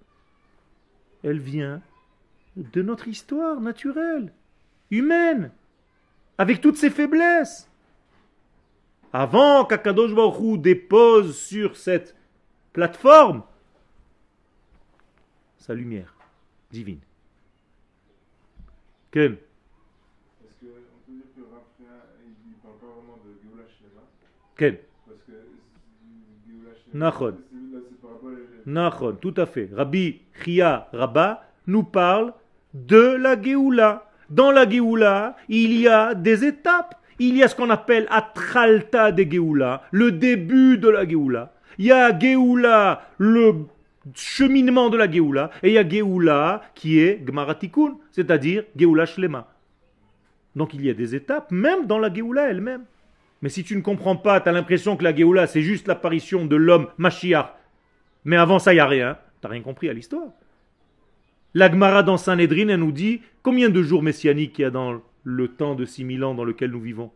elle 1.24 1.38
vient 1.38 1.80
de 2.56 2.82
notre 2.82 3.08
histoire 3.08 3.60
naturelle, 3.60 4.30
humaine, 4.90 5.52
avec 6.36 6.60
toutes 6.60 6.76
ses 6.76 6.90
faiblesses. 6.90 7.69
Avant 9.12 9.64
qu'Akadosh 9.64 10.14
Baruch 10.14 10.60
dépose 10.60 11.36
sur 11.36 11.76
cette 11.76 12.14
plateforme 12.72 13.42
sa 15.58 15.74
lumière 15.74 16.14
divine. 16.70 17.00
Que 19.10 19.36
Géoula 24.58 24.80
Shlema, 27.12 27.36
Nachon, 28.66 29.16
tout 29.20 29.34
à 29.36 29.46
fait. 29.46 29.70
Rabbi 29.72 30.20
Chia 30.44 30.88
Rabba 30.92 31.48
nous 31.66 31.82
parle 31.82 32.32
de 32.74 33.16
la 33.16 33.40
Géoula. 33.40 34.10
Dans 34.28 34.50
la 34.50 34.68
Géoula, 34.68 35.36
il 35.48 35.72
y 35.72 35.88
a 35.88 36.14
des 36.14 36.44
étapes 36.44 36.99
il 37.28 37.36
y 37.36 37.42
a 37.42 37.48
ce 37.48 37.54
qu'on 37.54 37.70
appelle 37.70 38.06
Atralta 38.10 39.12
de 39.12 39.30
Géoula, 39.30 39.82
le 39.90 40.10
début 40.10 40.78
de 40.78 40.88
la 40.88 41.06
Géoula. 41.06 41.52
Il 41.78 41.84
y 41.86 41.92
a 41.92 42.18
Géoula, 42.18 43.08
le 43.18 43.66
cheminement 44.14 44.88
de 44.88 44.96
la 44.96 45.10
Géoula, 45.10 45.50
et 45.62 45.68
il 45.68 45.74
y 45.74 45.78
a 45.78 45.86
Géoula 45.86 46.62
qui 46.74 46.98
est 46.98 47.22
Gmaratikun, 47.22 47.98
c'est-à-dire 48.10 48.64
Géoula 48.74 49.04
Shlema. 49.04 49.52
Donc 50.56 50.72
il 50.72 50.84
y 50.84 50.88
a 50.88 50.94
des 50.94 51.14
étapes, 51.14 51.50
même 51.50 51.86
dans 51.86 51.98
la 51.98 52.12
Géoula 52.12 52.48
elle-même. 52.48 52.84
Mais 53.42 53.50
si 53.50 53.64
tu 53.64 53.76
ne 53.76 53.82
comprends 53.82 54.16
pas, 54.16 54.40
tu 54.40 54.48
as 54.48 54.52
l'impression 54.52 54.96
que 54.96 55.04
la 55.04 55.14
Géoula 55.14 55.46
c'est 55.46 55.62
juste 55.62 55.88
l'apparition 55.88 56.46
de 56.46 56.56
l'homme 56.56 56.88
Mashiach, 56.96 57.52
mais 58.24 58.36
avant 58.36 58.58
ça 58.58 58.72
il 58.72 58.76
n'y 58.76 58.80
a 58.80 58.86
rien, 58.86 59.18
tu 59.40 59.46
n'as 59.46 59.52
rien 59.52 59.62
compris 59.62 59.90
à 59.90 59.92
l'histoire. 59.92 60.28
La 61.52 61.70
Gemara 61.70 62.02
dans 62.02 62.16
Sanhedrin, 62.16 62.68
elle 62.68 62.80
nous 62.80 62.92
dit 62.92 63.20
combien 63.42 63.68
de 63.68 63.82
jours 63.82 64.02
messianiques 64.02 64.58
il 64.58 64.62
y 64.62 64.64
a 64.64 64.70
dans 64.70 65.02
le 65.24 65.48
temps 65.48 65.74
de 65.74 65.84
6000 65.84 66.24
ans 66.24 66.34
dans 66.34 66.44
lequel 66.44 66.70
nous 66.70 66.80
vivons. 66.80 67.12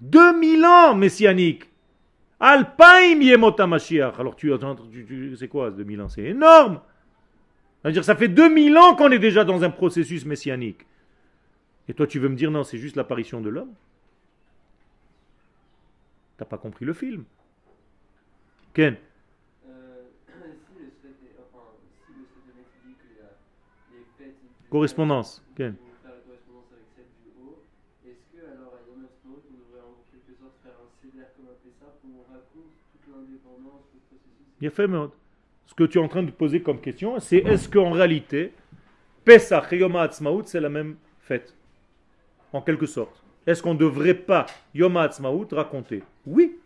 2000 0.00 0.64
ans 0.64 0.94
messianique. 0.94 1.64
Alpaim 2.40 3.20
yemota 3.20 3.66
Mashiach. 3.66 4.18
Alors 4.18 4.36
tu, 4.36 4.52
tu 5.06 5.36
c'est 5.36 5.48
quoi 5.48 5.70
2000 5.70 6.02
ans? 6.02 6.08
C'est 6.08 6.24
énorme. 6.24 6.80
C'est-à-dire 7.82 8.04
ça 8.04 8.16
fait 8.16 8.28
2000 8.28 8.76
ans 8.78 8.96
qu'on 8.96 9.10
est 9.10 9.18
déjà 9.18 9.44
dans 9.44 9.62
un 9.62 9.70
processus 9.70 10.24
messianique. 10.24 10.86
Et 11.88 11.94
toi 11.94 12.06
tu 12.06 12.18
veux 12.18 12.28
me 12.28 12.36
dire 12.36 12.50
non, 12.50 12.64
c'est 12.64 12.78
juste 12.78 12.96
l'apparition 12.96 13.40
de 13.40 13.50
l'homme? 13.50 13.72
T'as 16.36 16.44
pas 16.44 16.58
compris 16.58 16.84
le 16.84 16.92
film. 16.92 17.24
Ken 18.72 18.96
Correspondance. 24.74 25.40
Ken. 25.54 25.76
Il 34.60 34.66
a 34.66 34.70
fait 34.72 34.88
Ce 35.66 35.74
que 35.74 35.84
tu 35.84 35.98
es 35.98 36.02
en 36.02 36.08
train 36.08 36.24
de 36.24 36.32
poser 36.32 36.60
comme 36.60 36.80
question, 36.80 37.20
c'est 37.20 37.36
est-ce 37.36 37.68
qu'en 37.68 37.92
réalité, 37.92 38.52
Pesach 39.24 39.72
et 39.72 39.78
Yom 39.78 39.94
HaAtzmaut, 39.94 40.42
c'est 40.44 40.58
la 40.58 40.70
même 40.70 40.96
fête 41.20 41.54
En 42.52 42.60
quelque 42.60 42.86
sorte? 42.86 43.22
Est-ce 43.46 43.62
qu'on 43.62 43.74
ne 43.74 43.78
devrait 43.78 44.14
pas 44.14 44.46
Yom 44.74 44.96
HaAtzmaut 44.96 45.46
raconter? 45.52 46.02
Oui. 46.26 46.58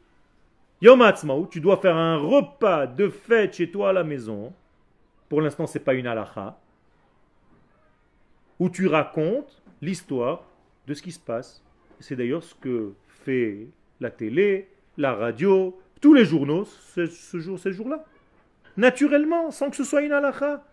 Yom 0.80 1.02
HaAtzmaut, 1.02 1.46
tu 1.50 1.60
dois 1.60 1.76
faire 1.76 1.96
un 1.96 2.16
repas 2.16 2.86
de 2.86 3.10
fête 3.10 3.56
chez 3.56 3.70
toi 3.70 3.90
à 3.90 3.92
la 3.92 4.02
maison. 4.02 4.50
Pour 5.28 5.42
l'instant, 5.42 5.66
ce 5.66 5.76
n'est 5.76 5.84
pas 5.84 5.92
une 5.92 6.06
halakha 6.06 6.58
où 8.58 8.68
tu 8.68 8.86
racontes 8.86 9.62
l'histoire 9.82 10.44
de 10.86 10.94
ce 10.94 11.02
qui 11.02 11.12
se 11.12 11.20
passe. 11.20 11.62
C'est 12.00 12.16
d'ailleurs 12.16 12.42
ce 12.42 12.54
que 12.54 12.92
fait 13.24 13.68
la 14.00 14.10
télé, 14.10 14.68
la 14.96 15.14
radio, 15.14 15.78
tous 16.00 16.14
les 16.14 16.24
journaux 16.24 16.64
ce 16.64 17.06
jour, 17.38 17.58
ces 17.58 17.72
jours-là. 17.72 18.04
Naturellement, 18.76 19.50
sans 19.50 19.70
que 19.70 19.76
ce 19.76 19.84
soit 19.84 20.02
une 20.02 20.12
halakha. 20.12 20.64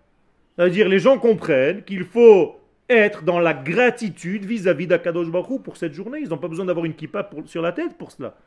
C'est-à-dire, 0.56 0.88
les 0.88 1.00
gens 1.00 1.18
comprennent 1.18 1.84
qu'il 1.84 2.06
faut 2.06 2.60
être 2.88 3.24
dans 3.24 3.40
la 3.40 3.54
gratitude 3.54 4.46
vis-à-vis 4.46 4.88
d'Akadosh 4.88 5.30
Baruch 5.30 5.62
pour 5.62 5.78
cette 5.78 5.94
journée. 5.94 6.20
Ils 6.22 6.30
n'ont 6.30 6.38
pas 6.38 6.48
besoin 6.48 6.66
d'avoir 6.66 6.86
une 6.86 6.94
kippa 6.94 7.28
sur 7.46 7.62
la 7.62 7.72
tête 7.72 7.98
pour 7.98 8.12
cela. 8.12 8.38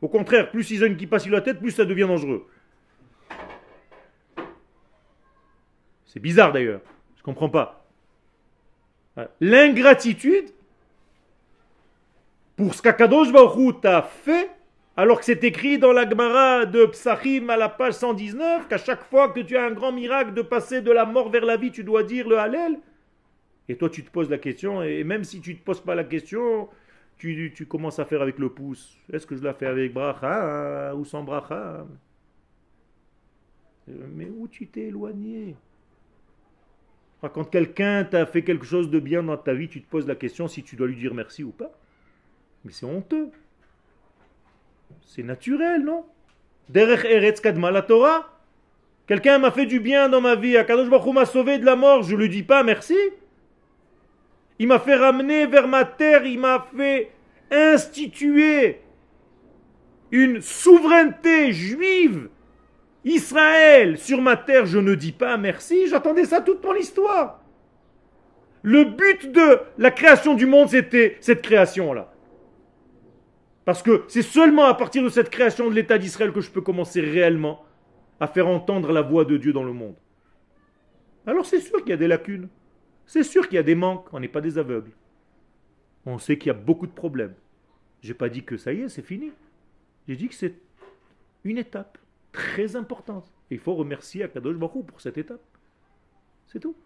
Au 0.00 0.08
contraire, 0.08 0.50
plus 0.50 0.70
ils 0.70 0.84
ont 0.84 0.86
une 0.86 0.96
kippa 0.96 1.18
sur 1.18 1.32
la 1.32 1.40
tête, 1.40 1.58
plus 1.58 1.72
ça 1.72 1.84
devient 1.84 2.06
dangereux. 2.06 2.46
C'est 6.06 6.20
bizarre 6.20 6.52
d'ailleurs. 6.52 6.80
Je 7.16 7.20
ne 7.22 7.24
comprends 7.24 7.48
pas. 7.48 7.85
L'ingratitude 9.40 10.50
pour 12.56 12.74
ce 12.74 12.82
qu'Akadosh 12.82 13.32
Baruch 13.32 13.80
t'a 13.82 14.02
fait, 14.02 14.50
alors 14.96 15.18
que 15.18 15.26
c'est 15.26 15.44
écrit 15.44 15.78
dans 15.78 15.92
la 15.92 16.08
Gemara 16.08 16.64
de 16.64 16.86
Psachim 16.86 17.50
à 17.50 17.56
la 17.56 17.68
page 17.68 17.94
119, 17.94 18.66
qu'à 18.66 18.78
chaque 18.78 19.04
fois 19.04 19.28
que 19.28 19.40
tu 19.40 19.56
as 19.56 19.64
un 19.64 19.72
grand 19.72 19.92
miracle 19.92 20.32
de 20.32 20.42
passer 20.42 20.80
de 20.80 20.90
la 20.90 21.04
mort 21.04 21.28
vers 21.28 21.44
la 21.44 21.58
vie, 21.58 21.70
tu 21.70 21.84
dois 21.84 22.02
dire 22.02 22.26
le 22.28 22.38
Hallel. 22.38 22.78
Et 23.68 23.76
toi, 23.76 23.90
tu 23.90 24.02
te 24.02 24.10
poses 24.10 24.30
la 24.30 24.38
question, 24.38 24.82
et 24.82 25.04
même 25.04 25.24
si 25.24 25.40
tu 25.40 25.52
ne 25.52 25.58
te 25.58 25.64
poses 25.64 25.80
pas 25.80 25.94
la 25.94 26.04
question, 26.04 26.68
tu, 27.18 27.66
commences 27.68 27.98
à 27.98 28.04
faire 28.04 28.22
avec 28.22 28.38
le 28.38 28.48
pouce. 28.48 28.96
Est-ce 29.12 29.26
que 29.26 29.36
je 29.36 29.42
la 29.42 29.52
fais 29.54 29.66
avec 29.66 29.92
bracha 29.92 30.94
ou 30.94 31.04
sans 31.04 31.22
bracha? 31.22 31.86
Mais 33.86 34.28
où 34.30 34.48
tu 34.48 34.66
t'es 34.66 34.88
éloigné? 34.88 35.56
Quand 37.22 37.44
quelqu'un 37.44 38.04
t'a 38.04 38.26
fait 38.26 38.42
quelque 38.42 38.66
chose 38.66 38.90
de 38.90 39.00
bien 39.00 39.22
dans 39.22 39.36
ta 39.36 39.54
vie, 39.54 39.68
tu 39.68 39.82
te 39.82 39.90
poses 39.90 40.06
la 40.06 40.14
question 40.14 40.48
si 40.48 40.62
tu 40.62 40.76
dois 40.76 40.86
lui 40.86 40.96
dire 40.96 41.14
merci 41.14 41.42
ou 41.42 41.50
pas. 41.50 41.72
Mais 42.64 42.72
c'est 42.72 42.86
honteux. 42.86 43.30
C'est 45.02 45.22
naturel, 45.22 45.82
non? 45.82 46.04
Derech 46.68 47.04
Eretz 47.04 47.40
Kadma 47.40 47.70
la 47.70 47.82
Torah. 47.82 48.32
Quelqu'un 49.06 49.38
m'a 49.38 49.50
fait 49.50 49.66
du 49.66 49.80
bien 49.80 50.08
dans 50.08 50.20
ma 50.20 50.34
vie. 50.34 50.56
Akadosh 50.56 50.88
Baruch 50.88 51.14
m'a 51.14 51.26
sauvé 51.26 51.58
de 51.58 51.64
la 51.64 51.76
mort. 51.76 52.02
Je 52.02 52.14
ne 52.14 52.22
lui 52.22 52.28
dis 52.28 52.42
pas 52.42 52.62
merci. 52.62 52.98
Il 54.58 54.66
m'a 54.66 54.78
fait 54.78 54.96
ramener 54.96 55.46
vers 55.46 55.68
ma 55.68 55.84
terre. 55.84 56.26
Il 56.26 56.40
m'a 56.40 56.66
fait 56.76 57.10
instituer 57.50 58.80
une 60.10 60.40
souveraineté 60.40 61.52
juive. 61.52 62.28
Israël 63.06 63.98
sur 63.98 64.20
ma 64.20 64.36
terre. 64.36 64.66
Je 64.66 64.78
ne 64.78 64.94
dis 64.94 65.12
pas 65.12 65.36
merci. 65.36 65.86
J'attendais 65.88 66.24
ça 66.24 66.40
toute 66.40 66.62
mon 66.62 66.74
histoire. 66.74 67.40
Le 68.62 68.84
but 68.84 69.30
de 69.30 69.60
la 69.78 69.92
création 69.92 70.34
du 70.34 70.44
monde, 70.44 70.70
c'était 70.70 71.16
cette 71.20 71.40
création-là. 71.40 72.12
Parce 73.64 73.82
que 73.82 74.04
c'est 74.08 74.22
seulement 74.22 74.64
à 74.64 74.74
partir 74.74 75.04
de 75.04 75.08
cette 75.08 75.30
création 75.30 75.70
de 75.70 75.74
l'État 75.74 75.98
d'Israël 75.98 76.32
que 76.32 76.40
je 76.40 76.50
peux 76.50 76.60
commencer 76.60 77.00
réellement 77.00 77.64
à 78.18 78.26
faire 78.26 78.48
entendre 78.48 78.92
la 78.92 79.02
voix 79.02 79.24
de 79.24 79.36
Dieu 79.36 79.52
dans 79.52 79.64
le 79.64 79.72
monde. 79.72 79.94
Alors 81.26 81.46
c'est 81.46 81.60
sûr 81.60 81.78
qu'il 81.80 81.90
y 81.90 81.92
a 81.92 81.96
des 81.96 82.08
lacunes. 82.08 82.48
C'est 83.06 83.22
sûr 83.22 83.46
qu'il 83.48 83.54
y 83.56 83.58
a 83.58 83.64
des 83.64 83.74
manques. 83.76 84.06
On 84.12 84.18
n'est 84.18 84.28
pas 84.28 84.40
des 84.40 84.58
aveugles. 84.58 84.92
On 86.06 86.18
sait 86.18 86.38
qu'il 86.38 86.48
y 86.48 86.50
a 86.50 86.54
beaucoup 86.54 86.86
de 86.86 86.92
problèmes. 86.92 87.34
Je 88.02 88.08
n'ai 88.08 88.14
pas 88.14 88.28
dit 88.28 88.42
que 88.42 88.56
ça 88.56 88.72
y 88.72 88.82
est, 88.82 88.88
c'est 88.88 89.02
fini. 89.02 89.32
J'ai 90.08 90.16
dit 90.16 90.28
que 90.28 90.34
c'est 90.34 90.54
une 91.44 91.58
étape 91.58 91.98
très 92.36 92.76
importante. 92.76 93.32
il 93.50 93.58
faut 93.58 93.74
remercier 93.74 94.22
Akadosh 94.22 94.56
Baruch 94.56 94.84
pour 94.84 95.00
cette 95.00 95.16
étape. 95.16 95.40
C'est 96.46 96.60
tout. 96.60 96.76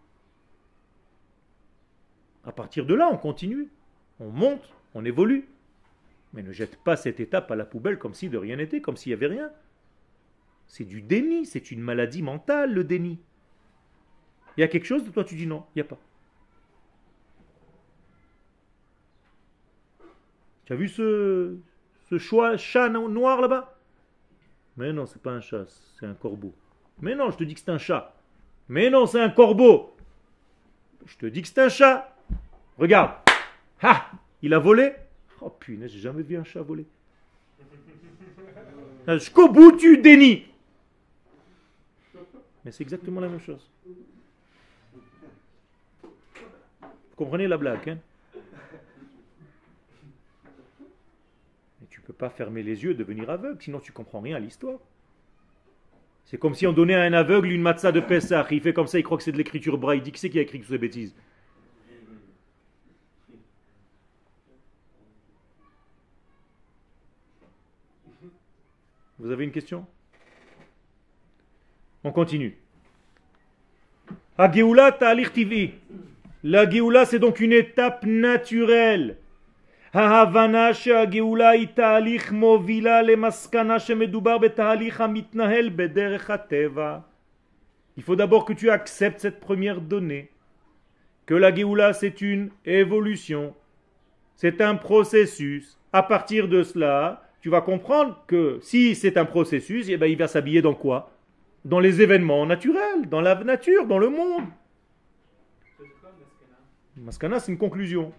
À 2.45 2.53
partir 2.53 2.87
de 2.87 2.95
là, 2.95 3.11
on 3.13 3.19
continue. 3.19 3.69
On 4.21 4.31
monte, 4.31 4.73
on 4.95 5.05
évolue. 5.05 5.49
Mais 6.33 6.45
ne 6.45 6.53
jette 6.53 6.77
pas 6.77 6.97
cette 6.97 7.19
étape 7.19 7.51
à 7.51 7.57
la 7.57 7.65
poubelle 7.65 7.99
comme 7.99 8.15
si 8.15 8.29
de 8.29 8.39
rien 8.39 8.57
n'était, 8.57 8.81
comme 8.81 8.97
s'il 8.97 9.11
n'y 9.11 9.15
avait 9.15 9.27
rien. 9.27 9.51
C'est 10.69 10.85
du 10.85 11.03
déni, 11.03 11.45
c'est 11.47 11.73
une 11.73 11.81
maladie 11.81 12.23
mentale, 12.23 12.73
le 12.73 12.85
déni. 12.85 13.19
Il 14.57 14.61
y 14.61 14.65
a 14.65 14.69
quelque 14.69 14.87
chose 14.87 15.05
de 15.05 15.11
toi, 15.11 15.25
tu 15.25 15.35
dis 15.35 15.49
non, 15.49 15.65
il 15.75 15.79
n'y 15.79 15.83
a 15.83 15.85
pas. 15.85 15.99
Tu 20.67 20.73
as 20.73 20.77
vu 20.77 20.89
ce, 20.89 21.57
ce 22.09 22.19
choix, 22.19 22.57
chat 22.57 22.89
noir 22.89 23.41
là-bas? 23.41 23.80
Mais 24.77 24.93
non, 24.93 25.07
c'est 25.07 25.21
pas 25.21 25.33
un 25.33 25.41
chat, 25.41 25.67
c'est 25.99 26.07
un 26.07 26.15
corbeau. 26.15 26.55
Mais 27.01 27.15
non, 27.15 27.31
je 27.31 27.37
te 27.37 27.45
dis 27.45 27.55
que 27.55 27.61
c'est 27.61 27.71
un 27.71 27.79
chat. 27.79 28.15
Mais 28.69 28.91
non, 28.91 29.07
c'est 29.07 29.21
un 29.21 29.31
corbeau. 29.31 29.97
Je 31.07 31.17
te 31.17 31.27
dis 31.27 31.43
que 31.43 31.49
c'est 31.49 31.61
un 31.61 31.69
chat. 31.69 32.17
Regarde. 32.79 33.13
Ha 33.83 34.11
Il 34.43 34.55
a 34.55 34.59
volé 34.59 34.93
Oh 35.41 35.51
punaise, 35.51 35.91
j'ai 35.91 36.01
jamais 36.01 36.23
vu 36.23 36.37
un 36.37 36.45
chat 36.45 36.63
voler. 36.63 36.87
Jusqu'au 39.09 39.49
bout, 39.49 39.73
tu 39.73 39.99
dénis. 39.99 40.47
Mais 42.65 42.73
c'est 42.73 42.83
exactement 42.83 43.21
la 43.21 43.29
même 43.29 43.41
chose. 43.41 43.69
Vous 46.83 47.17
comprenez 47.17 47.49
la 47.49 47.57
blague, 47.57 47.89
hein 47.89 47.99
Mais 51.81 51.87
tu 51.89 52.00
ne 52.00 52.00
pas 52.13 52.31
fermer 52.31 52.63
les 52.63 52.83
yeux 52.85 52.93
et 52.93 52.95
devenir 52.95 53.31
aveugle, 53.31 53.61
sinon 53.61 53.81
tu 53.81 53.93
comprends 53.93 54.21
rien 54.21 54.37
à 54.37 54.41
l'histoire. 54.41 54.79
C'est 56.25 56.39
comme 56.39 56.55
si 56.55 56.67
on 56.67 56.73
donnait 56.73 56.95
à 56.95 57.03
un 57.03 57.13
aveugle 57.13 57.51
une 57.51 57.63
matzah 57.63 57.91
de 57.93 58.01
Pessah. 58.01 58.47
Il 58.51 58.61
fait 58.61 58.73
comme 58.73 58.87
ça, 58.87 58.99
il 58.99 59.03
croit 59.03 59.17
que 59.17 59.25
c'est 59.25 59.33
de 59.33 59.37
l'écriture 59.37 59.79
braille. 59.79 60.01
Il 60.05 60.13
qui 60.13 60.21
c'est 60.21 60.31
qui 60.31 60.39
a 60.39 60.43
écrit 60.43 60.61
toutes 60.61 60.69
ces 60.69 60.79
bêtises? 60.79 61.15
Vous 69.19 69.31
avez 69.31 69.45
une 69.45 69.51
question? 69.51 69.87
On 72.05 72.13
continue. 72.13 72.57
La 74.39 74.51
Géoula, 74.51 74.97
c'est 77.05 77.19
donc 77.19 77.41
une 77.41 77.53
étape 77.53 78.07
naturelle. 78.07 79.19
Il 79.93 79.99
faut 88.05 88.15
d'abord 88.15 88.45
que 88.45 88.53
tu 88.53 88.71
acceptes 88.71 89.19
cette 89.19 89.41
première 89.41 89.81
donnée, 89.81 90.31
que 91.27 91.35
la 91.35 91.53
Géoula 91.53 91.93
c'est 91.93 92.21
une 92.21 92.51
évolution, 92.65 93.53
c'est 94.37 94.61
un 94.61 94.77
processus. 94.77 95.77
À 95.93 96.05
partir 96.05 96.47
de 96.47 96.63
cela, 96.63 97.29
tu 97.41 97.49
vas 97.49 97.61
comprendre 97.61 98.23
que 98.29 98.61
si 98.63 98.95
c'est 98.95 99.17
un 99.17 99.25
processus, 99.25 99.89
eh 99.89 99.97
ben, 99.97 100.07
il 100.07 100.17
va 100.17 100.29
s'habiller 100.29 100.63
dans 100.63 100.75
quoi? 100.75 101.11
Dans 101.65 101.81
les 101.81 102.01
événements 102.01 102.47
naturels, 102.47 103.09
dans 103.09 103.21
la 103.21 103.35
nature, 103.43 103.89
dans 103.89 103.99
le 103.99 104.09
monde. 104.09 104.45
Maskana, 106.97 107.41
c'est 107.41 107.51
une 107.51 107.59
conclusion. 107.59 108.13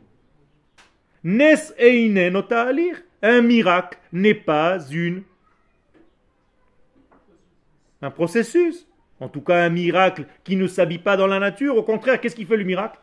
Nes. 1.23 1.73
Un 3.23 3.41
miracle 3.41 3.99
n'est 4.11 4.33
pas 4.33 4.79
une 4.89 5.23
un 8.01 8.09
processus. 8.09 8.87
En 9.19 9.29
tout 9.29 9.41
cas, 9.41 9.63
un 9.63 9.69
miracle 9.69 10.25
qui 10.43 10.55
ne 10.55 10.65
s'habille 10.65 10.97
pas 10.97 11.15
dans 11.15 11.27
la 11.27 11.39
nature. 11.39 11.77
Au 11.77 11.83
contraire, 11.83 12.19
qu'est-ce 12.19 12.35
qui 12.35 12.45
fait 12.45 12.57
le 12.57 12.63
miracle? 12.63 12.99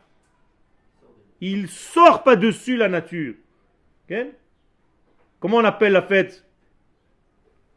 Il 1.40 1.68
sort 1.68 2.24
pas 2.24 2.34
dessus 2.34 2.76
la 2.76 2.88
nature. 2.88 3.34
Comment 5.38 5.58
on 5.58 5.64
appelle 5.64 5.92
la 5.92 6.02
fête 6.02 6.44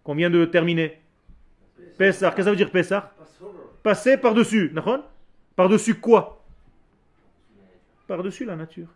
qu'on 0.04 0.16
vient 0.16 0.32
de 0.32 0.46
terminer? 0.46 1.00
Pessah. 2.00 2.32
Qu'est-ce 2.32 2.38
que 2.38 2.44
ça 2.44 2.50
veut 2.50 2.56
dire 2.56 2.72
Pessah? 2.72 3.14
Passer 3.84 4.18
par-dessus. 4.18 4.74
Par-dessus 5.56 5.94
quoi? 5.96 6.44
Par-dessus 8.08 8.46
la 8.46 8.56
nature. 8.56 8.88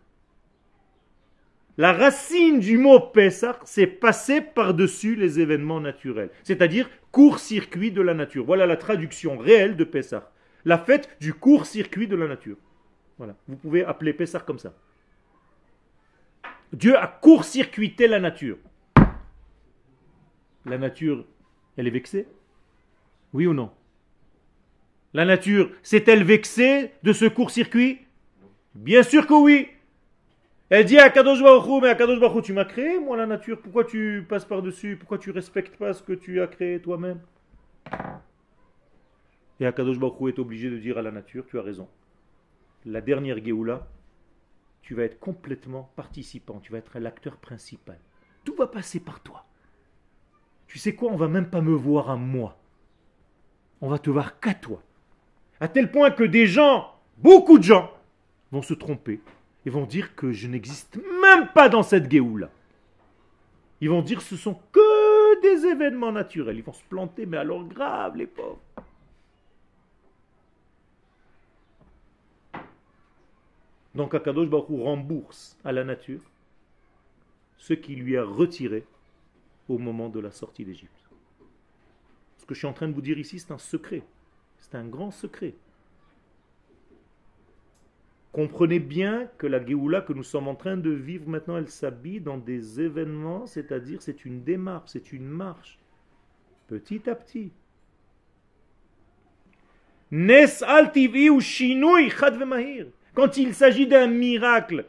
La 1.78 1.92
racine 1.92 2.58
du 2.58 2.78
mot 2.78 3.00
Pessah, 3.00 3.58
c'est 3.64 3.86
passer 3.86 4.40
par-dessus 4.40 5.14
les 5.14 5.40
événements 5.40 5.80
naturels. 5.80 6.30
C'est-à-dire 6.42 6.88
court-circuit 7.12 7.92
de 7.92 8.00
la 8.00 8.14
nature. 8.14 8.44
Voilà 8.46 8.66
la 8.66 8.76
traduction 8.76 9.36
réelle 9.36 9.76
de 9.76 9.84
Pessah. 9.84 10.32
La 10.64 10.78
fête 10.78 11.16
du 11.20 11.34
court-circuit 11.34 12.08
de 12.08 12.16
la 12.16 12.28
nature. 12.28 12.56
Voilà. 13.18 13.36
Vous 13.46 13.56
pouvez 13.56 13.84
appeler 13.84 14.14
Pessah 14.14 14.40
comme 14.40 14.58
ça. 14.58 14.74
Dieu 16.72 16.96
a 16.96 17.06
court-circuité 17.06 18.08
la 18.08 18.20
nature. 18.20 18.56
La 20.64 20.78
nature, 20.78 21.24
elle 21.76 21.86
est 21.86 21.90
vexée? 21.90 22.26
Oui 23.32 23.46
ou 23.46 23.52
non? 23.52 23.70
La 25.12 25.24
nature, 25.24 25.70
s'est-elle 25.82 26.24
vexée 26.24 26.92
de 27.02 27.12
ce 27.12 27.26
court-circuit? 27.26 28.00
Bien 28.74 29.02
sûr 29.02 29.26
que 29.26 29.34
oui. 29.34 29.68
Elle 30.68 30.84
dit 30.84 30.98
à 30.98 31.10
Kadosh 31.10 31.40
Baruch 31.40 31.82
mais 31.82 31.88
à 31.88 31.94
Kadosh 31.94 32.18
Baruch 32.18 32.44
tu 32.44 32.52
m'as 32.52 32.64
créé, 32.64 32.98
moi, 32.98 33.16
la 33.16 33.26
nature. 33.26 33.60
Pourquoi 33.60 33.84
tu 33.84 34.26
passes 34.28 34.44
par-dessus? 34.44 34.96
Pourquoi 34.96 35.18
tu 35.18 35.30
respectes 35.30 35.76
pas 35.76 35.92
ce 35.92 36.02
que 36.02 36.12
tu 36.12 36.40
as 36.40 36.48
créé 36.48 36.80
toi-même? 36.80 37.20
Et 39.60 39.66
Akadosh 39.66 39.98
Baruch 39.98 40.34
est 40.34 40.38
obligé 40.40 40.68
de 40.68 40.78
dire 40.78 40.98
à 40.98 41.02
la 41.02 41.12
nature, 41.12 41.46
tu 41.46 41.58
as 41.58 41.62
raison. 41.62 41.88
La 42.84 43.00
dernière 43.00 43.42
Géoula, 43.44 43.86
tu 44.82 44.94
vas 44.94 45.04
être 45.04 45.20
complètement 45.20 45.90
participant, 45.94 46.58
tu 46.60 46.72
vas 46.72 46.78
être 46.78 46.98
l'acteur 46.98 47.36
principal. 47.36 47.98
Tout 48.44 48.54
va 48.56 48.66
passer 48.66 49.00
par 49.00 49.20
toi. 49.20 49.44
Tu 50.66 50.78
sais 50.78 50.94
quoi, 50.94 51.12
on 51.12 51.16
va 51.16 51.28
même 51.28 51.48
pas 51.48 51.60
me 51.60 51.74
voir 51.74 52.10
à 52.10 52.16
moi. 52.16 52.58
On 53.80 53.88
va 53.88 53.98
te 53.98 54.10
voir 54.10 54.40
qu'à 54.40 54.54
toi. 54.54 54.82
À 55.60 55.68
tel 55.68 55.92
point 55.92 56.10
que 56.10 56.24
des 56.24 56.46
gens, 56.46 56.92
beaucoup 57.18 57.58
de 57.58 57.62
gens, 57.62 57.90
vont 58.50 58.62
se 58.62 58.74
tromper 58.74 59.20
et 59.66 59.70
vont 59.70 59.84
dire 59.84 60.14
que 60.14 60.32
je 60.32 60.46
n'existe 60.46 60.96
même 61.20 61.48
pas 61.48 61.68
dans 61.68 61.82
cette 61.82 62.08
guéoula. 62.08 62.50
Ils 63.80 63.90
vont 63.90 64.00
dire 64.00 64.18
que 64.18 64.24
ce 64.24 64.36
sont 64.36 64.58
que 64.72 65.40
des 65.42 65.66
événements 65.66 66.12
naturels. 66.12 66.56
Ils 66.56 66.62
vont 66.62 66.72
se 66.72 66.84
planter, 66.84 67.26
mais 67.26 67.36
alors 67.36 67.64
grave, 67.64 68.16
les 68.16 68.28
pauvres. 68.28 68.60
Donc 73.94 74.14
Akadosh 74.14 74.48
Baruch 74.48 74.68
rembourse 74.68 75.58
à 75.64 75.72
la 75.72 75.82
nature 75.82 76.20
ce 77.58 77.72
qui 77.74 77.96
lui 77.96 78.16
a 78.16 78.24
retiré 78.24 78.84
au 79.68 79.78
moment 79.78 80.08
de 80.08 80.20
la 80.20 80.30
sortie 80.30 80.64
d'Égypte. 80.64 80.92
Ce 82.38 82.44
que 82.46 82.54
je 82.54 82.60
suis 82.60 82.68
en 82.68 82.72
train 82.72 82.86
de 82.86 82.92
vous 82.92 83.00
dire 83.00 83.18
ici, 83.18 83.40
c'est 83.40 83.52
un 83.52 83.58
secret. 83.58 84.02
C'est 84.58 84.76
un 84.76 84.86
grand 84.86 85.10
secret. 85.10 85.54
Comprenez 88.36 88.80
bien 88.80 89.30
que 89.38 89.46
la 89.46 89.64
Géoula 89.64 90.02
que 90.02 90.12
nous 90.12 90.22
sommes 90.22 90.46
en 90.46 90.54
train 90.54 90.76
de 90.76 90.90
vivre 90.90 91.26
maintenant, 91.26 91.56
elle 91.56 91.70
s'habille 91.70 92.20
dans 92.20 92.36
des 92.36 92.82
événements, 92.82 93.46
c'est-à-dire 93.46 94.02
c'est 94.02 94.26
une 94.26 94.44
démarche, 94.44 94.90
c'est 94.90 95.14
une 95.14 95.24
marche, 95.26 95.78
petit 96.68 97.08
à 97.08 97.14
petit. 97.14 97.50
Quand 103.14 103.38
il 103.38 103.54
s'agit 103.54 103.86
d'un 103.86 104.06
miracle 104.06 104.84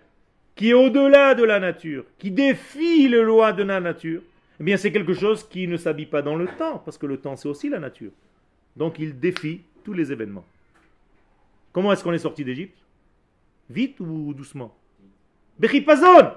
qui 0.54 0.72
est 0.72 0.74
au-delà 0.74 1.34
de 1.34 1.46
la 1.46 1.62
nature, 1.62 2.04
qui 2.18 2.32
défie 2.32 3.08
les 3.08 3.24
lois 3.24 3.54
de 3.54 3.64
la 3.64 3.80
nature, 3.80 4.24
eh 4.60 4.64
bien 4.66 4.76
c'est 4.76 4.92
quelque 4.92 5.14
chose 5.14 5.48
qui 5.48 5.70
ne 5.70 5.78
s'habille 5.78 6.08
pas 6.08 6.22
dans 6.22 6.36
le 6.36 6.48
temps, 6.48 6.80
parce 6.80 6.98
que 6.98 7.06
le 7.06 7.16
temps 7.16 7.38
c'est 7.38 7.48
aussi 7.48 7.70
la 7.70 7.80
nature. 7.80 8.12
Donc 8.76 9.00
il 9.00 9.18
défie 9.18 9.62
tous 9.86 9.94
les 9.94 10.12
événements. 10.12 10.44
Comment 11.72 11.94
est-ce 11.94 12.04
qu'on 12.04 12.12
est 12.12 12.18
sorti 12.18 12.44
d'Égypte? 12.44 12.78
Vite 13.70 14.00
ou 14.00 14.34
doucement? 14.34 14.76
Bechipazon 15.60 16.34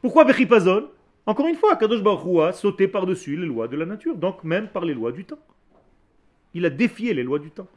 Pourquoi 0.00 0.24
Bechipazon? 0.24 0.88
Encore 1.26 1.48
une 1.48 1.56
fois, 1.56 1.76
Kadosh 1.76 2.02
Baruch 2.02 2.40
a 2.48 2.52
sauté 2.52 2.88
par-dessus 2.88 3.36
les 3.36 3.46
lois 3.46 3.68
de 3.68 3.76
la 3.76 3.86
nature, 3.86 4.16
donc 4.16 4.44
même 4.44 4.68
par 4.68 4.84
les 4.84 4.94
lois 4.94 5.12
du 5.12 5.24
temps. 5.24 5.38
Il 6.54 6.64
a 6.64 6.70
défié 6.70 7.14
les 7.14 7.24
lois 7.24 7.38
du 7.38 7.50
temps. 7.50 7.68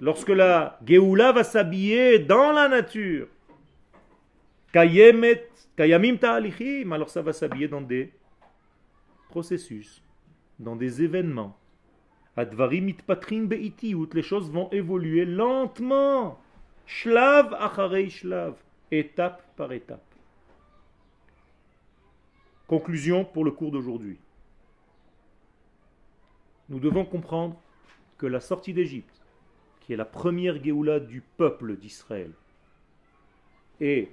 Lorsque 0.00 0.28
la 0.28 0.78
Geoula 0.86 1.32
va 1.32 1.42
s'habiller 1.42 2.20
dans 2.20 2.52
la 2.52 2.68
nature, 2.68 3.26
Kayemet, 4.72 5.48
Kayamim 5.76 6.16
ta'alichim, 6.16 6.92
alors 6.92 7.10
ça 7.10 7.22
va 7.22 7.32
s'habiller 7.32 7.66
dans 7.66 7.80
des 7.80 8.12
processus, 9.30 10.02
dans 10.58 10.76
des 10.76 11.02
événements. 11.02 11.56
Advarim 12.36 12.84
mitpatrin 12.84 13.44
be'itiut, 13.44 14.08
les 14.14 14.22
choses 14.22 14.50
vont 14.50 14.70
évoluer 14.70 15.24
lentement. 15.24 16.40
Shlav 16.86 17.54
acharei 17.54 18.08
shlav, 18.08 18.54
étape 18.90 19.42
par 19.56 19.72
étape. 19.72 20.04
Conclusion 22.66 23.24
pour 23.24 23.44
le 23.44 23.50
cours 23.50 23.72
d'aujourd'hui. 23.72 24.18
Nous 26.68 26.78
devons 26.78 27.04
comprendre 27.04 27.60
que 28.16 28.26
la 28.26 28.40
sortie 28.40 28.72
d'Égypte, 28.72 29.20
qui 29.80 29.92
est 29.92 29.96
la 29.96 30.04
première 30.04 30.62
Géoula 30.62 31.00
du 31.00 31.20
peuple 31.36 31.76
d'Israël, 31.76 32.30
et 33.80 34.08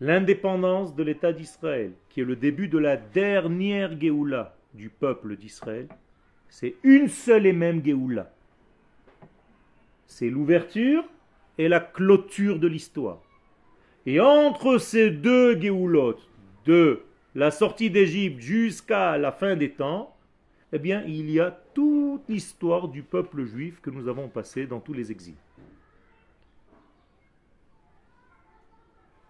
l'indépendance 0.00 0.94
de 0.94 1.02
l'État 1.02 1.32
d'Israël, 1.32 1.92
qui 2.08 2.20
est 2.20 2.24
le 2.24 2.36
début 2.36 2.68
de 2.68 2.78
la 2.78 2.96
dernière 2.96 4.00
Géoula 4.00 4.56
du 4.72 4.88
peuple 4.88 5.36
d'Israël, 5.36 5.88
c'est 6.54 6.76
une 6.84 7.08
seule 7.08 7.46
et 7.46 7.52
même 7.52 7.84
Géoula. 7.84 8.30
C'est 10.06 10.30
l'ouverture 10.30 11.04
et 11.58 11.66
la 11.66 11.80
clôture 11.80 12.60
de 12.60 12.68
l'histoire. 12.68 13.18
Et 14.06 14.20
entre 14.20 14.78
ces 14.78 15.10
deux 15.10 15.60
Géoulotes, 15.60 16.28
de 16.64 17.02
la 17.34 17.50
sortie 17.50 17.90
d'Égypte 17.90 18.40
jusqu'à 18.40 19.18
la 19.18 19.32
fin 19.32 19.56
des 19.56 19.72
temps, 19.72 20.16
eh 20.72 20.78
bien, 20.78 21.02
il 21.08 21.28
y 21.28 21.40
a 21.40 21.50
toute 21.50 22.22
l'histoire 22.28 22.86
du 22.86 23.02
peuple 23.02 23.44
juif 23.44 23.80
que 23.80 23.90
nous 23.90 24.06
avons 24.06 24.28
passé 24.28 24.68
dans 24.68 24.78
tous 24.78 24.92
les 24.92 25.10
exils. 25.10 25.34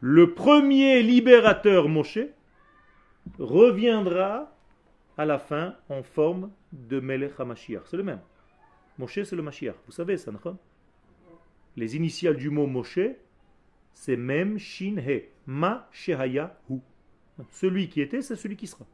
Le 0.01 0.35
premier 0.35 1.03
libérateur 1.03 1.89
Moshe 1.89 2.19
reviendra 3.39 4.53
à 5.17 5.25
la 5.25 5.39
fin 5.39 5.75
en 5.89 6.03
forme 6.03 6.51
de 6.75 7.01
Melech 7.01 7.39
HaMashiach. 7.39 7.83
C'est 7.87 7.97
le 7.97 8.03
même. 8.03 8.21
Moshe, 8.99 9.23
c'est 9.23 9.37
le 9.37 9.43
Mashiach. 9.43 9.77
Vous 9.87 9.93
savez 9.93 10.17
ça, 10.17 10.31
non? 10.31 10.59
Les 11.77 11.97
initiales 11.97 12.37
du 12.37 12.51
mot 12.51 12.67
Moshe, 12.67 13.01
c'est 13.93 14.17
Mem 14.17 14.59
Shin 14.59 14.97
He. 14.99 15.31
Ma 15.47 15.89
Shehaya 15.93 16.59
Hu. 16.71 16.79
Celui 17.51 17.89
qui 17.89 18.01
était, 18.01 18.23
c'est 18.23 18.37
celui 18.37 18.57
qui 18.57 18.67
sera. 18.67 18.87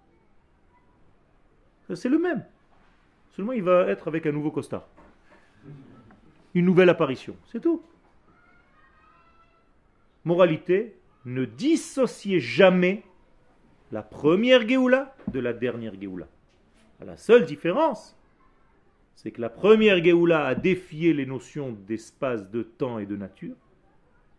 C'est 1.95 2.09
le 2.09 2.19
même. 2.19 2.45
Seulement, 3.33 3.53
il 3.53 3.63
va 3.63 3.89
être 3.89 4.09
avec 4.09 4.27
un 4.27 4.33
nouveau 4.33 4.51
costard. 4.51 4.87
Une 6.55 6.65
nouvelle 6.65 6.89
apparition. 6.89 7.37
C'est 7.47 7.61
tout. 7.61 7.83
Moralité, 10.25 10.97
ne 11.25 11.45
dissociez 11.45 12.41
jamais 12.41 13.03
la 13.93 14.03
première 14.03 14.67
Géoula 14.67 15.15
de 15.29 15.41
la 15.41 15.53
dernière 15.53 15.99
Géoula. 16.01 16.29
La 17.05 17.17
seule 17.17 17.47
différence, 17.47 18.17
c'est 19.15 19.31
que 19.31 19.41
la 19.41 19.49
première 19.49 20.03
Géoula 20.03 20.47
a 20.47 20.55
défié 20.55 21.15
les 21.15 21.25
notions 21.25 21.77
d'espace, 21.87 22.51
de 22.51 22.63
temps 22.63 22.99
et 22.99 23.07
de 23.07 23.17
nature, 23.17 23.57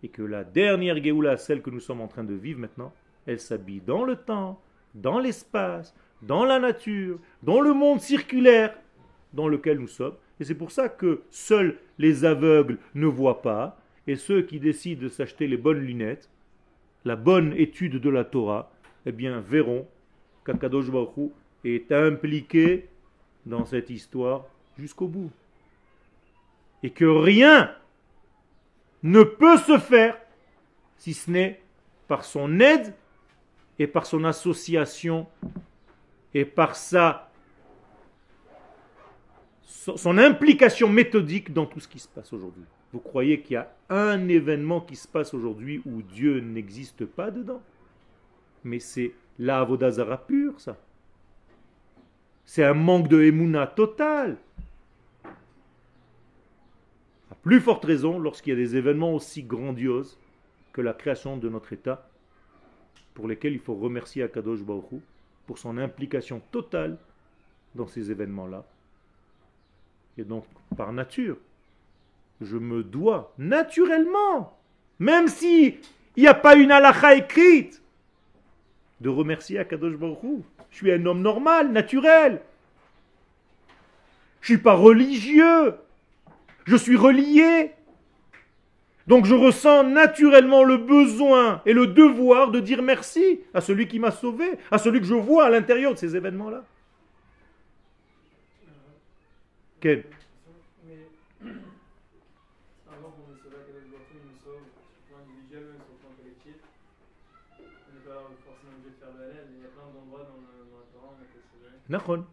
et 0.03 0.09
que 0.09 0.21
la 0.21 0.43
dernière 0.43 1.01
Géoula, 1.01 1.37
celle 1.37 1.61
que 1.61 1.71
nous 1.71 1.79
sommes 1.79 2.01
en 2.01 2.07
train 2.07 2.23
de 2.23 2.35
vivre 2.35 2.59
maintenant, 2.59 2.93
elle 3.25 3.39
s'habille 3.39 3.81
dans 3.81 4.03
le 4.03 4.15
temps, 4.15 4.61
dans 4.93 5.19
l'espace, 5.19 5.95
dans 6.21 6.45
la 6.45 6.59
nature, 6.59 7.19
dans 7.41 7.61
le 7.61 7.73
monde 7.73 7.99
circulaire 7.99 8.75
dans 9.33 9.47
lequel 9.47 9.79
nous 9.79 9.87
sommes. 9.87 10.15
Et 10.39 10.43
c'est 10.43 10.55
pour 10.55 10.71
ça 10.71 10.89
que 10.89 11.21
seuls 11.29 11.77
les 11.97 12.25
aveugles 12.25 12.77
ne 12.93 13.07
voient 13.07 13.41
pas, 13.41 13.79
et 14.07 14.15
ceux 14.15 14.43
qui 14.43 14.59
décident 14.59 15.01
de 15.01 15.09
s'acheter 15.09 15.47
les 15.47 15.57
bonnes 15.57 15.79
lunettes, 15.79 16.29
la 17.05 17.15
bonne 17.15 17.53
étude 17.53 17.99
de 17.99 18.09
la 18.09 18.23
Torah, 18.23 18.71
eh 19.05 19.11
bien 19.11 19.39
verront 19.39 19.87
qu'Akadosh 20.45 20.89
Baruch 20.91 21.31
est 21.63 21.91
impliqué 21.91 22.87
dans 23.45 23.65
cette 23.65 23.89
histoire 23.89 24.45
jusqu'au 24.77 25.07
bout. 25.07 25.31
Et 26.83 26.89
que 26.89 27.05
rien 27.05 27.75
ne 29.03 29.23
peut 29.23 29.57
se 29.57 29.77
faire 29.77 30.17
si 30.97 31.13
ce 31.13 31.29
n'est 31.29 31.61
par 32.07 32.23
son 32.23 32.59
aide 32.59 32.93
et 33.79 33.87
par 33.87 34.05
son 34.05 34.23
association 34.23 35.27
et 36.33 36.45
par 36.45 36.75
sa 36.75 37.27
son 39.65 40.19
implication 40.19 40.87
méthodique 40.87 41.53
dans 41.53 41.65
tout 41.65 41.79
ce 41.79 41.87
qui 41.87 41.97
se 41.97 42.07
passe 42.07 42.31
aujourd'hui. 42.33 42.65
Vous 42.93 42.99
croyez 42.99 43.41
qu'il 43.41 43.55
y 43.55 43.57
a 43.57 43.73
un 43.89 44.27
événement 44.27 44.81
qui 44.81 44.95
se 44.95 45.07
passe 45.07 45.33
aujourd'hui 45.33 45.81
où 45.85 46.03
Dieu 46.03 46.39
n'existe 46.39 47.05
pas 47.05 47.31
dedans? 47.31 47.61
Mais 48.63 48.79
c'est 48.79 49.13
la 49.39 49.61
Avodazara 49.61 50.17
pure, 50.17 50.59
ça. 50.59 50.77
C'est 52.53 52.65
un 52.65 52.73
manque 52.73 53.07
de 53.07 53.23
Emouna 53.23 53.65
total. 53.65 54.35
À 55.23 55.29
plus 57.41 57.61
forte 57.61 57.85
raison 57.85 58.19
lorsqu'il 58.19 58.51
y 58.51 58.57
a 58.57 58.59
des 58.59 58.75
événements 58.75 59.15
aussi 59.15 59.41
grandioses 59.41 60.19
que 60.73 60.81
la 60.81 60.93
création 60.93 61.37
de 61.37 61.47
notre 61.47 61.71
État, 61.71 62.09
pour 63.13 63.29
lesquels 63.29 63.53
il 63.53 63.61
faut 63.61 63.75
remercier 63.75 64.23
Akadosh 64.23 64.63
Baruch 64.63 65.01
pour 65.47 65.59
son 65.59 65.77
implication 65.77 66.41
totale 66.51 66.97
dans 67.73 67.87
ces 67.87 68.11
événements-là. 68.11 68.65
Et 70.17 70.25
donc, 70.25 70.43
par 70.75 70.91
nature, 70.91 71.37
je 72.41 72.57
me 72.57 72.83
dois 72.83 73.33
naturellement, 73.37 74.59
même 74.99 75.29
si 75.29 75.77
il 76.17 76.23
n'y 76.23 76.27
a 76.27 76.33
pas 76.33 76.57
une 76.57 76.71
halakha 76.71 77.15
écrite, 77.15 77.81
de 78.99 79.07
remercier 79.07 79.57
Akadosh 79.57 79.95
Baruch 79.95 80.43
Je 80.71 80.77
suis 80.77 80.91
un 80.91 81.05
homme 81.05 81.21
normal, 81.21 81.71
naturel. 81.71 82.41
Je 84.41 84.53
ne 84.53 84.57
suis 84.57 84.63
pas 84.63 84.73
religieux. 84.73 85.75
Je 86.65 86.75
suis 86.75 86.95
relié. 86.95 87.71
Donc 89.07 89.25
je 89.25 89.35
ressens 89.35 89.83
naturellement 89.83 90.63
le 90.63 90.77
besoin 90.77 91.61
et 91.65 91.73
le 91.73 91.87
devoir 91.87 92.51
de 92.51 92.59
dire 92.59 92.81
merci 92.81 93.41
à 93.53 93.61
celui 93.61 93.87
qui 93.87 93.99
m'a 93.99 94.11
sauvé, 94.11 94.45
à 94.69 94.77
celui 94.77 94.99
que 94.99 95.05
je 95.05 95.15
vois 95.15 95.45
à 95.45 95.49
l'intérieur 95.49 95.93
de 95.93 95.97
ces 95.97 96.15
événements-là. 96.15 96.63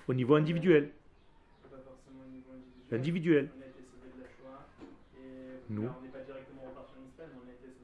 Au 0.06 0.14
niveau 0.14 0.34
individuel. 0.34 0.90
Individuel. 2.92 3.50
Nous. 5.70 5.88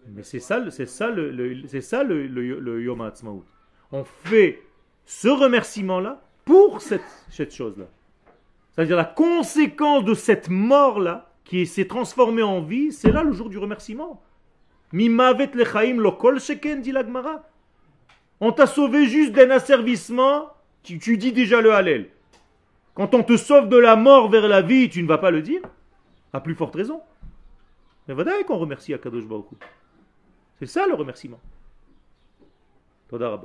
Mais 0.09 0.23
c'est 0.23 0.41
ça, 0.41 0.71
c'est 0.71 0.87
ça 0.87 1.11
le, 1.11 1.67
c'est 1.67 1.81
ça 1.81 2.03
le, 2.03 2.27
le, 2.27 2.83
Yom 2.83 3.01
Ha'atzmaut. 3.01 3.45
On 3.91 4.05
fait 4.05 4.63
ce 5.05 5.29
remerciement-là 5.29 6.23
pour 6.45 6.81
cette, 6.81 7.03
chose-là. 7.51 7.87
C'est-à-dire 8.73 8.97
la 8.97 9.05
conséquence 9.05 10.05
de 10.05 10.15
cette 10.15 10.49
mort-là, 10.49 11.31
qui 11.45 11.67
s'est 11.67 11.87
transformée 11.87 12.43
en 12.43 12.63
vie, 12.63 12.91
c'est 12.91 13.13
là 13.13 13.23
le 13.23 13.33
jour 13.33 13.51
du 13.51 13.59
remerciement. 13.59 14.23
Mimavet 14.93 15.51
lechaim 15.55 15.97
lokol 16.01 16.41
sheken, 16.41 16.81
dit. 16.81 16.95
On 18.41 18.53
t'a 18.53 18.67
sauvé 18.67 19.07
juste 19.07 19.33
d'un 19.33 19.51
asservissement 19.51 20.54
tu, 20.85 21.17
dis 21.17 21.33
déjà 21.33 21.61
le 21.61 21.73
Hallel. 21.73 22.11
Quand 22.95 23.15
on 23.15 23.25
te 23.25 23.37
sauve 23.37 23.69
de 23.69 23.77
la 23.77 23.97
mort 23.97 24.31
vers 24.31 24.47
la 24.47 24.63
vie, 24.63 24.89
tu 24.89 25.03
ne 25.03 25.09
vas 25.09 25.19
pas 25.19 25.31
le 25.31 25.43
dire 25.43 25.63
À 26.33 26.41
plus 26.41 26.55
forte 26.55 26.77
raison. 26.77 27.01
Mais 28.07 28.15
voilà 28.15 28.33
qu'on 28.47 28.59
remercie 28.59 28.95
Akadosh 28.95 29.25
Baruch 29.25 29.47
C'est 30.59 30.67
ça 30.67 30.87
le 30.87 30.95
remerciement. 30.95 31.41
Toda 33.09 33.41